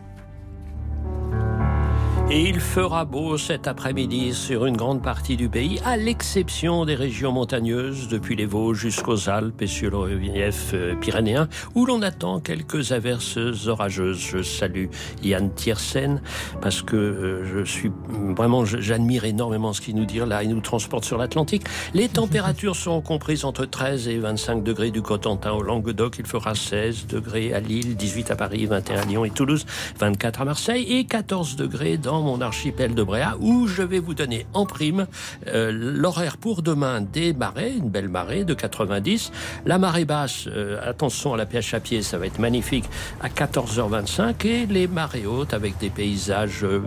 Et 2.30 2.42
il 2.42 2.60
fera 2.60 3.06
beau 3.06 3.38
cet 3.38 3.66
après-midi 3.66 4.34
sur 4.34 4.66
une 4.66 4.76
grande 4.76 5.02
partie 5.02 5.38
du 5.38 5.48
pays, 5.48 5.80
à 5.86 5.96
l'exception 5.96 6.84
des 6.84 6.94
régions 6.94 7.32
montagneuses, 7.32 8.08
depuis 8.08 8.36
les 8.36 8.44
Vosges 8.44 8.80
jusqu'aux 8.80 9.30
Alpes 9.30 9.62
et 9.62 9.66
sur 9.66 9.90
le 9.92 9.96
relief 9.96 10.72
euh, 10.74 10.94
pyrénéen, 10.94 11.48
où 11.74 11.86
l'on 11.86 12.02
attend 12.02 12.38
quelques 12.38 12.92
averses 12.92 13.38
orageuses. 13.66 14.18
Je 14.18 14.42
salue 14.42 14.88
Yann 15.22 15.50
Tiersen, 15.54 16.20
parce 16.60 16.82
que 16.82 16.96
euh, 16.96 17.46
je 17.46 17.64
suis 17.64 17.90
vraiment, 18.36 18.66
j'admire 18.66 19.24
énormément 19.24 19.72
ce 19.72 19.80
qu'il 19.80 19.96
nous 19.96 20.04
dit 20.04 20.18
là. 20.18 20.42
Il 20.42 20.50
nous 20.50 20.60
transporte 20.60 21.06
sur 21.06 21.16
l'Atlantique. 21.16 21.64
Les 21.94 22.10
températures 22.10 22.76
sont 22.76 23.00
comprises 23.00 23.46
entre 23.46 23.64
13 23.64 24.06
et 24.06 24.18
25 24.18 24.62
degrés 24.62 24.90
du 24.90 25.00
Cotentin 25.00 25.52
au 25.52 25.62
Languedoc. 25.62 26.16
Il 26.18 26.26
fera 26.26 26.54
16 26.54 27.06
degrés 27.06 27.54
à 27.54 27.60
Lille, 27.60 27.96
18 27.96 28.32
à 28.32 28.36
Paris, 28.36 28.66
21 28.66 29.00
à 29.00 29.04
Lyon 29.06 29.24
et 29.24 29.30
Toulouse, 29.30 29.64
24 29.98 30.42
à 30.42 30.44
Marseille 30.44 30.84
et 30.92 31.04
14 31.06 31.56
degrés 31.56 31.96
dans 31.96 32.17
mon 32.22 32.40
archipel 32.40 32.94
de 32.94 33.02
Bréa 33.02 33.36
où 33.40 33.66
je 33.66 33.82
vais 33.82 33.98
vous 33.98 34.14
donner 34.14 34.46
en 34.54 34.66
prime 34.66 35.06
euh, 35.46 35.70
l'horaire 35.72 36.36
pour 36.36 36.62
demain 36.62 37.00
des 37.00 37.32
marées, 37.32 37.74
une 37.76 37.90
belle 37.90 38.08
marée 38.08 38.44
de 38.44 38.54
90. 38.54 39.32
La 39.66 39.78
marée 39.78 40.04
basse, 40.04 40.44
euh, 40.48 40.78
attention 40.88 41.34
à 41.34 41.36
la 41.36 41.46
pêche 41.46 41.74
à 41.74 41.80
pied, 41.80 42.02
ça 42.02 42.18
va 42.18 42.26
être 42.26 42.38
magnifique 42.38 42.84
à 43.20 43.28
14h25 43.28 44.46
et 44.46 44.66
les 44.66 44.88
marées 44.88 45.26
hautes 45.26 45.54
avec 45.54 45.78
des 45.78 45.90
paysages 45.90 46.64
euh, 46.64 46.82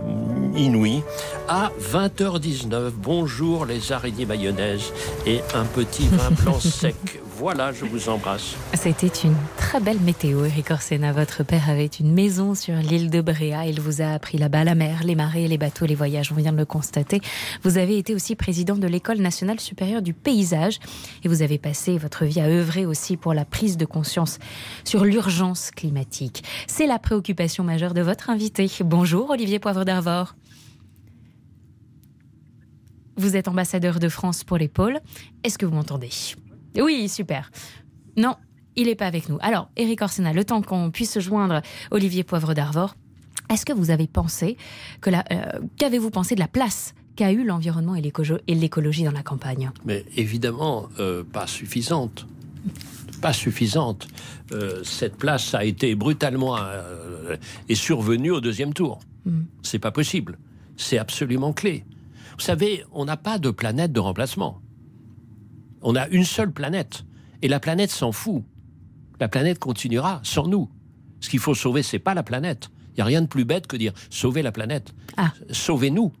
inouïs 0.56 1.02
à 1.48 1.70
20h19. 1.92 2.90
Bonjour 2.96 3.66
les 3.66 3.92
araignées 3.92 4.26
mayonnaise 4.26 4.92
et 5.26 5.40
un 5.54 5.64
petit 5.64 6.08
vin 6.08 6.30
blanc 6.42 6.60
sec. 6.60 7.21
Voilà, 7.42 7.72
je 7.72 7.84
vous 7.84 8.08
embrasse. 8.08 8.54
C'était 8.72 9.08
une 9.08 9.34
très 9.56 9.80
belle 9.80 9.98
météo, 9.98 10.44
Eric 10.44 10.70
Orsena. 10.70 11.10
Votre 11.10 11.42
père 11.42 11.68
avait 11.68 11.86
une 11.86 12.12
maison 12.12 12.54
sur 12.54 12.76
l'île 12.76 13.10
de 13.10 13.20
Bréa. 13.20 13.66
Il 13.66 13.80
vous 13.80 14.00
a 14.00 14.10
appris 14.10 14.38
là-bas 14.38 14.62
la 14.62 14.76
mer, 14.76 15.02
les 15.02 15.16
marées, 15.16 15.48
les 15.48 15.58
bateaux, 15.58 15.84
les 15.84 15.96
voyages. 15.96 16.30
On 16.30 16.36
vient 16.36 16.52
de 16.52 16.56
le 16.56 16.64
constater. 16.64 17.20
Vous 17.64 17.78
avez 17.78 17.98
été 17.98 18.14
aussi 18.14 18.36
président 18.36 18.76
de 18.76 18.86
l'École 18.86 19.18
nationale 19.18 19.58
supérieure 19.58 20.02
du 20.02 20.14
paysage 20.14 20.78
et 21.24 21.28
vous 21.28 21.42
avez 21.42 21.58
passé 21.58 21.98
votre 21.98 22.24
vie 22.26 22.38
à 22.38 22.46
œuvrer 22.46 22.86
aussi 22.86 23.16
pour 23.16 23.34
la 23.34 23.44
prise 23.44 23.76
de 23.76 23.86
conscience 23.86 24.38
sur 24.84 25.04
l'urgence 25.04 25.72
climatique. 25.72 26.44
C'est 26.68 26.86
la 26.86 27.00
préoccupation 27.00 27.64
majeure 27.64 27.92
de 27.92 28.02
votre 28.02 28.30
invité. 28.30 28.70
Bonjour, 28.84 29.30
Olivier 29.30 29.58
Poivre 29.58 29.84
d'Arvor. 29.84 30.36
Vous 33.16 33.34
êtes 33.34 33.48
ambassadeur 33.48 33.98
de 33.98 34.08
France 34.08 34.44
pour 34.44 34.58
les 34.58 34.68
pôles. 34.68 35.00
Est-ce 35.42 35.58
que 35.58 35.66
vous 35.66 35.74
m'entendez? 35.74 36.10
Oui, 36.80 37.08
super. 37.08 37.50
Non, 38.16 38.36
il 38.76 38.86
n'est 38.86 38.94
pas 38.94 39.06
avec 39.06 39.28
nous. 39.28 39.38
Alors, 39.40 39.68
Eric 39.76 40.02
Orsena, 40.02 40.32
le 40.32 40.44
temps 40.44 40.62
qu'on 40.62 40.90
puisse 40.90 41.18
joindre 41.18 41.62
Olivier 41.90 42.24
Poivre 42.24 42.54
d'Arvor, 42.54 42.94
est-ce 43.50 43.66
que 43.66 43.72
vous 43.72 43.90
avez 43.90 44.06
pensé 44.06 44.56
que 45.00 45.10
la, 45.10 45.24
euh, 45.30 45.60
qu'avez-vous 45.76 46.10
pensé 46.10 46.34
de 46.34 46.40
la 46.40 46.48
place 46.48 46.94
qu'a 47.16 47.32
eu 47.32 47.44
l'environnement 47.44 47.94
et 47.94 48.54
l'écologie 48.54 49.04
dans 49.04 49.12
la 49.12 49.22
campagne? 49.22 49.70
Mais 49.84 50.04
évidemment, 50.16 50.88
euh, 50.98 51.22
pas 51.22 51.46
suffisante. 51.46 52.26
Pas 53.20 53.32
suffisante. 53.32 54.08
Euh, 54.52 54.82
cette 54.84 55.16
place 55.16 55.54
a 55.54 55.64
été 55.64 55.94
brutalement 55.94 56.56
est 57.68 57.74
survenue 57.74 58.30
au 58.30 58.40
deuxième 58.40 58.72
tour. 58.72 59.00
Mm. 59.26 59.42
C'est 59.62 59.78
pas 59.78 59.90
possible. 59.92 60.38
C'est 60.76 60.98
absolument 60.98 61.52
clé. 61.52 61.84
Vous 62.34 62.44
savez, 62.44 62.84
on 62.92 63.04
n'a 63.04 63.16
pas 63.16 63.38
de 63.38 63.50
planète 63.50 63.92
de 63.92 64.00
remplacement. 64.00 64.60
On 65.82 65.96
a 65.96 66.08
une 66.08 66.24
seule 66.24 66.52
planète. 66.52 67.04
Et 67.42 67.48
la 67.48 67.60
planète 67.60 67.90
s'en 67.90 68.12
fout. 68.12 68.44
La 69.20 69.28
planète 69.28 69.58
continuera 69.58 70.20
sans 70.22 70.46
nous. 70.46 70.70
Ce 71.20 71.28
qu'il 71.28 71.40
faut 71.40 71.54
sauver, 71.54 71.82
c'est 71.82 71.98
pas 71.98 72.14
la 72.14 72.22
planète. 72.22 72.70
Il 72.90 72.94
n'y 72.96 73.02
a 73.02 73.06
rien 73.06 73.22
de 73.22 73.26
plus 73.26 73.44
bête 73.44 73.66
que 73.66 73.76
dire 73.76 73.92
sauver 74.10 74.42
la 74.42 74.52
planète. 74.52 74.94
Ah. 75.16 75.32
Sauvez-nous. 75.50 76.12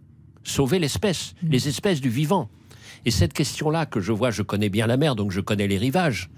Sauvez 0.44 0.78
l'espèce, 0.78 1.34
mm. 1.42 1.48
les 1.50 1.68
espèces 1.68 2.00
du 2.00 2.08
vivant. 2.08 2.48
Et 3.04 3.10
cette 3.10 3.32
question-là 3.32 3.86
que 3.86 4.00
je 4.00 4.12
vois, 4.12 4.30
je 4.30 4.42
connais 4.42 4.68
bien 4.68 4.86
la 4.86 4.96
mer, 4.96 5.16
donc 5.16 5.30
je 5.30 5.40
connais 5.40 5.66
les 5.66 5.78
rivages. 5.78 6.30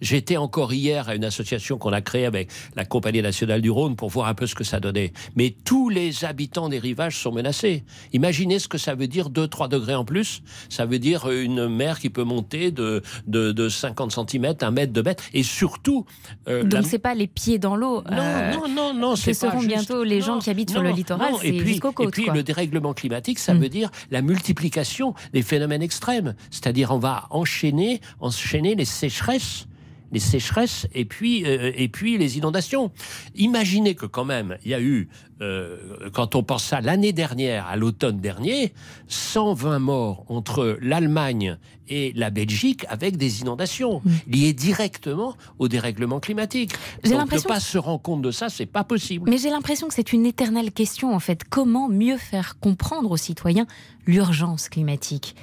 J'étais 0.00 0.36
encore 0.36 0.72
hier 0.72 1.08
à 1.08 1.14
une 1.14 1.24
association 1.24 1.78
qu'on 1.78 1.92
a 1.92 2.00
créée 2.00 2.26
avec 2.26 2.50
la 2.76 2.84
Compagnie 2.84 3.22
nationale 3.22 3.60
du 3.60 3.70
Rhône 3.70 3.96
pour 3.96 4.10
voir 4.10 4.28
un 4.28 4.34
peu 4.34 4.46
ce 4.46 4.54
que 4.54 4.64
ça 4.64 4.80
donnait. 4.80 5.12
Mais 5.36 5.54
tous 5.64 5.88
les 5.88 6.24
habitants 6.24 6.68
des 6.68 6.78
rivages 6.78 7.18
sont 7.18 7.32
menacés. 7.32 7.84
Imaginez 8.12 8.58
ce 8.58 8.68
que 8.68 8.78
ça 8.78 8.94
veut 8.94 9.08
dire 9.08 9.30
2-3 9.30 9.68
degrés 9.68 9.94
en 9.94 10.04
plus. 10.04 10.42
Ça 10.68 10.86
veut 10.86 10.98
dire 10.98 11.30
une 11.30 11.68
mer 11.68 11.98
qui 11.98 12.10
peut 12.10 12.24
monter 12.24 12.70
de, 12.70 13.02
de, 13.26 13.68
50 13.68 14.12
cm, 14.12 14.54
1 14.60 14.70
mètre, 14.70 14.92
2 14.92 15.02
mètres. 15.02 15.24
Et 15.34 15.42
surtout... 15.42 16.06
Euh, 16.48 16.64
Donc 16.64 16.84
c'est 16.86 16.98
pas 16.98 17.14
les 17.14 17.26
pieds 17.26 17.58
dans 17.58 17.76
l'eau. 17.76 18.02
Non, 18.10 18.18
euh, 18.18 18.52
non, 18.52 18.68
non, 18.68 18.94
non. 18.94 19.16
Ce 19.16 19.32
seront 19.32 19.60
bientôt 19.60 20.04
les 20.04 20.20
gens 20.20 20.38
qui 20.38 20.50
habitent 20.50 20.70
sur 20.70 20.82
le 20.82 20.90
littoral, 20.90 21.34
c'est 21.40 21.58
jusqu'aux 21.58 21.92
côtes. 21.92 22.08
Et 22.08 22.22
puis 22.22 22.30
le 22.32 22.42
dérèglement 22.42 22.94
climatique, 22.94 23.38
ça 23.38 23.54
mm. 23.54 23.58
veut 23.58 23.68
dire 23.68 23.90
la 24.10 24.22
multiplication 24.22 25.14
des 25.32 25.42
phénomènes 25.42 25.82
extrêmes. 25.82 26.34
C'est-à-dire 26.50 26.90
on 26.90 26.98
va 26.98 27.26
enchaîner, 27.30 28.00
enchaîner 28.20 28.74
les 28.74 28.84
sécheresses 28.84 29.67
les 30.12 30.20
sécheresses 30.20 30.86
et 30.94 31.04
puis, 31.04 31.44
euh, 31.44 31.72
et 31.74 31.88
puis 31.88 32.18
les 32.18 32.38
inondations. 32.38 32.90
Imaginez 33.36 33.94
que 33.94 34.06
quand 34.06 34.24
même, 34.24 34.56
il 34.64 34.70
y 34.70 34.74
a 34.74 34.80
eu, 34.80 35.08
euh, 35.40 36.08
quand 36.12 36.34
on 36.34 36.42
pense 36.42 36.72
à 36.72 36.80
l'année 36.80 37.12
dernière, 37.12 37.66
à 37.66 37.76
l'automne 37.76 38.20
dernier, 38.20 38.72
120 39.08 39.78
morts 39.78 40.24
entre 40.28 40.78
l'Allemagne 40.80 41.56
et 41.88 42.12
la 42.14 42.30
Belgique 42.30 42.84
avec 42.88 43.16
des 43.16 43.40
inondations 43.40 44.02
mmh. 44.04 44.10
liées 44.30 44.52
directement 44.52 45.34
au 45.58 45.68
dérèglement 45.68 46.20
climatique. 46.20 46.72
Donc 47.04 47.32
ne 47.32 47.40
pas 47.40 47.60
se 47.60 47.78
rendre 47.78 48.02
compte 48.02 48.22
de 48.22 48.30
ça, 48.30 48.48
c'est 48.48 48.66
pas 48.66 48.84
possible. 48.84 49.30
Mais 49.30 49.38
j'ai 49.38 49.50
l'impression 49.50 49.88
que 49.88 49.94
c'est 49.94 50.12
une 50.12 50.26
éternelle 50.26 50.72
question 50.72 51.14
en 51.14 51.20
fait. 51.20 51.44
Comment 51.48 51.88
mieux 51.88 52.18
faire 52.18 52.58
comprendre 52.58 53.10
aux 53.10 53.16
citoyens 53.16 53.66
l'urgence 54.06 54.68
climatique? 54.68 55.34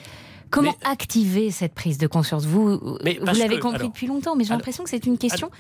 Comment 0.56 0.76
activer 0.84 1.52
cette 1.52 1.74
prise 1.74 1.98
de 1.98 2.08
conscience? 2.08 2.46
Vous, 2.46 2.80
vous 2.80 3.00
l'avez 3.38 3.60
compris 3.60 3.88
depuis 3.88 4.08
longtemps, 4.08 4.36
mais 4.36 4.44
j'ai 4.44 4.52
l'impression 4.52 4.84
que 4.84 4.90
c'est 4.90 5.06
une 5.06 5.18
question 5.18 5.52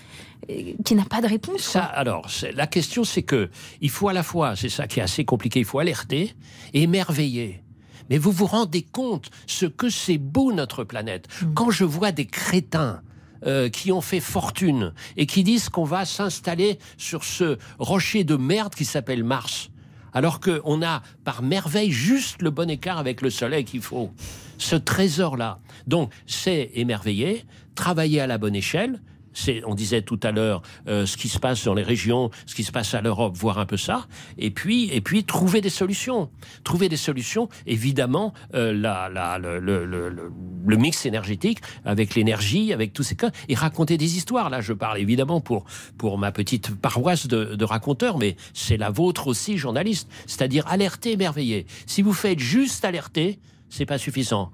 euh, 0.49 0.73
qui 0.83 0.95
n'a 0.95 1.05
pas 1.05 1.21
de 1.21 1.27
réponse. 1.27 1.61
Ça, 1.61 1.83
alors, 1.83 2.27
la 2.53 2.67
question, 2.67 3.03
c'est 3.03 3.23
que 3.23 3.49
il 3.81 3.89
faut 3.89 4.07
à 4.07 4.13
la 4.13 4.23
fois, 4.23 4.55
c'est 4.55 4.69
ça 4.69 4.87
qui 4.87 4.99
est 4.99 5.03
assez 5.03 5.25
compliqué, 5.25 5.59
il 5.59 5.65
faut 5.65 5.79
alerter 5.79 6.33
et 6.73 6.83
émerveiller. 6.83 7.61
Mais 8.09 8.17
vous 8.17 8.31
vous 8.31 8.45
rendez 8.45 8.83
compte 8.83 9.29
ce 9.47 9.65
que 9.65 9.89
c'est 9.89 10.17
beau 10.17 10.53
notre 10.53 10.83
planète. 10.83 11.27
Hmm. 11.41 11.53
Quand 11.53 11.71
je 11.71 11.83
vois 11.83 12.11
des 12.11 12.25
crétins 12.25 13.01
euh, 13.45 13.69
qui 13.69 13.91
ont 13.91 14.01
fait 14.01 14.19
fortune 14.19 14.93
et 15.17 15.25
qui 15.25 15.43
disent 15.43 15.69
qu'on 15.69 15.83
va 15.83 16.05
s'installer 16.05 16.79
sur 16.97 17.23
ce 17.23 17.57
rocher 17.77 18.23
de 18.23 18.37
merde 18.37 18.73
qui 18.73 18.85
s'appelle 18.85 19.23
Mars. 19.23 19.69
Alors 20.15 20.39
qu'on 20.39 20.81
a 20.81 21.03
par 21.25 21.43
merveille 21.43 21.91
juste 21.91 22.41
le 22.41 22.49
bon 22.49 22.69
écart 22.69 22.97
avec 22.97 23.21
le 23.21 23.29
soleil 23.29 23.65
qu'il 23.65 23.81
faut. 23.81 24.11
Ce 24.57 24.77
trésor-là. 24.77 25.59
Donc, 25.87 26.11
c'est 26.25 26.71
émerveiller, 26.73 27.45
travailler 27.75 28.21
à 28.21 28.27
la 28.27 28.37
bonne 28.37 28.55
échelle, 28.55 29.01
c'est, 29.35 29.61
on 29.65 29.75
disait 29.75 30.01
tout 30.01 30.19
à 30.23 30.31
l'heure, 30.31 30.63
euh, 30.87 31.05
ce 31.05 31.17
qui 31.17 31.29
se 31.29 31.37
passe 31.37 31.63
dans 31.65 31.75
les 31.75 31.83
régions, 31.83 32.31
ce 32.47 32.55
qui 32.55 32.63
se 32.63 32.71
passe 32.71 32.95
à 32.95 33.01
l'Europe, 33.01 33.35
voir 33.37 33.59
un 33.59 33.67
peu 33.67 33.77
ça, 33.77 34.07
et 34.39 34.49
puis, 34.49 34.89
et 34.91 35.01
puis 35.01 35.23
trouver 35.23 35.61
des 35.61 35.69
solutions. 35.69 36.31
Trouver 36.63 36.89
des 36.89 36.97
solutions, 36.97 37.49
évidemment, 37.67 38.33
euh, 38.55 38.73
la, 38.73 39.09
la, 39.09 39.37
le, 39.37 39.59
le, 39.59 39.85
le, 39.85 40.09
le 40.09 40.77
mix 40.77 41.05
énergétique, 41.05 41.59
avec 41.83 42.15
l'énergie, 42.15 42.73
avec 42.73 42.93
tous 42.93 43.03
ces 43.03 43.15
cas, 43.15 43.29
et 43.49 43.53
raconter 43.53 43.97
des 43.97 44.17
histoires. 44.17 44.49
Là, 44.49 44.61
je 44.61 44.73
parle 44.73 44.97
évidemment 44.97 45.41
pour, 45.41 45.65
pour 45.97 46.17
ma 46.17 46.31
petite 46.31 46.73
paroisse 46.73 47.27
de, 47.27 47.55
de 47.55 47.65
raconteurs, 47.65 48.17
mais 48.17 48.37
c'est 48.53 48.77
la 48.77 48.89
vôtre 48.89 49.27
aussi, 49.27 49.57
journaliste. 49.57 50.09
C'est-à-dire 50.25 50.65
alerter, 50.67 51.11
émerveiller. 51.11 51.65
Si 51.85 52.01
vous 52.01 52.13
faites 52.13 52.39
juste 52.39 52.85
alerter, 52.85 53.37
c'est 53.69 53.85
pas 53.85 53.97
suffisant. 53.97 54.51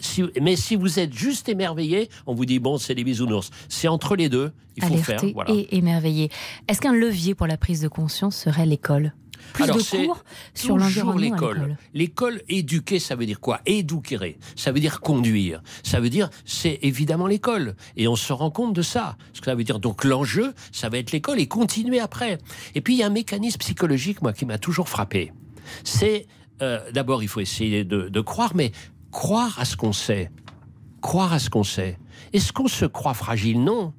Si, 0.00 0.24
mais 0.40 0.56
si 0.56 0.76
vous 0.76 0.98
êtes 0.98 1.12
juste 1.12 1.48
émerveillé, 1.48 2.08
on 2.26 2.34
vous 2.34 2.44
dit 2.44 2.58
bon, 2.58 2.78
c'est 2.78 2.94
des 2.94 3.04
bisounours. 3.04 3.50
C'est 3.68 3.88
entre 3.88 4.16
les 4.16 4.28
deux, 4.28 4.52
il 4.76 4.84
faut 4.84 4.96
faire. 4.96 5.20
Voilà. 5.34 5.52
et 5.52 5.76
émerveiller. 5.76 6.30
Est-ce 6.68 6.80
qu'un 6.80 6.92
levier 6.92 7.34
pour 7.34 7.46
la 7.46 7.56
prise 7.56 7.80
de 7.80 7.88
conscience 7.88 8.36
serait 8.36 8.66
l'école? 8.66 9.12
Plus 9.52 9.64
Alors, 9.64 9.76
de 9.76 9.82
cours 9.82 10.24
sur 10.52 10.76
l'environnement 10.76 11.20
l'école. 11.20 11.56
l'école. 11.56 11.76
L'école 11.94 12.42
éduquer, 12.48 12.98
ça 12.98 13.14
veut 13.14 13.24
dire 13.24 13.40
quoi? 13.40 13.60
Éduquer, 13.66 14.36
ça 14.56 14.72
veut 14.72 14.80
dire 14.80 15.00
conduire. 15.00 15.62
Ça 15.82 16.00
veut 16.00 16.10
dire, 16.10 16.28
c'est 16.44 16.78
évidemment 16.82 17.26
l'école. 17.26 17.76
Et 17.96 18.08
on 18.08 18.16
se 18.16 18.32
rend 18.32 18.50
compte 18.50 18.74
de 18.74 18.82
ça. 18.82 19.16
Ce 19.32 19.40
que 19.40 19.46
ça 19.46 19.54
veut 19.54 19.64
dire, 19.64 19.78
donc 19.78 20.04
l'enjeu, 20.04 20.54
ça 20.72 20.88
va 20.88 20.98
être 20.98 21.12
l'école 21.12 21.40
et 21.40 21.46
continuer 21.46 22.00
après. 22.00 22.38
Et 22.74 22.80
puis 22.80 22.94
il 22.94 22.98
y 22.98 23.02
a 23.02 23.06
un 23.06 23.10
mécanisme 23.10 23.58
psychologique, 23.58 24.22
moi, 24.22 24.32
qui 24.32 24.44
m'a 24.44 24.58
toujours 24.58 24.88
frappé. 24.88 25.32
C'est, 25.84 26.26
euh, 26.60 26.80
d'abord, 26.92 27.22
il 27.22 27.28
faut 27.28 27.40
essayer 27.40 27.84
de, 27.84 28.08
de 28.08 28.20
croire, 28.20 28.52
mais 28.54 28.72
croire 29.10 29.58
à 29.58 29.64
ce 29.64 29.76
qu'on 29.76 29.92
sait. 29.92 30.30
Croire 31.00 31.32
à 31.32 31.38
ce 31.38 31.50
qu'on 31.50 31.64
sait. 31.64 31.98
Est-ce 32.32 32.52
qu'on 32.52 32.68
se 32.68 32.84
croit 32.84 33.14
fragile? 33.14 33.62
Non. 33.62 33.92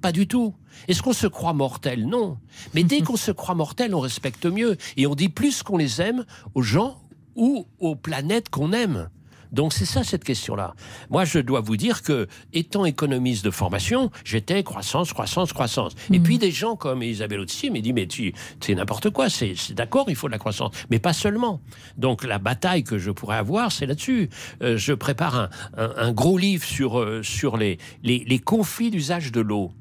Pas 0.00 0.12
du 0.12 0.26
tout. 0.28 0.54
Est-ce 0.86 1.02
qu'on 1.02 1.12
se 1.12 1.26
croit 1.26 1.52
mortel? 1.52 2.06
Non. 2.06 2.38
Mais 2.74 2.84
dès 2.84 3.02
qu'on 3.02 3.16
se 3.16 3.32
croit 3.32 3.54
mortel, 3.54 3.94
on 3.94 4.00
respecte 4.00 4.46
mieux. 4.46 4.76
Et 4.96 5.06
on 5.06 5.14
dit 5.14 5.28
plus 5.28 5.62
qu'on 5.62 5.76
les 5.76 6.00
aime 6.00 6.24
aux 6.54 6.62
gens 6.62 7.00
ou 7.34 7.66
aux 7.78 7.96
planètes 7.96 8.48
qu'on 8.48 8.72
aime. 8.72 9.08
Donc 9.52 9.72
c'est 9.72 9.84
ça 9.84 10.04
cette 10.04 10.24
question-là. 10.24 10.74
Moi, 11.10 11.24
je 11.24 11.38
dois 11.38 11.60
vous 11.60 11.76
dire 11.76 12.02
que, 12.02 12.26
étant 12.52 12.84
économiste 12.84 13.44
de 13.44 13.50
formation, 13.50 14.10
j'étais 14.24 14.62
croissance, 14.62 15.12
croissance, 15.12 15.52
croissance. 15.52 15.92
Et 16.12 16.20
puis 16.20 16.38
des 16.38 16.50
gens 16.50 16.76
comme 16.76 17.02
Isabelle 17.02 17.40
Autissier 17.40 17.70
me 17.70 17.80
dit 17.80 17.92
mais 17.92 18.06
tu, 18.06 18.32
c'est 18.60 18.74
n'importe 18.74 19.10
quoi. 19.10 19.30
C'est 19.30 19.54
c'est 19.56 19.74
d'accord, 19.74 20.06
il 20.08 20.16
faut 20.16 20.26
de 20.28 20.32
la 20.32 20.38
croissance, 20.38 20.72
mais 20.90 20.98
pas 20.98 21.12
seulement. 21.12 21.60
Donc 21.96 22.24
la 22.24 22.38
bataille 22.38 22.84
que 22.84 22.98
je 22.98 23.10
pourrais 23.10 23.36
avoir, 23.38 23.72
c'est 23.72 23.86
là-dessus. 23.86 24.28
Euh, 24.62 24.76
je 24.76 24.92
prépare 24.92 25.36
un, 25.36 25.48
un- 25.76 25.92
un 25.96 26.12
gros 26.12 26.38
livre 26.38 26.64
sur 26.64 26.98
euh, 26.98 27.22
sur 27.22 27.56
les 27.56 27.78
les, 28.02 28.24
les 28.26 28.38
conflits 28.38 28.90
d'usage 28.90 29.32
de 29.32 29.40
l'eau. 29.40 29.72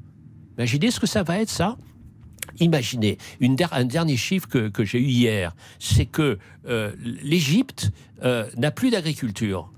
Imaginez 0.57 0.91
ce 0.91 0.99
que 0.99 1.07
ça 1.07 1.24
va 1.24 1.39
être 1.39 1.49
ça? 1.49 1.78
Imaginez, 2.60 3.18
un 3.72 3.86
dernier 3.86 4.18
chiffre 4.18 4.47
que, 4.47 4.70
que 4.70 4.84
j'ai 4.84 4.99
eu 4.99 5.08
hier, 5.08 5.55
c'est 5.80 6.05
que 6.05 6.39
euh, 6.68 6.91
l'Égypte 7.24 7.91
euh, 8.24 8.49
n'a 8.58 8.72
plus 8.72 8.89
d'agriculture. 8.89 9.72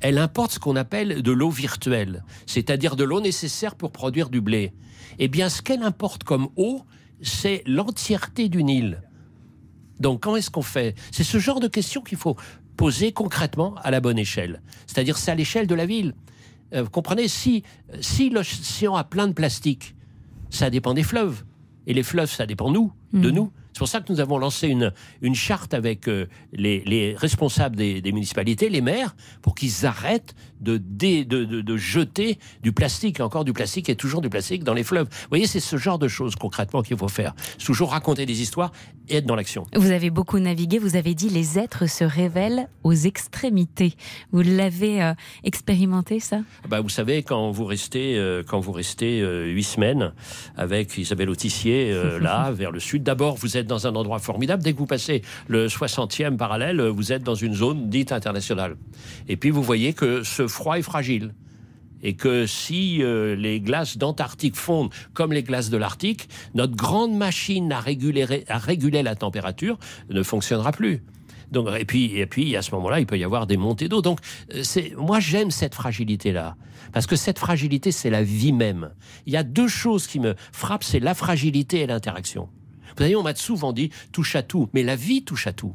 Elle 0.00 0.18
importe 0.18 0.52
ce 0.52 0.58
qu'on 0.58 0.76
appelle 0.76 1.22
de 1.22 1.32
l'eau 1.32 1.50
virtuelle, 1.50 2.24
c'est-à-dire 2.46 2.96
de 2.96 3.04
l'eau 3.04 3.20
nécessaire 3.20 3.74
pour 3.74 3.92
produire 3.92 4.30
du 4.30 4.40
blé. 4.40 4.72
Eh 5.18 5.28
bien, 5.28 5.48
ce 5.48 5.62
qu'elle 5.62 5.82
importe 5.82 6.24
comme 6.24 6.48
eau, 6.56 6.82
c'est 7.22 7.62
l'entièreté 7.66 8.48
du 8.48 8.64
Nil. 8.64 9.02
Donc, 10.00 10.20
comment 10.20 10.36
est-ce 10.36 10.50
qu'on 10.50 10.62
fait? 10.62 10.96
C'est 11.12 11.22
ce 11.24 11.38
genre 11.38 11.60
de 11.60 11.68
questions 11.68 12.02
qu'il 12.02 12.18
faut 12.18 12.36
poser 12.76 13.12
concrètement 13.12 13.76
à 13.82 13.90
la 13.90 14.00
bonne 14.00 14.18
échelle. 14.18 14.62
C'est-à-dire, 14.86 15.18
c'est 15.18 15.30
à 15.30 15.34
l'échelle 15.34 15.66
de 15.66 15.74
la 15.74 15.86
ville. 15.86 16.14
Euh, 16.72 16.82
vous 16.82 16.90
comprenez? 16.90 17.28
Si, 17.28 17.62
si 18.00 18.30
l'océan 18.30 18.96
a 18.96 19.04
plein 19.04 19.28
de 19.28 19.32
plastique, 19.32 19.94
ça 20.50 20.70
dépend 20.70 20.94
des 20.94 21.04
fleuves. 21.04 21.44
Et 21.86 21.94
les 21.94 22.02
fleuves, 22.02 22.30
ça 22.30 22.46
dépend 22.46 22.70
nous, 22.70 22.92
de 23.12 23.28
Mhm. 23.28 23.34
nous. 23.34 23.52
C'est 23.72 23.78
pour 23.78 23.88
ça 23.88 24.00
que 24.00 24.12
nous 24.12 24.20
avons 24.20 24.38
lancé 24.38 24.68
une, 24.68 24.92
une 25.22 25.34
charte 25.34 25.72
avec 25.74 26.08
euh, 26.08 26.26
les, 26.52 26.82
les 26.84 27.14
responsables 27.16 27.76
des, 27.76 28.00
des 28.02 28.12
municipalités, 28.12 28.68
les 28.68 28.80
maires, 28.82 29.14
pour 29.40 29.54
qu'ils 29.54 29.86
arrêtent 29.86 30.34
de, 30.60 30.76
dé- 30.78 31.24
de, 31.24 31.44
de- 31.44 31.60
de 31.62 31.76
jeter 31.76 32.38
du 32.62 32.72
plastique, 32.72 33.20
encore 33.20 33.44
du 33.44 33.52
plastique 33.52 33.88
et 33.88 33.96
toujours 33.96 34.20
du 34.20 34.28
plastique 34.28 34.62
dans 34.64 34.74
les 34.74 34.84
fleuves. 34.84 35.08
Vous 35.10 35.28
voyez, 35.30 35.46
c'est 35.46 35.60
ce 35.60 35.76
genre 35.76 35.98
de 35.98 36.08
choses 36.08 36.36
concrètement 36.36 36.82
qu'il 36.82 36.96
faut 36.96 37.08
faire. 37.08 37.34
Toujours 37.64 37.90
raconter 37.92 38.26
des 38.26 38.42
histoires 38.42 38.72
et 39.08 39.16
être 39.16 39.26
dans 39.26 39.34
l'action. 39.36 39.66
Vous 39.74 39.90
avez 39.90 40.10
beaucoup 40.10 40.38
navigué, 40.38 40.78
vous 40.78 40.94
avez 40.96 41.14
dit 41.14 41.28
les 41.30 41.58
êtres 41.58 41.88
se 41.88 42.04
révèlent 42.04 42.68
aux 42.84 42.92
extrémités. 42.92 43.94
Vous 44.32 44.42
l'avez 44.42 45.02
euh, 45.02 45.14
expérimenté 45.44 46.20
ça? 46.20 46.40
Bah, 46.68 46.80
vous 46.80 46.88
savez, 46.88 47.22
quand 47.22 47.50
vous 47.50 47.64
restez, 47.64 48.16
euh, 48.18 48.42
quand 48.46 48.60
vous 48.60 48.72
restez 48.72 49.20
huit 49.46 49.62
semaines 49.64 50.12
avec 50.56 50.96
Isabelle 50.98 51.30
Autissier 51.30 51.92
là, 52.20 52.50
vers 52.52 52.70
le 52.70 52.80
sud, 52.80 53.02
d'abord 53.02 53.36
vous 53.36 53.56
êtes 53.56 53.61
dans 53.66 53.86
un 53.86 53.94
endroit 53.94 54.18
formidable. 54.18 54.62
Dès 54.62 54.72
que 54.72 54.78
vous 54.78 54.86
passez 54.86 55.22
le 55.48 55.68
60e 55.68 56.36
parallèle, 56.36 56.80
vous 56.82 57.12
êtes 57.12 57.22
dans 57.22 57.34
une 57.34 57.54
zone 57.54 57.88
dite 57.88 58.12
internationale. 58.12 58.76
Et 59.28 59.36
puis 59.36 59.50
vous 59.50 59.62
voyez 59.62 59.92
que 59.92 60.22
ce 60.22 60.46
froid 60.46 60.78
est 60.78 60.82
fragile. 60.82 61.34
Et 62.04 62.14
que 62.14 62.46
si 62.46 63.00
euh, 63.00 63.36
les 63.36 63.60
glaces 63.60 63.96
d'Antarctique 63.96 64.56
fondent 64.56 64.90
comme 65.14 65.32
les 65.32 65.44
glaces 65.44 65.70
de 65.70 65.76
l'Arctique, 65.76 66.28
notre 66.54 66.74
grande 66.74 67.14
machine 67.14 67.70
à 67.72 67.78
réguler, 67.80 69.02
la 69.02 69.14
température 69.14 69.78
ne 70.10 70.22
fonctionnera 70.22 70.72
plus. 70.72 71.02
Donc, 71.52 71.68
et 71.78 71.84
puis, 71.84 72.18
et 72.18 72.26
puis, 72.26 72.56
à 72.56 72.62
ce 72.62 72.74
moment-là, 72.74 72.98
il 72.98 73.06
peut 73.06 73.18
y 73.18 73.24
avoir 73.24 73.46
des 73.46 73.58
montées 73.58 73.88
d'eau. 73.88 74.00
Donc, 74.00 74.18
euh, 74.54 74.62
moi, 74.96 75.20
j'aime 75.20 75.50
cette 75.50 75.74
fragilité-là. 75.74 76.56
Parce 76.92 77.06
que 77.06 77.14
cette 77.14 77.38
fragilité, 77.38 77.92
c'est 77.92 78.10
la 78.10 78.22
vie 78.22 78.52
même. 78.52 78.90
Il 79.26 79.32
y 79.32 79.36
a 79.36 79.42
deux 79.42 79.68
choses 79.68 80.06
qui 80.06 80.18
me 80.18 80.34
frappent, 80.52 80.84
c'est 80.84 80.98
la 80.98 81.14
fragilité 81.14 81.80
et 81.80 81.86
l'interaction. 81.86 82.48
Vous 82.96 83.02
savez, 83.02 83.16
on 83.16 83.22
m'a 83.22 83.34
souvent 83.34 83.72
dit 83.72 83.90
touche 84.12 84.36
à 84.36 84.42
tout, 84.42 84.68
mais 84.74 84.82
la 84.82 84.96
vie 84.96 85.24
touche 85.24 85.46
à 85.46 85.52
tout. 85.52 85.74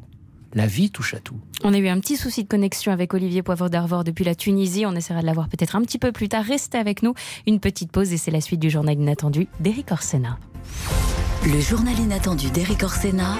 La 0.53 0.65
vie 0.65 0.89
touche 0.91 1.13
à 1.13 1.20
tout. 1.20 1.36
On 1.63 1.74
a 1.74 1.78
eu 1.78 1.88
un 1.89 1.99
petit 1.99 2.15
souci 2.15 2.43
de 2.43 2.47
connexion 2.47 2.91
avec 2.91 3.13
Olivier 3.13 3.43
Poivre 3.43 3.70
d'Arvor 3.70 4.03
depuis 4.03 4.24
la 4.24 4.34
Tunisie. 4.34 4.86
On 4.86 4.93
essaiera 4.95 5.22
de 5.22 5.26
l'avoir 5.26 5.49
peut-être 5.49 5.76
un 5.76 5.82
petit 5.82 5.99
peu 5.99 6.11
plus 6.11 6.30
tard. 6.30 6.45
Restez 6.45 6.78
avec 6.78 7.03
nous. 7.03 7.13
Une 7.45 7.59
petite 7.59 7.91
pause 7.91 8.13
et 8.13 8.18
c'est 8.18 8.32
la 8.32 8.41
suite 8.41 8.59
du 8.61 8.70
journal 8.70 8.95
inattendu 8.95 9.47
d'Éric 9.59 9.91
Orsena. 9.91 10.39
Le 11.45 11.59
journal 11.59 11.97
inattendu 11.99 12.49
d'Éric 12.49 12.82
Orsena, 12.84 13.36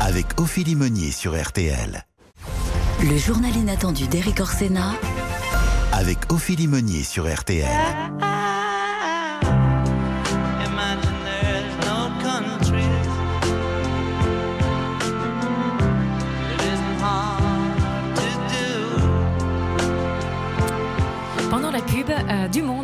Avec 0.00 0.38
Ophélie 0.40 0.76
Meunier 0.76 1.10
sur 1.10 1.40
RTL. 1.40 2.04
le 3.02 3.16
journal 3.16 3.56
inattendu 3.56 4.06
d'Éric 4.06 4.38
Orsena, 4.40 4.92
Avec 5.92 6.30
Ophélie 6.32 6.68
Meunier 6.68 7.02
sur 7.02 7.26
RTL. 7.32 7.66
Imagine 7.68 8.41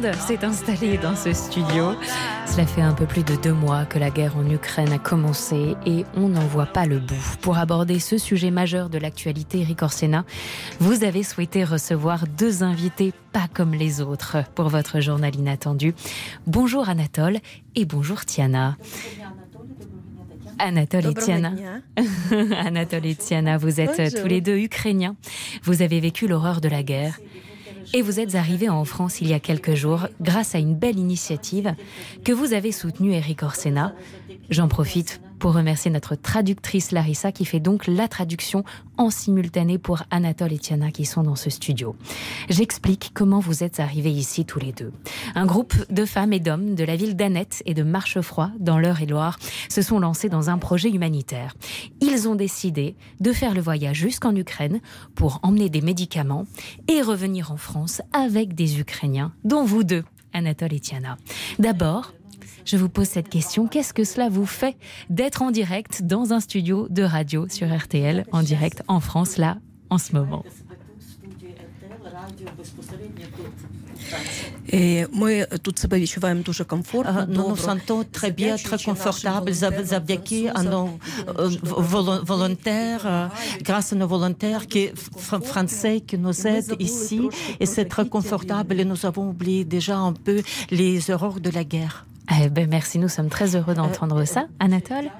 monde 0.01 0.15
s'est 0.15 0.45
installé 0.45 0.97
dans 0.99 1.17
ce 1.17 1.33
studio. 1.33 1.95
Cela 2.47 2.67
fait 2.67 2.83
un 2.83 2.93
peu 2.93 3.07
plus 3.07 3.25
de 3.25 3.35
deux 3.37 3.53
mois 3.53 3.85
que 3.85 3.99
la 3.99 4.11
guerre 4.11 4.37
en 4.37 4.49
Ukraine 4.49 4.93
a 4.93 4.99
commencé 4.99 5.75
et 5.87 6.05
on 6.15 6.29
n'en 6.29 6.47
voit 6.47 6.67
pas 6.67 6.87
le 6.87 6.99
bout. 6.99 7.37
Pour 7.41 7.59
aborder 7.59 7.99
ce 7.99 8.17
sujet 8.19 8.51
majeur 8.51 8.91
de 8.91 8.99
l'actualité, 8.99 9.61
Eric 9.61 9.83
Orsena, 9.83 10.25
vous 10.79 11.05
avez 11.05 11.23
souhaité 11.23 11.65
recevoir 11.65 12.27
deux 12.27 12.63
invités 12.63 13.13
pas 13.33 13.47
comme 13.53 13.75
les 13.75 14.01
autres 14.01 14.39
pour 14.55 14.69
votre 14.69 15.01
journal 15.01 15.35
inattendu. 15.35 15.95
Bonjour 16.47 16.89
Anatole 16.89 17.39
et 17.75 17.85
bonjour 17.85 18.25
Tiana. 18.25 18.77
Anatole 20.61 21.07
et 21.07 21.15
Tiana. 21.15 21.53
Anatole 22.65 23.07
et 23.07 23.15
Tiana, 23.15 23.59
vous 23.59 23.81
êtes 23.81 23.97
Bonjour. 23.97 24.23
tous 24.23 24.29
les 24.29 24.41
deux 24.41 24.59
ukrainiens. 24.59 25.17
Vous 25.63 25.83
avez 25.83 26.01
vécu 26.01 26.29
l'horreur 26.29 26.61
de 26.61 26.69
la 26.69 26.83
guerre. 26.83 27.19
Et 27.95 28.03
vous 28.03 28.21
êtes 28.21 28.35
arrivés 28.35 28.69
en 28.69 28.85
France 28.85 29.21
il 29.21 29.29
y 29.29 29.35
a 29.35 29.41
quelques 29.41 29.75
jours 29.75 30.09
grâce 30.21 30.55
à 30.55 30.59
une 30.59 30.75
belle 30.75 30.99
initiative 30.99 31.75
que 32.25 32.33
vous 32.33 32.53
avez 32.53 32.73
soutenue, 32.73 33.15
Eric 33.15 33.43
Orsena. 33.43 33.95
J'en 34.51 34.69
profite 34.69 35.21
pour 35.39 35.55
remercier 35.55 35.91
notre 35.91 36.15
traductrice 36.15 36.93
Larissa 36.93 37.33
qui 37.33 37.45
fait 37.45 37.61
donc 37.61 37.87
la 37.87 38.09
traduction 38.09 38.65
en 38.97 39.11
simultané 39.11 39.79
pour 39.79 40.03
Anatole 40.11 40.53
et 40.53 40.59
Tiana 40.59 40.91
qui 40.91 41.05
sont 41.05 41.23
dans 41.23 41.37
ce 41.37 41.51
studio. 41.51 41.97
J'explique 42.49 43.13
comment 43.15 43.41
vous 43.41 43.63
êtes 43.63 43.81
arrivés 43.81 44.11
ici 44.11 44.45
tous 44.45 44.59
les 44.59 44.73
deux. 44.73 44.93
Un 45.35 45.47
groupe 45.47 45.75
de 45.91 46.05
femmes 46.05 46.33
et 46.33 46.41
d'hommes 46.41 46.75
de 46.75 46.85
la 46.85 46.97
ville 46.97 47.17
d'Annette 47.17 47.63
et 47.67 47.75
de 47.75 47.83
Marchefroid 47.83 48.51
dans 48.59 48.79
l'Eure-et-Loire 48.79 49.39
se 49.69 49.83
sont 49.83 49.99
lancés 49.99 50.29
dans 50.29 50.51
un 50.51 50.59
projet 50.59 50.91
humanitaire. 50.91 51.55
Ils 52.01 52.29
ont 52.29 52.35
décidé 52.35 52.97
de 53.21 53.33
faire 53.33 53.55
le 53.55 53.61
voyage 53.61 53.97
jusqu'en 53.97 54.35
Ukraine 54.35 54.81
pour 55.15 55.41
emmener 55.43 55.69
des 55.69 55.81
médicaments 55.81 56.47
et 56.89 57.03
revenir 57.03 57.53
en 57.53 57.57
France 57.57 58.03
avec 58.13 58.55
des 58.55 58.81
Ukrainiens, 58.81 59.33
dont 59.45 59.65
vous 59.65 59.85
deux. 59.85 60.05
Anatole 60.33 60.75
et 60.75 60.81
Tiana. 60.81 61.17
D'abord, 61.59 62.13
je 62.68 62.78
vous 62.78 62.90
pose 62.90 63.08
cette 63.08 63.30
question. 63.30 63.68
Qu'est-ce 63.68 63.94
que 63.94 64.04
cela 64.04 64.30
vous 64.30 64.46
fait 64.46 64.76
d'être 65.10 65.42
en 65.42 65.52
direct 65.52 66.04
dans 66.04 66.34
un 66.34 66.40
studio 66.40 66.88
de 66.90 67.04
radio 67.04 67.48
sur 67.50 67.68
RTL, 67.84 68.26
en 68.32 68.42
direct 68.44 68.84
en 68.88 69.00
France, 69.00 69.38
là, 69.38 69.58
en 69.90 69.98
ce 69.98 70.14
moment 70.16 70.44
Et 74.70 75.06
moi, 75.12 75.46
тут 75.62 75.80
себе 75.80 76.00
відчуваємо 76.00 76.42
дуже 76.44 76.64
комфортно. 76.64 77.26
Nous 77.28 77.48
nous 77.50 77.58
sentons 77.70 78.04
très 78.18 78.32
bien, 78.32 78.54
très 78.58 78.78
confortables 78.90 79.54
завдяки 79.94 80.52
à 80.60 80.62
nos 80.64 80.88
euh, 81.40 82.22
volontaires, 82.34 83.04
euh, 83.06 83.28
grâce 83.68 83.94
à 83.94 83.96
nos 83.96 84.08
volontaires 84.08 84.68
qui, 84.68 84.84
fr- 85.28 85.44
français 85.52 85.96
qui 86.08 86.18
nous 86.18 86.38
aident 86.48 86.76
ici. 86.80 87.20
Et 87.62 87.66
c'est 87.74 87.86
très 87.94 88.08
confortable 88.16 88.80
et 88.82 88.86
nous 88.86 89.02
avons 89.10 89.26
oublié 89.34 89.62
déjà 89.66 89.98
un 89.98 90.14
peu 90.14 90.38
les 90.80 91.10
horreurs 91.12 91.40
de 91.40 91.50
la 91.50 91.64
guerre. 91.74 91.96
Eh 92.31 92.49
ben, 92.51 92.69
merci, 92.69 92.99
nous 92.99 93.09
sommes 93.09 93.29
très 93.29 93.57
heureux 93.57 93.75
d'entendre 93.75 94.25
ça. 94.25 94.49
Anatole? 94.59 95.11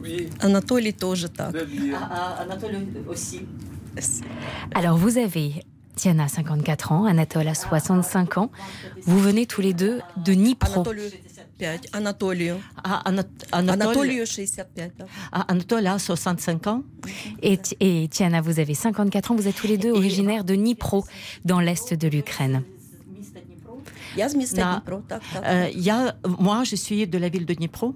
oui. 0.00 0.28
Aussi. 3.08 3.40
Alors 4.74 4.96
vous 4.96 5.18
avez 5.18 5.64
Tiana 5.96 6.28
54 6.28 6.92
ans, 6.92 7.04
Anatole 7.06 7.48
a 7.48 7.54
65 7.54 8.38
ans. 8.38 8.50
Vous 9.02 9.18
venez 9.18 9.46
tous 9.46 9.60
les 9.60 9.74
deux 9.74 10.00
de 10.24 10.32
Nipro. 10.32 10.84
5, 11.57 11.89
Анатолію. 11.91 12.55
А, 12.75 12.89
Ана- 13.03 13.23
Анатолій- 13.51 13.71
Анатолію 13.83 14.25
65. 14.25 14.91
так. 14.97 15.07
А, 15.31 15.39
Анатолій 15.47 15.87
a 15.87 15.99
65 15.99 16.67
ans. 16.67 16.81
Et, 17.43 17.57
Ti- 17.61 17.77
et 17.81 18.07
Tiana, 18.07 18.41
vous 18.41 18.59
avez 18.59 18.75
54 18.75 19.31
ans. 19.31 19.35
Vous 19.37 19.47
êtes 19.47 19.55
tous 19.61 19.67
les 19.67 19.77
deux 19.77 19.91
originaires 19.91 20.43
de 20.43 20.55
Dnipro, 20.55 21.05
dans 21.45 21.59
l'est 21.65 21.93
de 21.93 22.07
l'Ukraine. 22.09 22.61
Я 24.15 24.29
з 24.29 24.35
міста 24.35 24.61
На- 24.61 24.71
Дніпро, 24.73 25.01
так, 25.07 25.21
так. 25.33 25.43
Euh, 25.43 25.77
il 25.77 25.81
y 25.81 25.89
a, 25.89 26.13
moi, 26.47 26.63
je 26.71 26.75
suis 26.85 27.07
de 27.07 27.17
la 27.23 27.29
ville 27.29 27.45
de 27.45 27.53
Dnipro. 27.59 27.87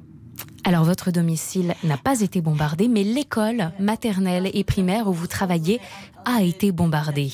Alors, 0.69 0.83
votre 0.91 1.11
domicile 1.11 1.69
n'a 1.89 1.97
pas 2.07 2.17
été 2.27 2.37
bombardé, 2.41 2.83
mais 2.95 3.03
l'école 3.17 3.61
maternelle 3.91 4.47
et 4.59 4.63
primaire 4.73 5.03
où 5.09 5.13
vous 5.21 5.27
travaillez 5.37 5.77
a 6.25 6.37
été 6.51 6.71
bombardée. 6.71 7.31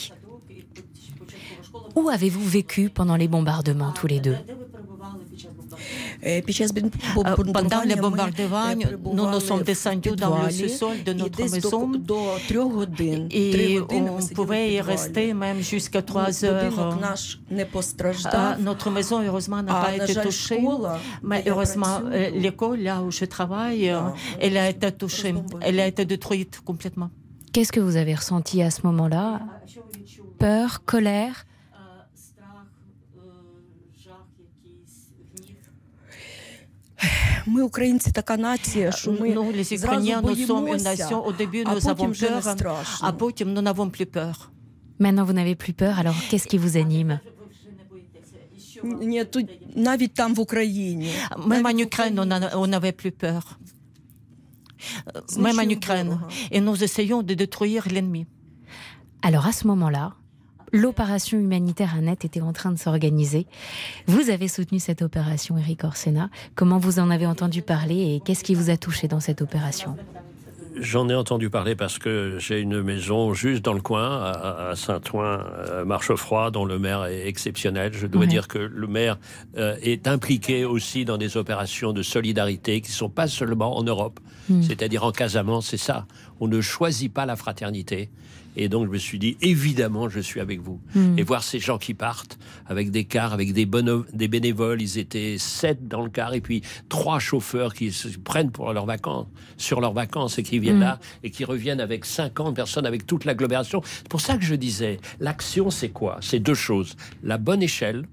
Où 1.95 2.09
avez-vous 2.09 2.45
vécu 2.59 2.89
pendant 2.89 3.15
les 3.21 3.27
bombardements, 3.35 3.91
tous 3.99 4.07
les 4.13 4.19
deux 4.27 4.37
Е, 4.39 4.43
Під 6.45 6.55
час 6.55 6.71
бін- 6.71 6.91
Euh, 7.15 7.23
Pendant 7.23 7.35
бомбардування 7.37 7.95
les 7.95 8.01
ми, 8.01 8.09
bombardements, 8.09 8.71
е, 8.71 8.75
nous 8.75 8.81
перебували 8.83 9.35
nous 9.37 9.47
sommes 9.47 9.63
в 9.63 9.69
descendus 9.69 10.15
dans 10.15 10.29
le 10.43 10.47
підвалі, 10.47 10.63
sous-sol 10.63 11.03
de 11.05 11.11
і 11.11 11.21
notre 11.23 11.35
десь 11.35 11.51
до, 11.51 11.69
maison. 11.69 11.97
до 11.97 12.25
трьох 12.47 12.73
годин. 12.73 13.29
Три 13.29 13.67
Et 13.67 13.79
години 13.79 14.01
ми 14.01 14.17
on 14.17 14.21
сиділи 14.21 14.35
в 14.35 14.37
pouvait 14.47 14.67
y 14.71 14.77
підвалі. 14.77 14.97
rester 14.97 15.33
même 15.33 15.59
jusqu'à 15.73 16.01
3 16.01 16.43
heures. 16.43 16.69
Будинок 16.69 17.01
наш 17.01 17.39
не 17.49 17.63
Ah, 17.63 17.71
постраждав. 17.71 18.59
notre 18.61 18.89
maison, 18.97 19.17
heureusement, 19.27 19.61
n'a 19.67 19.73
А, 19.73 19.83
pas 19.85 19.97
на 19.97 20.03
été 20.03 20.13
жаль, 20.13 20.25
touchée. 20.25 20.59
школа, 20.61 20.99
Mais 21.23 21.43
де 21.43 21.49
я 21.49 21.51
heureusement, 21.53 21.95
працюю, 21.99 22.35
euh, 22.35 22.41
l'école, 22.45 22.79
là 22.89 22.95
où 23.05 23.09
je 23.19 23.25
travaille, 23.35 23.83
euh, 23.89 24.43
elle 24.45 24.57
a 24.63 24.65
été 24.73 24.87
touchée. 25.01 25.33
Elle 25.67 25.79
a 25.79 25.87
été 25.91 26.01
détruite 26.13 26.53
complètement. 26.69 27.09
Qu'est-ce 27.53 27.71
que 27.75 27.83
vous 27.87 27.95
avez 28.03 28.15
ressenti 28.21 28.55
à 28.69 28.71
ce 28.75 28.81
moment-là 28.87 29.25
Peur, 30.39 30.69
colère 30.93 31.35
Ми 37.45 37.61
українці 37.61 38.11
така 38.11 38.37
нація, 38.37 38.91
що 38.91 39.11
ми 39.11 39.19
Nous, 39.35 39.55
les 39.57 39.77
зразу 39.77 39.85
Ukrainiens, 40.01 40.21
nous 40.21 40.47
sommes 40.47 40.47
une 40.47 40.61
боїмося, 40.61 40.89
nation. 40.95 41.21
Au 41.25 41.31
début, 41.37 41.63
а 41.65 41.73
nous 41.73 41.81
avons 41.85 41.95
потім 41.95 42.11
вже 42.11 42.29
не 42.29 42.35
peur, 42.41 42.57
страшно. 42.57 43.07
à 43.07 43.11
потім 43.13 43.53
nous 43.53 43.61
n'avons 43.73 43.89
plus 43.89 44.05
peur. 44.05 44.49
Maintenant, 44.99 45.25
vous 45.25 45.33
n'avez 45.33 45.55
plus 45.55 45.73
peur, 45.73 45.93
alors 45.99 46.15
qu'est-ce 46.29 46.47
qui 46.47 46.57
vous 46.57 46.77
anime 46.77 47.19
Ні, 49.01 49.23
тут 49.25 49.49
навіть 49.75 50.13
там 50.13 50.35
в 50.35 50.39
Україні. 50.39 51.09
Même 51.37 51.65
en 51.65 51.77
Ukraine, 51.85 52.15
on 52.19 52.31
a- 52.31 52.55
on 52.57 52.67
n'avait 52.67 52.91
plus 53.03 53.11
peur. 53.11 53.43
Euh, 55.07 55.41
Même 55.45 55.59
en 55.65 55.69
Ukraine. 55.77 56.11
Et 56.51 56.59
nous 56.67 56.77
essayons 56.87 57.21
de 57.29 57.33
détruire 57.43 57.83
l'ennemi. 57.93 58.23
Alors 59.27 59.45
à 59.47 59.53
ce 59.59 59.63
moment-là, 59.67 60.05
l'opération 60.72 61.38
humanitaire 61.38 61.94
Annette 61.96 62.24
était 62.24 62.40
en 62.40 62.52
train 62.52 62.70
de 62.72 62.78
s'organiser. 62.78 63.46
Vous 64.06 64.30
avez 64.30 64.48
soutenu 64.48 64.78
cette 64.78 65.02
opération, 65.02 65.56
Eric 65.58 65.84
Orsena. 65.84 66.30
Comment 66.54 66.78
vous 66.78 66.98
en 66.98 67.10
avez 67.10 67.26
entendu 67.26 67.62
parler 67.62 68.14
et 68.14 68.20
qu'est-ce 68.24 68.44
qui 68.44 68.54
vous 68.54 68.70
a 68.70 68.76
touché 68.76 69.08
dans 69.08 69.20
cette 69.20 69.42
opération? 69.42 69.96
J'en 70.80 71.08
ai 71.08 71.14
entendu 71.14 71.50
parler 71.50 71.74
parce 71.74 71.98
que 71.98 72.36
j'ai 72.38 72.60
une 72.60 72.82
maison 72.82 73.34
juste 73.34 73.64
dans 73.64 73.72
le 73.72 73.80
coin, 73.80 74.22
à, 74.22 74.74
Saint-Ouen, 74.76 75.40
euh, 75.58 75.84
Marchefroid, 75.84 76.52
dont 76.52 76.64
le 76.64 76.78
maire 76.78 77.04
est 77.06 77.26
exceptionnel. 77.26 77.92
Je 77.94 78.06
dois 78.06 78.20
Ouais. 78.20 78.26
dire 78.28 78.46
que 78.46 78.58
le 78.58 78.86
maire 78.86 79.18
euh, 79.56 79.76
est 79.82 80.06
impliqué 80.06 80.64
aussi 80.64 81.04
dans 81.04 81.16
des 81.18 81.36
opérations 81.36 81.92
de 81.92 82.02
solidarité 82.02 82.80
qui 82.80 82.90
ne 82.92 82.96
sont 82.96 83.08
pas 83.08 83.26
seulement 83.26 83.76
en 83.76 83.82
Europe, 83.82 84.20
Mm. 84.48 84.62
c'est-à-dire 84.62 85.02
en 85.04 85.10
Casamance, 85.10 85.66
c'est 85.66 85.76
ça. 85.78 86.06
On 86.38 86.46
ne 86.46 86.60
choisit 86.60 87.12
pas 87.12 87.26
la 87.26 87.34
fraternité. 87.34 88.08
Et 88.60 88.68
donc 88.68 88.86
je 88.86 88.90
me 88.90 88.98
suis 88.98 89.18
dit, 89.18 89.36
évidemment, 89.40 90.08
je 90.08 90.20
suis 90.20 90.40
avec 90.40 90.60
vous. 90.60 90.80
Mm. 90.94 91.18
Et 91.18 91.22
voir 91.22 91.42
ces 91.42 91.60
gens 91.60 91.78
qui 91.78 91.94
partent 91.94 92.38
avec 92.66 92.90
des 92.90 93.04
cars, 93.04 93.32
avec 93.32 93.52
des, 93.52 93.66
bénévoles, 93.66 94.82
ils 94.82 94.98
étaient 94.98 95.36
sept 95.38 95.86
dans 95.86 96.02
le 96.02 96.10
car, 96.10 96.34
et 96.34 96.40
puis 96.40 96.62
trois 96.88 97.18
chauffeurs 97.20 97.72
qui 97.72 97.92
se 97.92 98.08
prennent 98.18 98.50
pour 98.50 98.72
leurs 98.72 98.86
vacances, 98.86 99.26
sur 99.56 99.80
leurs 99.80 99.92
vacances, 99.94 100.38
et 100.38 100.42
qui 100.42 100.58
viennent 100.58 100.78
Mm. 100.78 100.80
là, 100.80 100.98
et 101.22 101.30
qui 101.30 101.44
reviennent 101.44 101.80
avec 101.80 102.04
50 102.04 102.54
personnes, 102.54 102.84
avec 102.86 103.06
toute 103.06 103.24
l'agglomération. 103.24 103.80
C'est 103.84 104.08
pour 104.08 104.20
ça 104.20 104.36
que 104.36 104.44
je 104.44 104.54
disais, 104.54 104.98
l'action, 105.20 105.70
c'est 105.70 105.90
quoi? 105.90 106.18
C'est 106.20 106.40
deux 106.40 106.54
choses. 106.54 106.96
La 107.22 107.38
bonne 107.38 107.62
échelle, 107.62 108.06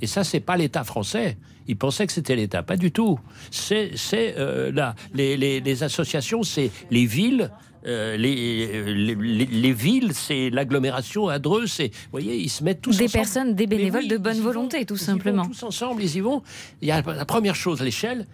et 0.00 0.06
ça, 0.06 0.22
c'est 0.24 0.40
pas 0.40 0.56
l'État 0.56 0.84
français. 0.84 1.38
Ils 1.66 1.76
pensaient 1.76 2.06
que 2.06 2.12
c'était 2.12 2.36
l'État. 2.36 2.62
Pas 2.62 2.76
du 2.76 2.92
tout. 2.92 3.18
C'est 3.50 3.90
c'est, 3.96 4.34
euh, 4.38 4.70
là, 4.72 4.94
les, 5.12 5.36
les- 5.36 5.60
les 5.60 5.82
associations, 5.82 6.42
c'est 6.42 6.70
les 6.90 7.04
villes. 7.04 7.50
Euh, 7.88 8.16
les, 8.16 8.84
les, 8.94 9.14
les- 9.14 9.46
les 9.46 9.72
villes, 9.72 10.12
c'est 10.14 10.50
l'agglomération 10.50 11.28
à 11.28 11.38
Dreux, 11.38 11.66
c'est, 11.66 11.88
vous 11.88 12.10
voyez, 12.12 12.36
ils 12.36 12.48
se 12.50 12.62
mettent 12.62 12.82
tous 12.82 12.96
Des 12.98 13.04
ensemble. 13.04 13.12
personnes, 13.12 13.54
des 13.54 13.66
bénévoles 13.66 14.02
oui, 14.02 14.08
de 14.08 14.18
bonne 14.18 14.36
vont, 14.36 14.42
volonté, 14.44 14.84
tout 14.84 14.96
simplement. 14.96 15.46
tous 15.46 15.62
ensemble, 15.62 16.02
ils 16.02 16.16
y 16.16 16.20
vont. 16.20 16.42
Il 16.82 16.88
y 16.88 16.90
a 16.92 17.02
la 17.02 17.24
première 17.24 17.54
chose, 17.54 17.80
l'échelle, 17.80 18.26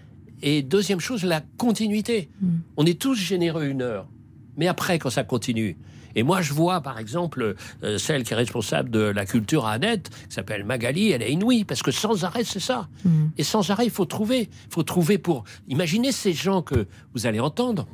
et 0.42 0.62
deuxième 0.62 1.00
chose, 1.00 1.24
la 1.24 1.40
continuité. 1.56 2.28
Hmm. 2.42 2.48
On 2.76 2.84
est 2.84 3.00
tous 3.00 3.14
généreux 3.14 3.64
une 3.66 3.82
heure, 3.82 4.06
mais 4.56 4.66
après, 4.66 4.98
quand 4.98 5.10
ça 5.10 5.24
continue. 5.24 5.76
Et 6.16 6.22
moi, 6.22 6.42
je 6.42 6.52
vois, 6.52 6.80
par 6.80 7.00
exemple, 7.00 7.56
euh, 7.82 7.98
celle 7.98 8.22
qui 8.22 8.34
est 8.34 8.36
responsable 8.36 8.88
de 8.90 9.00
la 9.00 9.26
culture 9.26 9.66
à 9.66 9.72
Annette, 9.72 10.10
qui 10.28 10.34
s'appelle 10.34 10.62
Magali, 10.64 11.10
elle 11.10 11.22
est 11.22 11.32
inouïe, 11.32 11.64
parce 11.64 11.82
que 11.82 11.90
sans 11.90 12.22
arrêt, 12.24 12.44
c'est 12.44 12.60
ça. 12.60 12.88
Hmm. 13.04 13.28
Et 13.36 13.42
sans 13.42 13.68
arrêt, 13.70 13.84
il 13.86 13.90
faut 13.90 14.04
trouver. 14.04 14.42
Il 14.42 14.72
faut 14.72 14.84
trouver 14.84 15.18
pour... 15.18 15.42
Imaginez 15.66 16.12
ces 16.12 16.32
gens 16.32 16.62
que 16.62 16.86
vous 17.14 17.26
allez 17.26 17.40
entendre. 17.40 17.88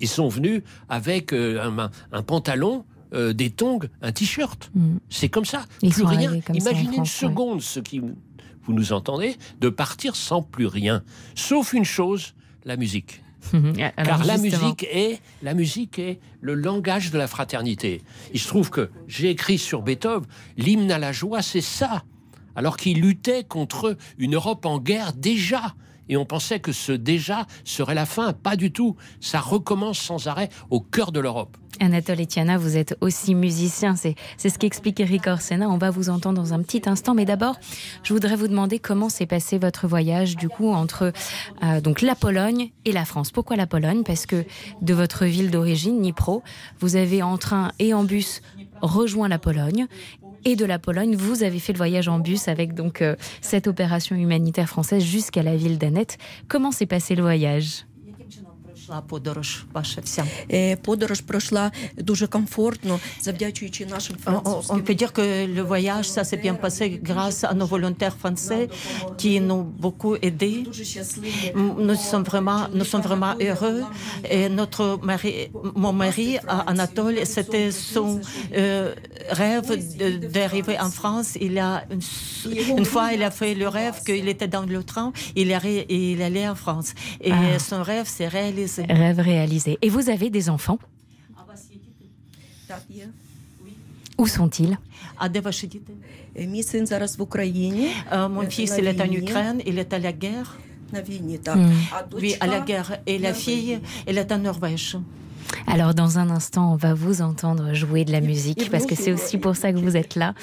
Ils 0.00 0.08
sont 0.08 0.28
venus 0.28 0.62
avec 0.88 1.32
euh, 1.32 1.60
un, 1.62 1.90
un 2.12 2.22
pantalon, 2.22 2.84
euh, 3.12 3.32
des 3.32 3.50
tongs, 3.50 3.80
un 4.02 4.12
t-shirt. 4.12 4.70
C'est 5.08 5.28
comme 5.28 5.44
ça. 5.44 5.64
Ils 5.82 5.92
plus 5.92 6.04
rien. 6.04 6.32
Imaginez 6.52 6.82
une 6.96 7.06
France, 7.06 7.22
ouais. 7.22 7.28
seconde, 7.28 7.60
ceux 7.62 7.82
qui 7.82 7.98
vous 8.00 8.72
nous 8.72 8.92
entendez, 8.92 9.36
de 9.60 9.68
partir 9.68 10.16
sans 10.16 10.42
plus 10.42 10.66
rien. 10.66 11.02
Sauf 11.34 11.72
une 11.72 11.84
chose, 11.84 12.34
la 12.64 12.76
musique. 12.76 13.22
Alors, 13.52 13.72
Car 13.96 14.24
la 14.24 14.36
justement. 14.36 14.62
musique 14.64 14.86
est 14.92 15.20
la 15.42 15.54
musique 15.54 15.98
est 15.98 16.20
le 16.42 16.54
langage 16.54 17.10
de 17.10 17.18
la 17.18 17.26
fraternité. 17.26 18.02
Il 18.34 18.38
se 18.38 18.46
trouve 18.46 18.68
que 18.70 18.90
j'ai 19.08 19.30
écrit 19.30 19.56
sur 19.58 19.82
Beethoven 19.82 20.28
l'hymne 20.58 20.92
à 20.92 20.98
la 20.98 21.10
joie, 21.12 21.40
c'est 21.42 21.62
ça. 21.62 22.04
Alors 22.54 22.76
qu'il 22.76 23.00
luttait 23.00 23.44
contre 23.44 23.96
une 24.18 24.34
Europe 24.34 24.66
en 24.66 24.78
guerre 24.78 25.14
déjà. 25.14 25.74
Et 26.10 26.16
on 26.16 26.26
pensait 26.26 26.58
que 26.58 26.72
ce 26.72 26.90
déjà 26.90 27.46
serait 27.64 27.94
la 27.94 28.04
fin. 28.04 28.32
Pas 28.32 28.56
du 28.56 28.72
tout. 28.72 28.96
Ça 29.20 29.40
recommence 29.40 29.98
sans 29.98 30.26
arrêt 30.26 30.50
au 30.68 30.80
cœur 30.80 31.12
de 31.12 31.20
l'Europe. 31.20 31.56
Anatole 31.78 32.20
et 32.20 32.26
Tiana, 32.26 32.58
vous 32.58 32.76
êtes 32.76 32.96
aussi 33.00 33.36
musiciens. 33.36 33.94
C'est, 33.94 34.16
ce 34.36 34.58
qu'explique 34.58 34.98
Eric 34.98 35.28
Orsena. 35.28 35.70
On 35.70 35.78
va 35.78 35.90
vous 35.90 36.10
entendre 36.10 36.36
dans 36.36 36.52
un 36.52 36.62
petit 36.62 36.82
instant. 36.86 37.14
Mais 37.14 37.24
d'abord, 37.24 37.56
je 38.02 38.12
voudrais 38.12 38.34
vous 38.34 38.48
demander 38.48 38.80
comment 38.80 39.08
s'est 39.08 39.26
passé 39.26 39.56
votre 39.56 39.86
voyage, 39.86 40.36
du 40.36 40.48
coup, 40.48 40.72
entre 40.72 41.12
euh, 41.62 41.80
donc 41.80 42.02
la 42.02 42.16
Pologne 42.16 42.72
et 42.84 42.92
la 42.92 43.04
France. 43.04 43.30
Pourquoi 43.30 43.54
la 43.54 43.68
Pologne? 43.68 44.02
Parce 44.02 44.26
que 44.26 44.44
de 44.82 44.94
votre 44.94 45.24
ville 45.24 45.52
d'origine, 45.52 45.98
Dnipro, 45.98 46.42
vous 46.80 46.96
avez 46.96 47.22
en 47.22 47.38
train 47.38 47.70
et 47.78 47.94
en 47.94 48.02
bus 48.02 48.42
rejoint 48.82 49.28
la 49.28 49.38
Pologne. 49.38 49.86
Et 50.44 50.56
de 50.56 50.64
la 50.64 50.78
Pologne, 50.78 51.16
vous 51.16 51.42
avez 51.42 51.58
fait 51.58 51.72
le 51.72 51.78
voyage 51.78 52.08
en 52.08 52.18
bus 52.18 52.48
avec 52.48 52.74
donc 52.74 53.02
euh, 53.02 53.16
cette 53.42 53.66
opération 53.66 54.16
humanitaire 54.16 54.68
française 54.68 55.04
jusqu'à 55.04 55.42
la 55.42 55.54
ville 55.56 55.78
d'Annette. 55.78 56.16
Comment 56.48 56.72
s'est 56.72 56.86
passé 56.86 57.14
le 57.14 57.22
voyage? 57.22 57.84
пройшла 58.89 59.01
подорож 59.01 59.65
ваша 59.73 60.01
вся? 60.01 60.25
Подорож 60.83 61.21
пройшла 61.21 61.71
дуже 61.97 62.27
комфортно, 62.27 62.99
завдячуючи 63.21 63.85
нашим 63.85 64.15
французьким. 64.17 64.75
On 64.75 64.81
peut 64.81 64.95
dire 65.01 65.11
que 65.13 65.45
le 65.57 65.61
voyage, 65.61 66.07
ça 66.09 66.23
s'est 66.23 66.41
bien 66.45 66.55
passé 66.55 66.89
grâce 67.01 67.43
à 67.43 67.53
nos 67.53 67.65
volontaires 67.67 68.15
français 68.23 68.69
qui 69.17 69.39
nous 69.39 69.55
ont 69.55 69.67
beaucoup 69.83 70.15
aidés. 70.21 70.59
Nous 71.55 71.95
sommes 72.11 72.23
vraiment, 72.31 72.61
nous 72.73 72.85
sommes 72.91 73.01
vraiment 73.09 73.33
heureux. 73.39 73.81
Et 74.35 74.49
notre 74.49 74.85
mari, 75.09 75.33
mon 75.75 75.93
mari, 75.93 76.29
Anatole, 76.71 77.25
c'était 77.25 77.71
son 77.71 78.07
euh, 78.55 78.93
rêve 79.41 79.67
d'arriver 80.37 80.77
en 80.79 80.91
France. 80.99 81.29
Il 81.47 81.57
a 81.59 81.83
une, 81.91 82.01
une, 82.79 82.85
fois, 82.93 83.13
il 83.15 83.23
a 83.23 83.31
fait 83.31 83.53
le 83.63 83.67
rêve 83.67 83.95
qu'il 84.05 84.27
était 84.27 84.47
dans 84.47 84.65
le 84.75 84.83
train, 84.83 85.11
il, 85.35 85.53
allait, 85.53 85.85
il 85.89 86.21
allait 86.21 86.47
en 86.47 86.55
France. 86.55 86.89
Et 87.21 87.31
Ah. 87.31 87.59
son 87.59 87.81
rêve 87.83 88.07
s'est 88.15 88.27
réalisé. 88.39 88.78
réalisé. 88.86 89.04
Rêve 89.04 89.20
réalisé. 89.20 89.78
Et 89.82 89.88
vous 89.88 90.10
avez 90.10 90.30
des 90.30 90.50
enfants 90.50 90.78
ah 91.36 91.44
bah, 91.46 91.54
hein. 92.68 93.08
où 94.18 94.26
sont-ils 94.26 94.78
euh, 98.12 98.28
Mon 98.28 98.48
fils, 98.48 98.74
il 98.78 98.86
est 98.86 99.00
en 99.00 99.10
Ukraine, 99.10 99.62
il 99.66 99.78
est 99.78 99.92
à 99.92 99.98
la 99.98 100.12
guerre. 100.12 100.58
Hmm. 100.92 101.70
Oui, 102.14 102.34
à 102.40 102.46
la 102.46 102.60
guerre. 102.60 102.98
Et 103.06 103.18
la 103.18 103.32
fille, 103.32 103.80
elle 104.06 104.18
est 104.18 104.32
en 104.32 104.38
Norvège. 104.38 104.98
Alors, 105.66 105.94
dans 105.94 106.18
un 106.18 106.30
instant, 106.30 106.72
on 106.72 106.76
va 106.76 106.94
vous 106.94 107.22
entendre 107.22 107.74
jouer 107.74 108.04
de 108.04 108.12
la 108.12 108.20
musique, 108.20 108.70
parce 108.70 108.86
que 108.86 108.94
c'est 108.94 109.12
aussi 109.12 109.38
pour 109.38 109.56
ça 109.56 109.72
que 109.72 109.78
vous 109.78 109.96
êtes 109.96 110.16
là 110.16 110.34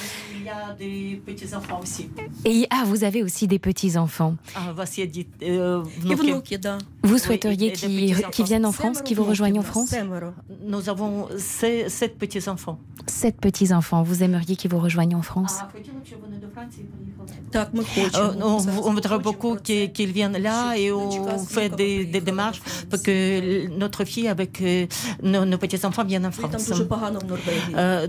y 0.48 0.50
a 0.50 0.74
des 0.74 1.22
petits-enfants 1.26 1.82
aussi. 1.82 2.10
Et 2.46 2.68
ah, 2.70 2.84
vous 2.86 3.04
avez 3.04 3.24
aussi 3.24 3.48
des 3.48 3.60
petits-enfants. 3.60 4.36
Ah, 4.56 4.74
euh, 5.44 5.84
vous 7.04 7.18
souhaiteriez 7.18 7.74
qu'ils 7.74 8.46
viennent 8.46 8.66
en 8.66 8.72
France, 8.72 9.02
qu'ils 9.02 9.18
vous 9.18 9.26
rejoignent 9.26 9.60
en 9.60 9.64
France 9.64 9.94
Nous 10.66 10.90
avons 10.90 11.28
sept 11.38 12.18
petits-enfants. 12.18 12.80
Sept 13.08 13.40
petits-enfants. 13.40 14.04
Vous 14.04 14.24
aimeriez 14.24 14.56
qu'ils 14.56 14.72
vous 14.72 14.80
rejoignent 14.80 15.16
en 15.16 15.22
France 15.22 15.60
ah, 17.56 17.70
euh, 18.16 18.34
on, 18.42 18.58
voudrait 18.58 19.20
beaucoup 19.20 19.56
qu'ils 19.56 20.12
viennent 20.12 20.38
là 20.38 20.76
et 20.76 20.92
on 20.92 21.38
fait 21.40 21.70
des, 21.70 22.06
démarches 22.06 22.62
pour 22.90 23.02
que 23.02 23.68
notre 23.70 24.04
fille 24.06 24.28
avec 24.28 24.62
euh, 24.62 24.86
nos, 25.24 25.58
petits-enfants 25.58 26.04
viennent 26.04 26.26
en 26.26 26.32
France. 26.32 26.72
Euh, 27.76 28.08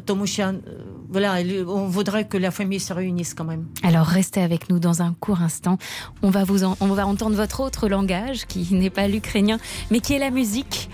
voilà, 1.11 1.37
on 1.67 1.87
voudrait 1.89 2.27
que 2.27 2.37
la 2.37 2.51
famille 2.51 2.81
se 2.81 2.93
réunisse 2.93 3.35
quand 3.35 3.45
même. 3.45 3.67
Alors 3.83 4.07
restez 4.07 4.41
avec 4.43 4.69
nous 4.71 4.79
dans 4.79 5.03
un 5.03 5.15
court 5.19 5.41
instant. 5.43 5.79
On 6.23 6.31
va, 6.31 6.45
vous 6.45 6.65
en- 6.65 6.77
on 6.81 6.89
va 6.89 7.07
entendre 7.07 7.37
votre 7.37 7.61
autre 7.61 7.89
langage 7.89 8.47
qui 8.47 8.75
n'est 8.75 8.91
pas 8.91 9.09
l'ukrainien 9.09 9.59
mais 9.91 10.01
qui 10.01 10.15
est 10.15 10.19
la 10.19 10.31
musique. 10.31 10.91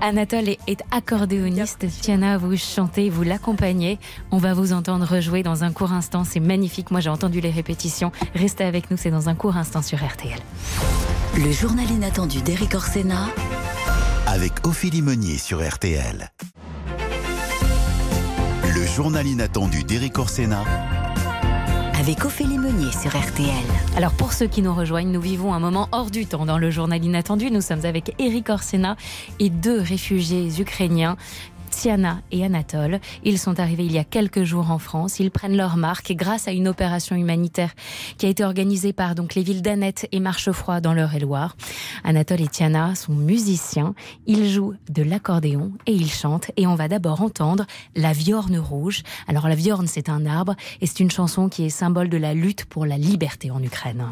Anatole 0.00 0.48
est- 0.66 0.82
accordéoniste. 0.90 1.86
Tiana, 2.00 2.36
vous 2.36 2.56
chantez, 2.56 3.08
vous 3.08 3.22
l'accompagnez. 3.22 4.00
On 4.32 4.38
va 4.38 4.52
vous 4.52 4.72
entendre 4.72 5.06
rejouer 5.06 5.44
dans 5.44 5.62
un 5.62 5.70
court 5.70 5.92
instant. 5.92 6.24
C'est 6.24 6.40
magnifique. 6.40 6.90
Moi, 6.90 6.98
j'ai 6.98 7.10
entendu 7.10 7.40
les 7.40 7.50
répétitions. 7.50 8.10
Restez 8.34 8.64
avec 8.64 8.90
nous. 8.90 8.96
C'est 8.96 9.12
dans 9.12 9.28
un 9.28 9.36
court 9.36 9.56
instant 9.56 9.80
sur 9.80 9.98
RTL. 10.04 10.40
Le 11.36 11.52
journal 11.52 11.88
inattendu 11.88 12.40
d'Éric 12.42 12.74
Orsena. 12.74 13.28
Avec 14.26 14.66
Ophélie 14.66 15.02
Meunier 15.02 15.38
sur 15.38 15.62
RTL. 15.64 16.32
Le 18.92 18.96
journal 18.96 19.26
inattendu 19.26 19.84
d'Éric 19.84 20.18
Orsena. 20.18 20.64
Avec 21.98 22.26
Ophélie 22.26 22.58
Meunier 22.58 22.92
sur 22.92 23.16
RTL. 23.16 23.48
Alors 23.96 24.12
pour 24.12 24.34
ceux 24.34 24.48
qui 24.48 24.60
nous 24.60 24.74
rejoignent, 24.74 25.10
nous 25.10 25.20
vivons 25.20 25.54
un 25.54 25.60
moment 25.60 25.88
hors 25.92 26.10
du 26.10 26.26
temps 26.26 26.44
dans 26.44 26.58
le 26.58 26.70
journal 26.70 27.02
inattendu. 27.02 27.50
Nous 27.50 27.62
sommes 27.62 27.86
avec 27.86 28.14
Eric 28.18 28.50
Orsena 28.50 28.98
et 29.38 29.48
deux 29.48 29.80
réfugiés 29.80 30.60
ukrainiens. 30.60 31.16
Tiana 31.72 32.20
et 32.30 32.44
Anatole. 32.44 33.00
Ils 33.24 33.38
sont 33.38 33.58
arrivés 33.58 33.84
il 33.84 33.92
y 33.92 33.98
a 33.98 34.04
quelques 34.04 34.44
jours 34.44 34.70
en 34.70 34.78
France. 34.78 35.18
Ils 35.18 35.30
prennent 35.30 35.56
leur 35.56 35.76
marque 35.76 36.12
grâce 36.12 36.46
à 36.46 36.52
une 36.52 36.68
opération 36.68 37.16
humanitaire 37.16 37.72
qui 38.18 38.26
a 38.26 38.28
été 38.28 38.44
organisée 38.44 38.92
par 38.92 39.14
donc 39.14 39.34
les 39.34 39.42
villes 39.42 39.62
d'Annette 39.62 40.06
et 40.12 40.20
Marchefroid 40.20 40.80
dans 40.80 40.94
l'Eure-et-Loire. 40.94 41.56
Anatole 42.04 42.42
et 42.42 42.48
Tiana 42.48 42.94
sont 42.94 43.14
musiciens. 43.14 43.94
Ils 44.26 44.48
jouent 44.48 44.74
de 44.90 45.02
l'accordéon 45.02 45.72
et 45.86 45.92
ils 45.92 46.10
chantent. 46.10 46.50
Et 46.56 46.66
on 46.66 46.74
va 46.74 46.88
d'abord 46.88 47.22
entendre 47.22 47.66
la 47.96 48.12
viorne 48.12 48.58
rouge. 48.58 49.02
Alors 49.26 49.48
la 49.48 49.54
viorne, 49.54 49.86
c'est 49.86 50.08
un 50.08 50.26
arbre 50.26 50.54
et 50.80 50.86
c'est 50.86 51.00
une 51.00 51.10
chanson 51.10 51.48
qui 51.48 51.64
est 51.64 51.70
symbole 51.70 52.08
de 52.08 52.18
la 52.18 52.34
lutte 52.34 52.66
pour 52.66 52.86
la 52.86 52.98
liberté 52.98 53.50
en 53.50 53.62
Ukraine. 53.62 54.06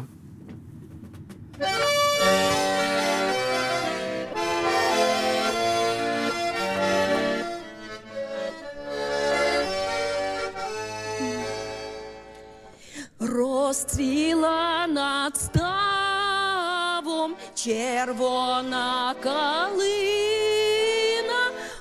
Розцвіла 13.81 14.87
над 14.87 15.37
ставом 15.37 17.35
червона 17.55 19.15
калина, 19.23 19.81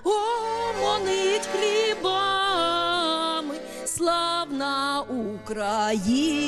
омонить 0.04 1.48
хлібами, 1.52 1.94
славна 3.86 5.00
Україна, 5.08 6.42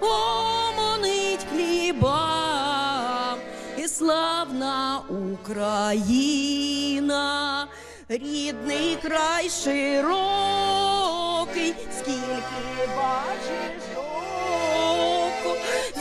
омонить 0.00 1.46
хлібами, 1.52 3.42
і 3.76 3.88
славна 3.88 5.00
Україна, 5.34 6.46
рідний 8.08 8.98
край 9.02 9.50
широкий, 9.50 10.54
скільки 11.98 12.88
бачиш. 12.96 13.71
око, 13.71 13.71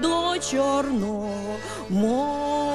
до 0.00 0.38
Чорного 0.38 1.56
моря. 1.88 2.71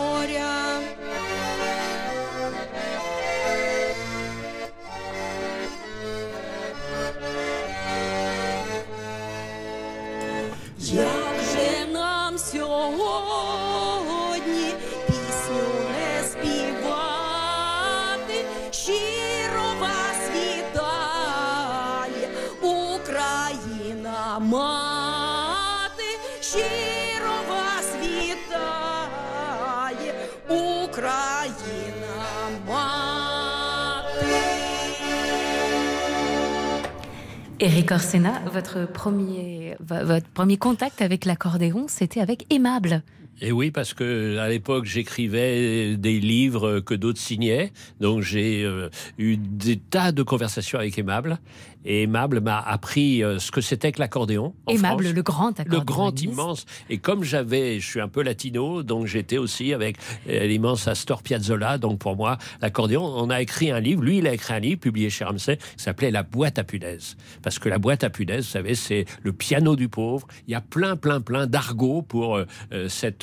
Eric 37.59 37.91
Orsena, 37.91 38.41
votre 38.53 38.85
premier, 38.87 39.75
vo- 39.79 40.05
votre 40.05 40.27
premier 40.29 40.57
contact 40.57 41.01
avec 41.01 41.25
l'accordéon, 41.25 41.85
c'était 41.87 42.21
avec 42.21 42.45
Aimable. 42.53 43.01
Et 43.41 43.51
oui, 43.51 43.71
parce 43.71 43.93
que 43.93 44.37
à 44.37 44.49
l'époque, 44.49 44.85
j'écrivais 44.85 45.95
des 45.95 46.19
livres 46.19 46.79
que 46.79 46.93
d'autres 46.93 47.19
signaient. 47.19 47.71
Donc, 47.99 48.21
j'ai 48.21 48.63
euh, 48.63 48.89
eu 49.17 49.37
des 49.37 49.77
tas 49.77 50.11
de 50.11 50.23
conversations 50.23 50.79
avec 50.79 50.97
Aimable. 50.97 51.39
Et 51.85 52.03
Aimable 52.03 52.41
m'a 52.41 52.59
appris 52.59 53.23
euh, 53.23 53.39
ce 53.39 53.51
que 53.51 53.61
c'était 53.61 53.91
que 53.91 53.99
l'accordéon. 53.99 54.53
Aimable, 54.67 55.05
France. 55.05 55.15
le 55.15 55.21
grand 55.21 55.59
Le 55.59 55.77
accordéoniste. 55.77 55.85
grand 55.85 56.21
immense. 56.21 56.65
Et 56.89 56.97
comme 56.97 57.23
j'avais, 57.23 57.79
je 57.79 57.87
suis 57.87 58.01
un 58.01 58.09
peu 58.09 58.23
latino, 58.23 58.83
donc 58.83 59.05
j'étais 59.05 59.37
aussi 59.37 59.73
avec 59.73 59.97
euh, 60.27 60.47
l'immense 60.47 60.87
Astor 60.87 61.23
Piazzolla. 61.23 61.77
Donc 61.77 61.99
pour 61.99 62.17
moi, 62.17 62.37
l'accordéon, 62.61 63.05
on 63.05 63.29
a 63.29 63.41
écrit 63.41 63.71
un 63.71 63.79
livre. 63.79 64.03
Lui, 64.03 64.17
il 64.17 64.27
a 64.27 64.33
écrit 64.33 64.53
un 64.53 64.59
livre 64.59 64.81
publié 64.81 65.09
chez 65.09 65.23
Ramsay 65.23 65.57
qui 65.57 65.83
s'appelait 65.83 66.11
La 66.11 66.23
boîte 66.23 66.59
à 66.59 66.65
punaise. 66.65 67.15
Parce 67.41 67.57
que 67.57 67.69
la 67.69 67.77
boîte 67.77 68.03
à 68.03 68.09
punaise, 68.09 68.45
vous 68.45 68.51
savez, 68.51 68.75
c'est 68.75 69.05
le 69.23 69.31
piano 69.31 69.75
du 69.77 69.87
pauvre. 69.87 70.27
Il 70.47 70.51
y 70.51 70.55
a 70.55 70.61
plein, 70.61 70.97
plein, 70.97 71.21
plein 71.21 71.47
d'argot 71.47 72.01
pour 72.01 72.35
euh, 72.35 72.45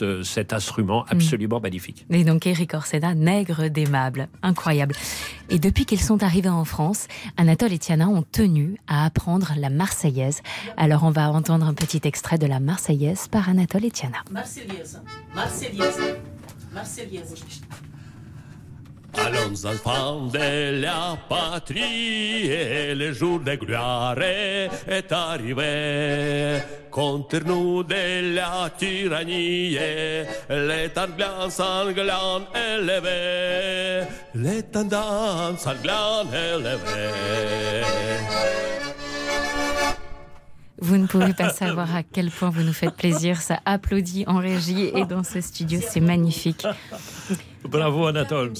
cette, 0.04 0.40
euh, 0.40 0.44
cet 0.44 0.52
instrument 0.52 1.04
absolument 1.08 1.60
magnifique. 1.60 2.06
Et 2.10 2.24
donc 2.24 2.46
Eric 2.46 2.74
Orsena, 2.74 3.14
nègre 3.14 3.68
d'Aimable. 3.68 4.28
Incroyable. 4.42 4.94
Et 5.48 5.58
depuis 5.58 5.84
qu'ils 5.86 6.00
sont 6.00 6.22
arrivés 6.22 6.48
en 6.48 6.64
France, 6.64 7.06
Anatole 7.36 7.72
et 7.72 7.78
Tiana 7.78 8.08
ont 8.08 8.22
tenu 8.22 8.76
à 8.86 9.04
apprendre 9.04 9.52
la 9.56 9.70
Marseillaise. 9.70 10.42
Alors 10.76 11.04
on 11.04 11.10
va 11.10 11.30
entendre 11.30 11.66
un 11.66 11.74
petit 11.74 12.00
extrait 12.04 12.38
de 12.38 12.46
la 12.46 12.60
Marseillaise 12.60 13.28
par 13.28 13.48
Anatole 13.48 13.84
et 13.84 13.90
Tiana. 13.90 14.18
Marseillaise. 14.30 15.00
Marseillaise. 15.34 16.00
Marseillaise. 16.72 17.34
Allons 19.16 19.64
enfants 19.64 20.26
de 20.26 20.80
la 20.80 21.16
patrie, 21.28 22.94
le 22.94 23.12
jour 23.12 23.40
de 23.40 23.54
gloire 23.54 24.18
est 24.20 25.12
arrivé. 25.12 26.60
Contre 26.90 27.40
nous 27.44 27.82
de 27.82 28.34
la 28.34 28.70
tyrannie, 28.76 29.78
l'étendard 30.48 31.50
sanglant 31.50 32.42
élevé, 32.54 34.06
l'étendard 34.34 35.58
sanglant 35.58 36.24
élevé. 36.32 37.10
Vous 40.80 40.96
ne 40.96 41.06
pouvez 41.06 41.32
pas 41.34 41.50
savoir 41.50 41.94
à 41.94 42.02
quel 42.02 42.30
point 42.30 42.50
vous 42.50 42.62
nous 42.62 42.72
faites 42.72 42.94
plaisir. 42.94 43.40
Ça 43.40 43.60
applaudit 43.64 44.24
en 44.26 44.38
régie 44.38 44.90
et 44.94 45.04
dans 45.04 45.22
ce 45.22 45.40
studio, 45.40 45.80
c'est 45.86 46.00
magnifique. 46.00 46.66
Bravo 47.64 48.06
Anatole. 48.06 48.52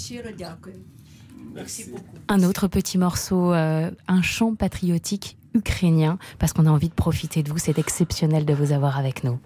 Un 2.28 2.42
autre 2.42 2.68
petit 2.68 2.98
morceau, 2.98 3.52
euh, 3.52 3.90
un 4.08 4.22
chant 4.22 4.54
patriotique 4.54 5.36
ukrainien, 5.54 6.18
parce 6.38 6.52
qu'on 6.52 6.66
a 6.66 6.70
envie 6.70 6.88
de 6.88 6.94
profiter 6.94 7.42
de 7.42 7.50
vous. 7.50 7.58
C'est 7.58 7.78
exceptionnel 7.78 8.44
de 8.44 8.54
vous 8.54 8.72
avoir 8.72 8.98
avec 8.98 9.24
nous. 9.24 9.38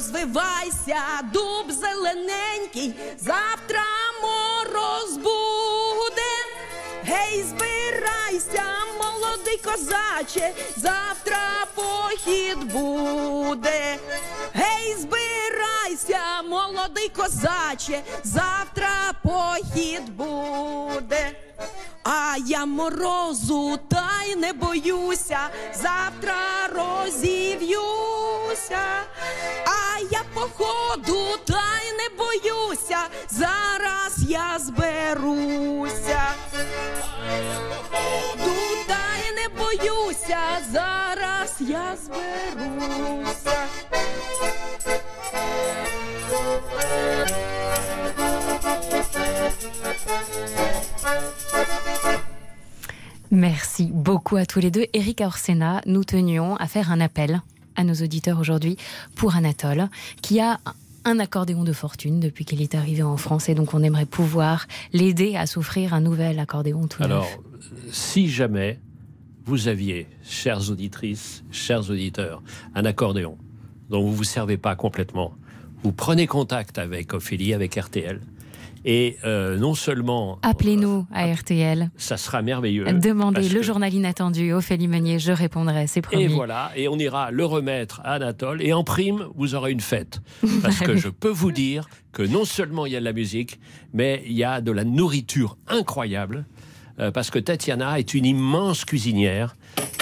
Розвивайся, 0.00 1.00
дуб 1.32 1.72
зелененький, 1.72 2.94
завтра 3.18 3.82
мороз 4.22 5.16
буде. 5.16 6.32
Гей, 7.04 7.42
збирайся, 7.42 8.64
молодий 8.98 9.60
козаче, 9.64 10.52
завтра 10.76 11.66
похід 11.74 12.72
буде. 12.72 13.98
Гей, 14.54 14.96
збирайся, 14.98 16.42
молодий 16.48 17.08
козаче, 17.08 18.02
завтра 18.24 19.12
похід 19.22 20.16
буде. 20.16 21.32
А 22.04 22.36
я 22.46 22.66
морозу 22.66 23.78
та 23.88 24.22
й 24.28 24.36
не 24.36 24.52
боюся, 24.52 25.38
завтра 25.74 26.34
розів'юся, 26.74 27.82
а 29.66 29.98
я 30.10 30.22
походу 30.34 31.38
та 31.44 31.62
й 31.84 31.92
не 31.92 32.08
боюся, 32.18 32.98
зараз 33.30 34.14
я 34.28 34.58
зберуся. 34.58 36.22
Походу 37.90 38.54
та 38.86 39.16
й 39.26 39.32
не 39.34 39.48
боюся, 39.48 40.40
зараз 40.72 41.54
я 41.60 41.96
зберуся. 42.04 43.66
Merci 53.30 53.88
beaucoup 53.92 54.36
à 54.36 54.44
tous 54.44 54.58
les 54.58 54.70
deux. 54.70 54.86
Eric 54.92 55.20
Orsena, 55.20 55.82
nous 55.86 56.02
tenions 56.02 56.56
à 56.56 56.66
faire 56.66 56.90
un 56.90 57.00
appel 57.00 57.42
à 57.76 57.84
nos 57.84 57.94
auditeurs 57.94 58.40
aujourd'hui 58.40 58.76
pour 59.14 59.36
Anatole, 59.36 59.88
qui 60.20 60.40
a 60.40 60.58
un 61.04 61.18
accordéon 61.18 61.64
de 61.64 61.72
fortune 61.72 62.20
depuis 62.20 62.44
qu'il 62.44 62.60
est 62.60 62.74
arrivé 62.74 63.02
en 63.02 63.16
France 63.16 63.48
et 63.48 63.54
donc 63.54 63.72
on 63.72 63.82
aimerait 63.82 64.06
pouvoir 64.06 64.66
l'aider 64.92 65.36
à 65.36 65.46
s'offrir 65.46 65.94
un 65.94 66.00
nouvel 66.00 66.38
accordéon 66.38 66.88
Alors, 66.98 67.28
si 67.90 68.28
jamais 68.28 68.80
vous 69.46 69.68
aviez, 69.68 70.06
chères 70.22 70.70
auditrices, 70.70 71.42
chers 71.50 71.88
auditeurs, 71.90 72.42
un 72.74 72.84
accordéon 72.84 73.38
dont 73.88 74.02
vous 74.02 74.10
ne 74.10 74.16
vous 74.16 74.24
servez 74.24 74.56
pas 74.56 74.76
complètement, 74.76 75.32
vous 75.82 75.92
prenez 75.92 76.26
contact 76.26 76.78
avec 76.78 77.14
Ophélie, 77.14 77.54
avec 77.54 77.76
RTL, 77.76 78.20
et 78.84 79.18
euh, 79.24 79.56
non 79.58 79.74
seulement 79.74 80.38
Appelez-nous 80.42 81.06
à 81.12 81.26
RTL. 81.32 81.90
ça 81.96 82.16
sera 82.16 82.42
merveilleux. 82.42 82.84
Demandez 82.92 83.48
le 83.48 83.56
que- 83.60 83.62
journal 83.62 83.92
inattendu, 83.92 84.52
Ophélie 84.52 84.88
Meunier, 84.88 85.18
je 85.18 85.32
répondrai, 85.32 85.86
c'est 85.86 86.00
promis. 86.02 86.24
Et 86.24 86.28
voilà, 86.28 86.70
et 86.76 86.88
on 86.88 86.96
ira 86.98 87.30
le 87.30 87.44
remettre 87.44 88.00
à 88.04 88.12
Anatole. 88.14 88.62
Et 88.62 88.72
en 88.72 88.84
prime, 88.84 89.26
vous 89.34 89.54
aurez 89.54 89.72
une 89.72 89.80
fête. 89.80 90.20
Parce 90.62 90.80
que 90.80 90.96
je 90.96 91.08
peux 91.08 91.28
vous 91.30 91.52
dire 91.52 91.88
que 92.12 92.22
non 92.22 92.44
seulement 92.44 92.86
il 92.86 92.92
y 92.92 92.96
a 92.96 93.00
de 93.00 93.04
la 93.04 93.12
musique, 93.12 93.60
mais 93.92 94.22
il 94.26 94.32
y 94.32 94.44
a 94.44 94.60
de 94.60 94.72
la 94.72 94.84
nourriture 94.84 95.56
incroyable. 95.68 96.44
euh, 96.98 97.10
parce 97.10 97.30
que 97.30 97.38
Tatiana 97.38 97.98
est 97.98 98.14
une 98.14 98.24
immense 98.26 98.84
cuisinière. 98.84 99.56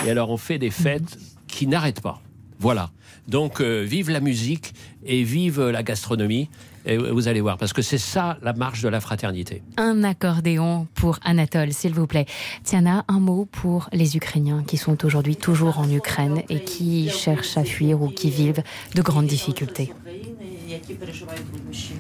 Et 0.06 0.10
alors, 0.10 0.30
on 0.30 0.36
fait 0.36 0.58
des 0.58 0.70
fêtes 0.70 1.18
qui 1.48 1.66
n'arrêtent 1.66 2.00
pas. 2.00 2.20
Voilà. 2.59 2.91
Donc, 3.27 3.61
euh, 3.61 3.83
vive 3.83 4.09
la 4.09 4.19
musique 4.19 4.73
et 5.05 5.23
vive 5.23 5.59
la 5.69 5.83
gastronomie. 5.83 6.49
Et 6.85 6.97
vous 6.97 7.29
allez 7.29 7.39
voir, 7.39 7.57
parce 7.57 7.71
que 7.71 7.81
c'est 7.81 7.97
ça 7.97 8.37
la 8.41 8.51
marche 8.51 8.81
de 8.81 8.89
la 8.89 8.99
fraternité. 8.99 9.63
Un 9.77 10.03
accordéon 10.03 10.87
pour 10.95 11.17
Anatole, 11.23 11.71
s'il 11.71 11.93
vous 11.93 12.07
plaît. 12.07 12.25
Tiana, 12.65 13.05
un 13.07 13.21
mot 13.21 13.45
pour 13.45 13.89
les 13.93 14.17
Ukrainiens 14.17 14.63
qui 14.65 14.75
sont 14.75 15.05
aujourd'hui 15.05 15.37
toujours 15.37 15.79
en 15.79 15.89
Ukraine 15.89 16.41
et 16.49 16.59
qui 16.59 17.09
cherchent 17.09 17.57
à 17.57 17.63
fuir 17.63 18.01
ou 18.01 18.09
qui 18.09 18.29
vivent 18.29 18.63
de 18.95 19.01
grandes 19.01 19.27
difficultés. 19.27 19.93
які 20.73 20.93
переживають 20.93 21.51
труднощі. 21.51 21.91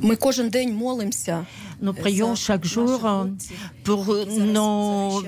Ми 0.00 0.16
кожен 0.16 0.48
день 0.48 0.74
молимося. 0.74 1.46
Nous 1.81 1.93
prions 1.93 2.35
chaque 2.35 2.65
jour 2.65 3.05
euh, 3.05 3.25
pour 3.83 4.13
nos, 4.37 5.23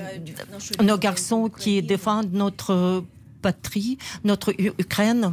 nos 0.82 0.98
garçons 0.98 1.48
qui 1.48 1.82
défendent 1.82 2.32
notre 2.32 3.04
patrie, 3.42 3.98
notre 4.24 4.54
Ukraine. 4.58 5.32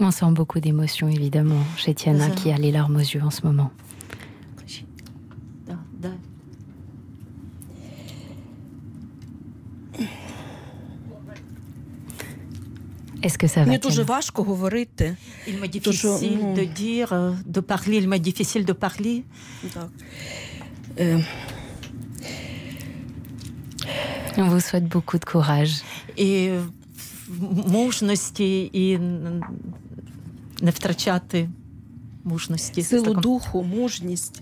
On 0.00 0.10
sent 0.10 0.30
beaucoup 0.30 0.60
d'émotion, 0.60 1.08
évidemment, 1.08 1.62
chez 1.76 1.94
Tiana, 1.94 2.30
qui 2.30 2.50
a 2.50 2.58
les 2.58 2.72
larmes 2.72 2.96
aux 2.96 3.00
yeux 3.00 3.22
en 3.22 3.30
ce 3.30 3.42
moment. 3.42 3.70
Est-ce 13.23 13.37
que 13.37 13.47
ça 13.47 13.59
va 13.59 13.65
Мені 13.65 13.77
дуже 13.77 13.95
Tiana 14.03 14.09
важко 14.09 14.43
говорити. 14.43 15.17
Il 15.47 15.59
m'est 15.61 15.81
То, 15.83 15.91
що, 15.93 16.07
difficile 16.17 16.37
ну, 16.41 16.53
de 16.55 16.65
dire, 16.79 17.07
euh, 17.11 17.35
de 17.45 17.61
parler. 17.61 18.01
Il 18.03 18.07
m'est 18.07 18.19
difficile 18.27 18.65
de 18.65 18.73
parler. 18.73 19.23
Так. 19.73 19.89
Е, 20.99 21.25
On 24.37 24.47
vous 24.49 24.61
souhaite 24.61 24.87
beaucoup 24.87 25.17
de 25.17 25.25
courage. 25.25 25.83
І 26.15 26.49
мужності, 27.67 28.69
і 28.73 28.93
н- 28.93 29.43
не 30.61 30.71
втрачати 30.71 31.49
мужності. 32.23 32.81
Силу 32.83 33.13
духу, 33.13 33.63
мужність. 33.63 34.41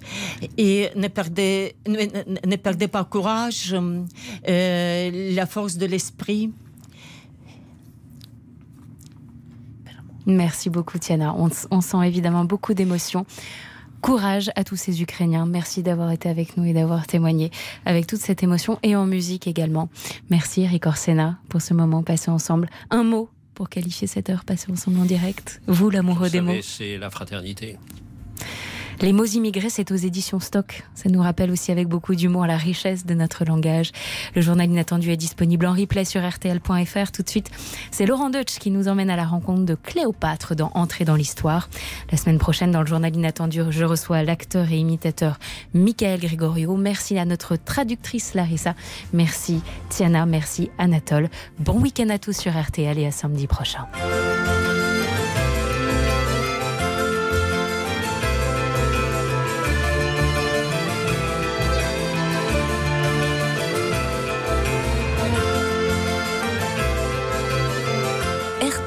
І 0.58 0.90
не 0.96 1.10
perdez, 1.10 1.74
ne, 1.86 2.06
ne- 2.16 2.48
ne 2.52 2.58
perdez 2.58 2.88
pas 2.88 3.06
courage, 3.16 3.74
euh, 3.74 5.34
la 5.40 5.46
force 5.56 5.76
de 5.78 5.88
l'esprit. 5.94 6.50
Merci 10.27 10.71
beaucoup, 10.71 10.99
Tiana. 10.99 11.35
On, 11.37 11.49
on 11.71 11.81
sent 11.81 12.07
évidemment 12.07 12.45
beaucoup 12.45 12.75
d'émotion. 12.75 13.27
Courage 14.01 14.51
à 14.57 14.65
tous 14.65 14.75
ces 14.77 15.01
Ukrainiens. 15.01 15.47
Merci 15.47 15.83
d'avoir 15.85 16.11
été 16.11 16.29
avec 16.29 16.57
nous 16.57 16.65
et 16.65 16.73
d'avoir 16.73 17.07
témoigné 17.07 17.53
avec 17.87 18.09
toute 18.09 18.19
cette 18.19 18.43
émotion 18.43 18.79
et 18.83 18.97
en 18.97 19.07
musique 19.07 19.47
également. 19.47 19.91
Merci, 20.29 20.63
Eric 20.63 20.87
Orsena, 20.87 21.39
pour 21.49 21.63
ce 21.63 21.73
moment 21.73 22.03
passé 22.03 22.31
ensemble. 22.31 22.69
Un 22.91 23.05
mot 23.05 23.31
pour 23.55 23.69
qualifier 23.69 24.09
cette 24.09 24.29
heure 24.29 24.45
passée 24.45 24.73
ensemble 24.73 24.99
en 24.99 25.05
direct. 25.05 25.63
Vous, 25.69 25.89
l'amoureux 25.89 26.31
des 26.31 26.41
mots. 26.41 26.55
c'est 26.63 26.99
la 26.99 27.11
fraternité. 27.11 27.79
Les 29.03 29.13
mots 29.13 29.25
immigrés, 29.25 29.69
c'est 29.69 29.91
aux 29.91 29.97
éditions 29.97 30.39
Stock. 30.39 30.85
Ça 30.95 31.09
nous 31.09 31.21
rappelle 31.21 31.51
aussi 31.51 31.73
avec 31.73 31.89
beaucoup 31.89 32.15
d'humour 32.15 32.47
la 32.47 32.57
richesse 32.57 33.05
de 33.05 33.15
notre 33.15 33.45
langage. 33.45 33.91
Le 34.37 34.41
journal 34.41 34.71
inattendu 34.71 35.11
est 35.11 35.17
disponible 35.17 35.67
en 35.67 35.73
replay 35.73 36.05
sur 36.05 36.23
rtl.fr. 36.23 37.11
Tout 37.11 37.25
de 37.25 37.29
suite, 37.29 37.51
c'est 37.91 38.07
Laurent 38.07 38.31
Deutsch 38.31 38.61
qui 38.61 38.71
nous 38.71 38.87
emmène 38.87 39.11
à 39.11 39.17
la 39.17 39.25
rencontre 39.25 39.65
de 39.65 39.75
Cléopâtre 39.75 40.55
dans 40.55 40.71
Entrer 40.75 41.05
dans 41.05 41.17
l'histoire. 41.17 41.69
La 42.13 42.17
semaine 42.17 42.39
prochaine, 42.39 42.71
dans 42.71 42.81
le 42.81 42.87
journal 42.87 43.13
inattendu, 43.13 43.63
je 43.71 43.85
reçois 43.85 44.23
l'acteur 44.23 44.71
et 44.71 44.77
imitateur 44.77 45.41
Michael 45.75 46.21
Gregorio. 46.21 46.77
Merci 46.77 47.19
à 47.19 47.25
notre 47.25 47.57
traductrice 47.57 48.35
Larissa. 48.35 48.77
Merci 49.13 49.63
Tiana. 49.89 50.27
Merci 50.27 50.71
Anatole. 50.79 51.29
Bon 51.59 51.81
week-end 51.81 52.09
à 52.09 52.21
tous 52.21 52.37
sur 52.37 52.53
RTL 52.53 52.97
et 53.01 53.07
à 53.07 53.11
samedi 53.11 53.49
prochain. 53.49 53.85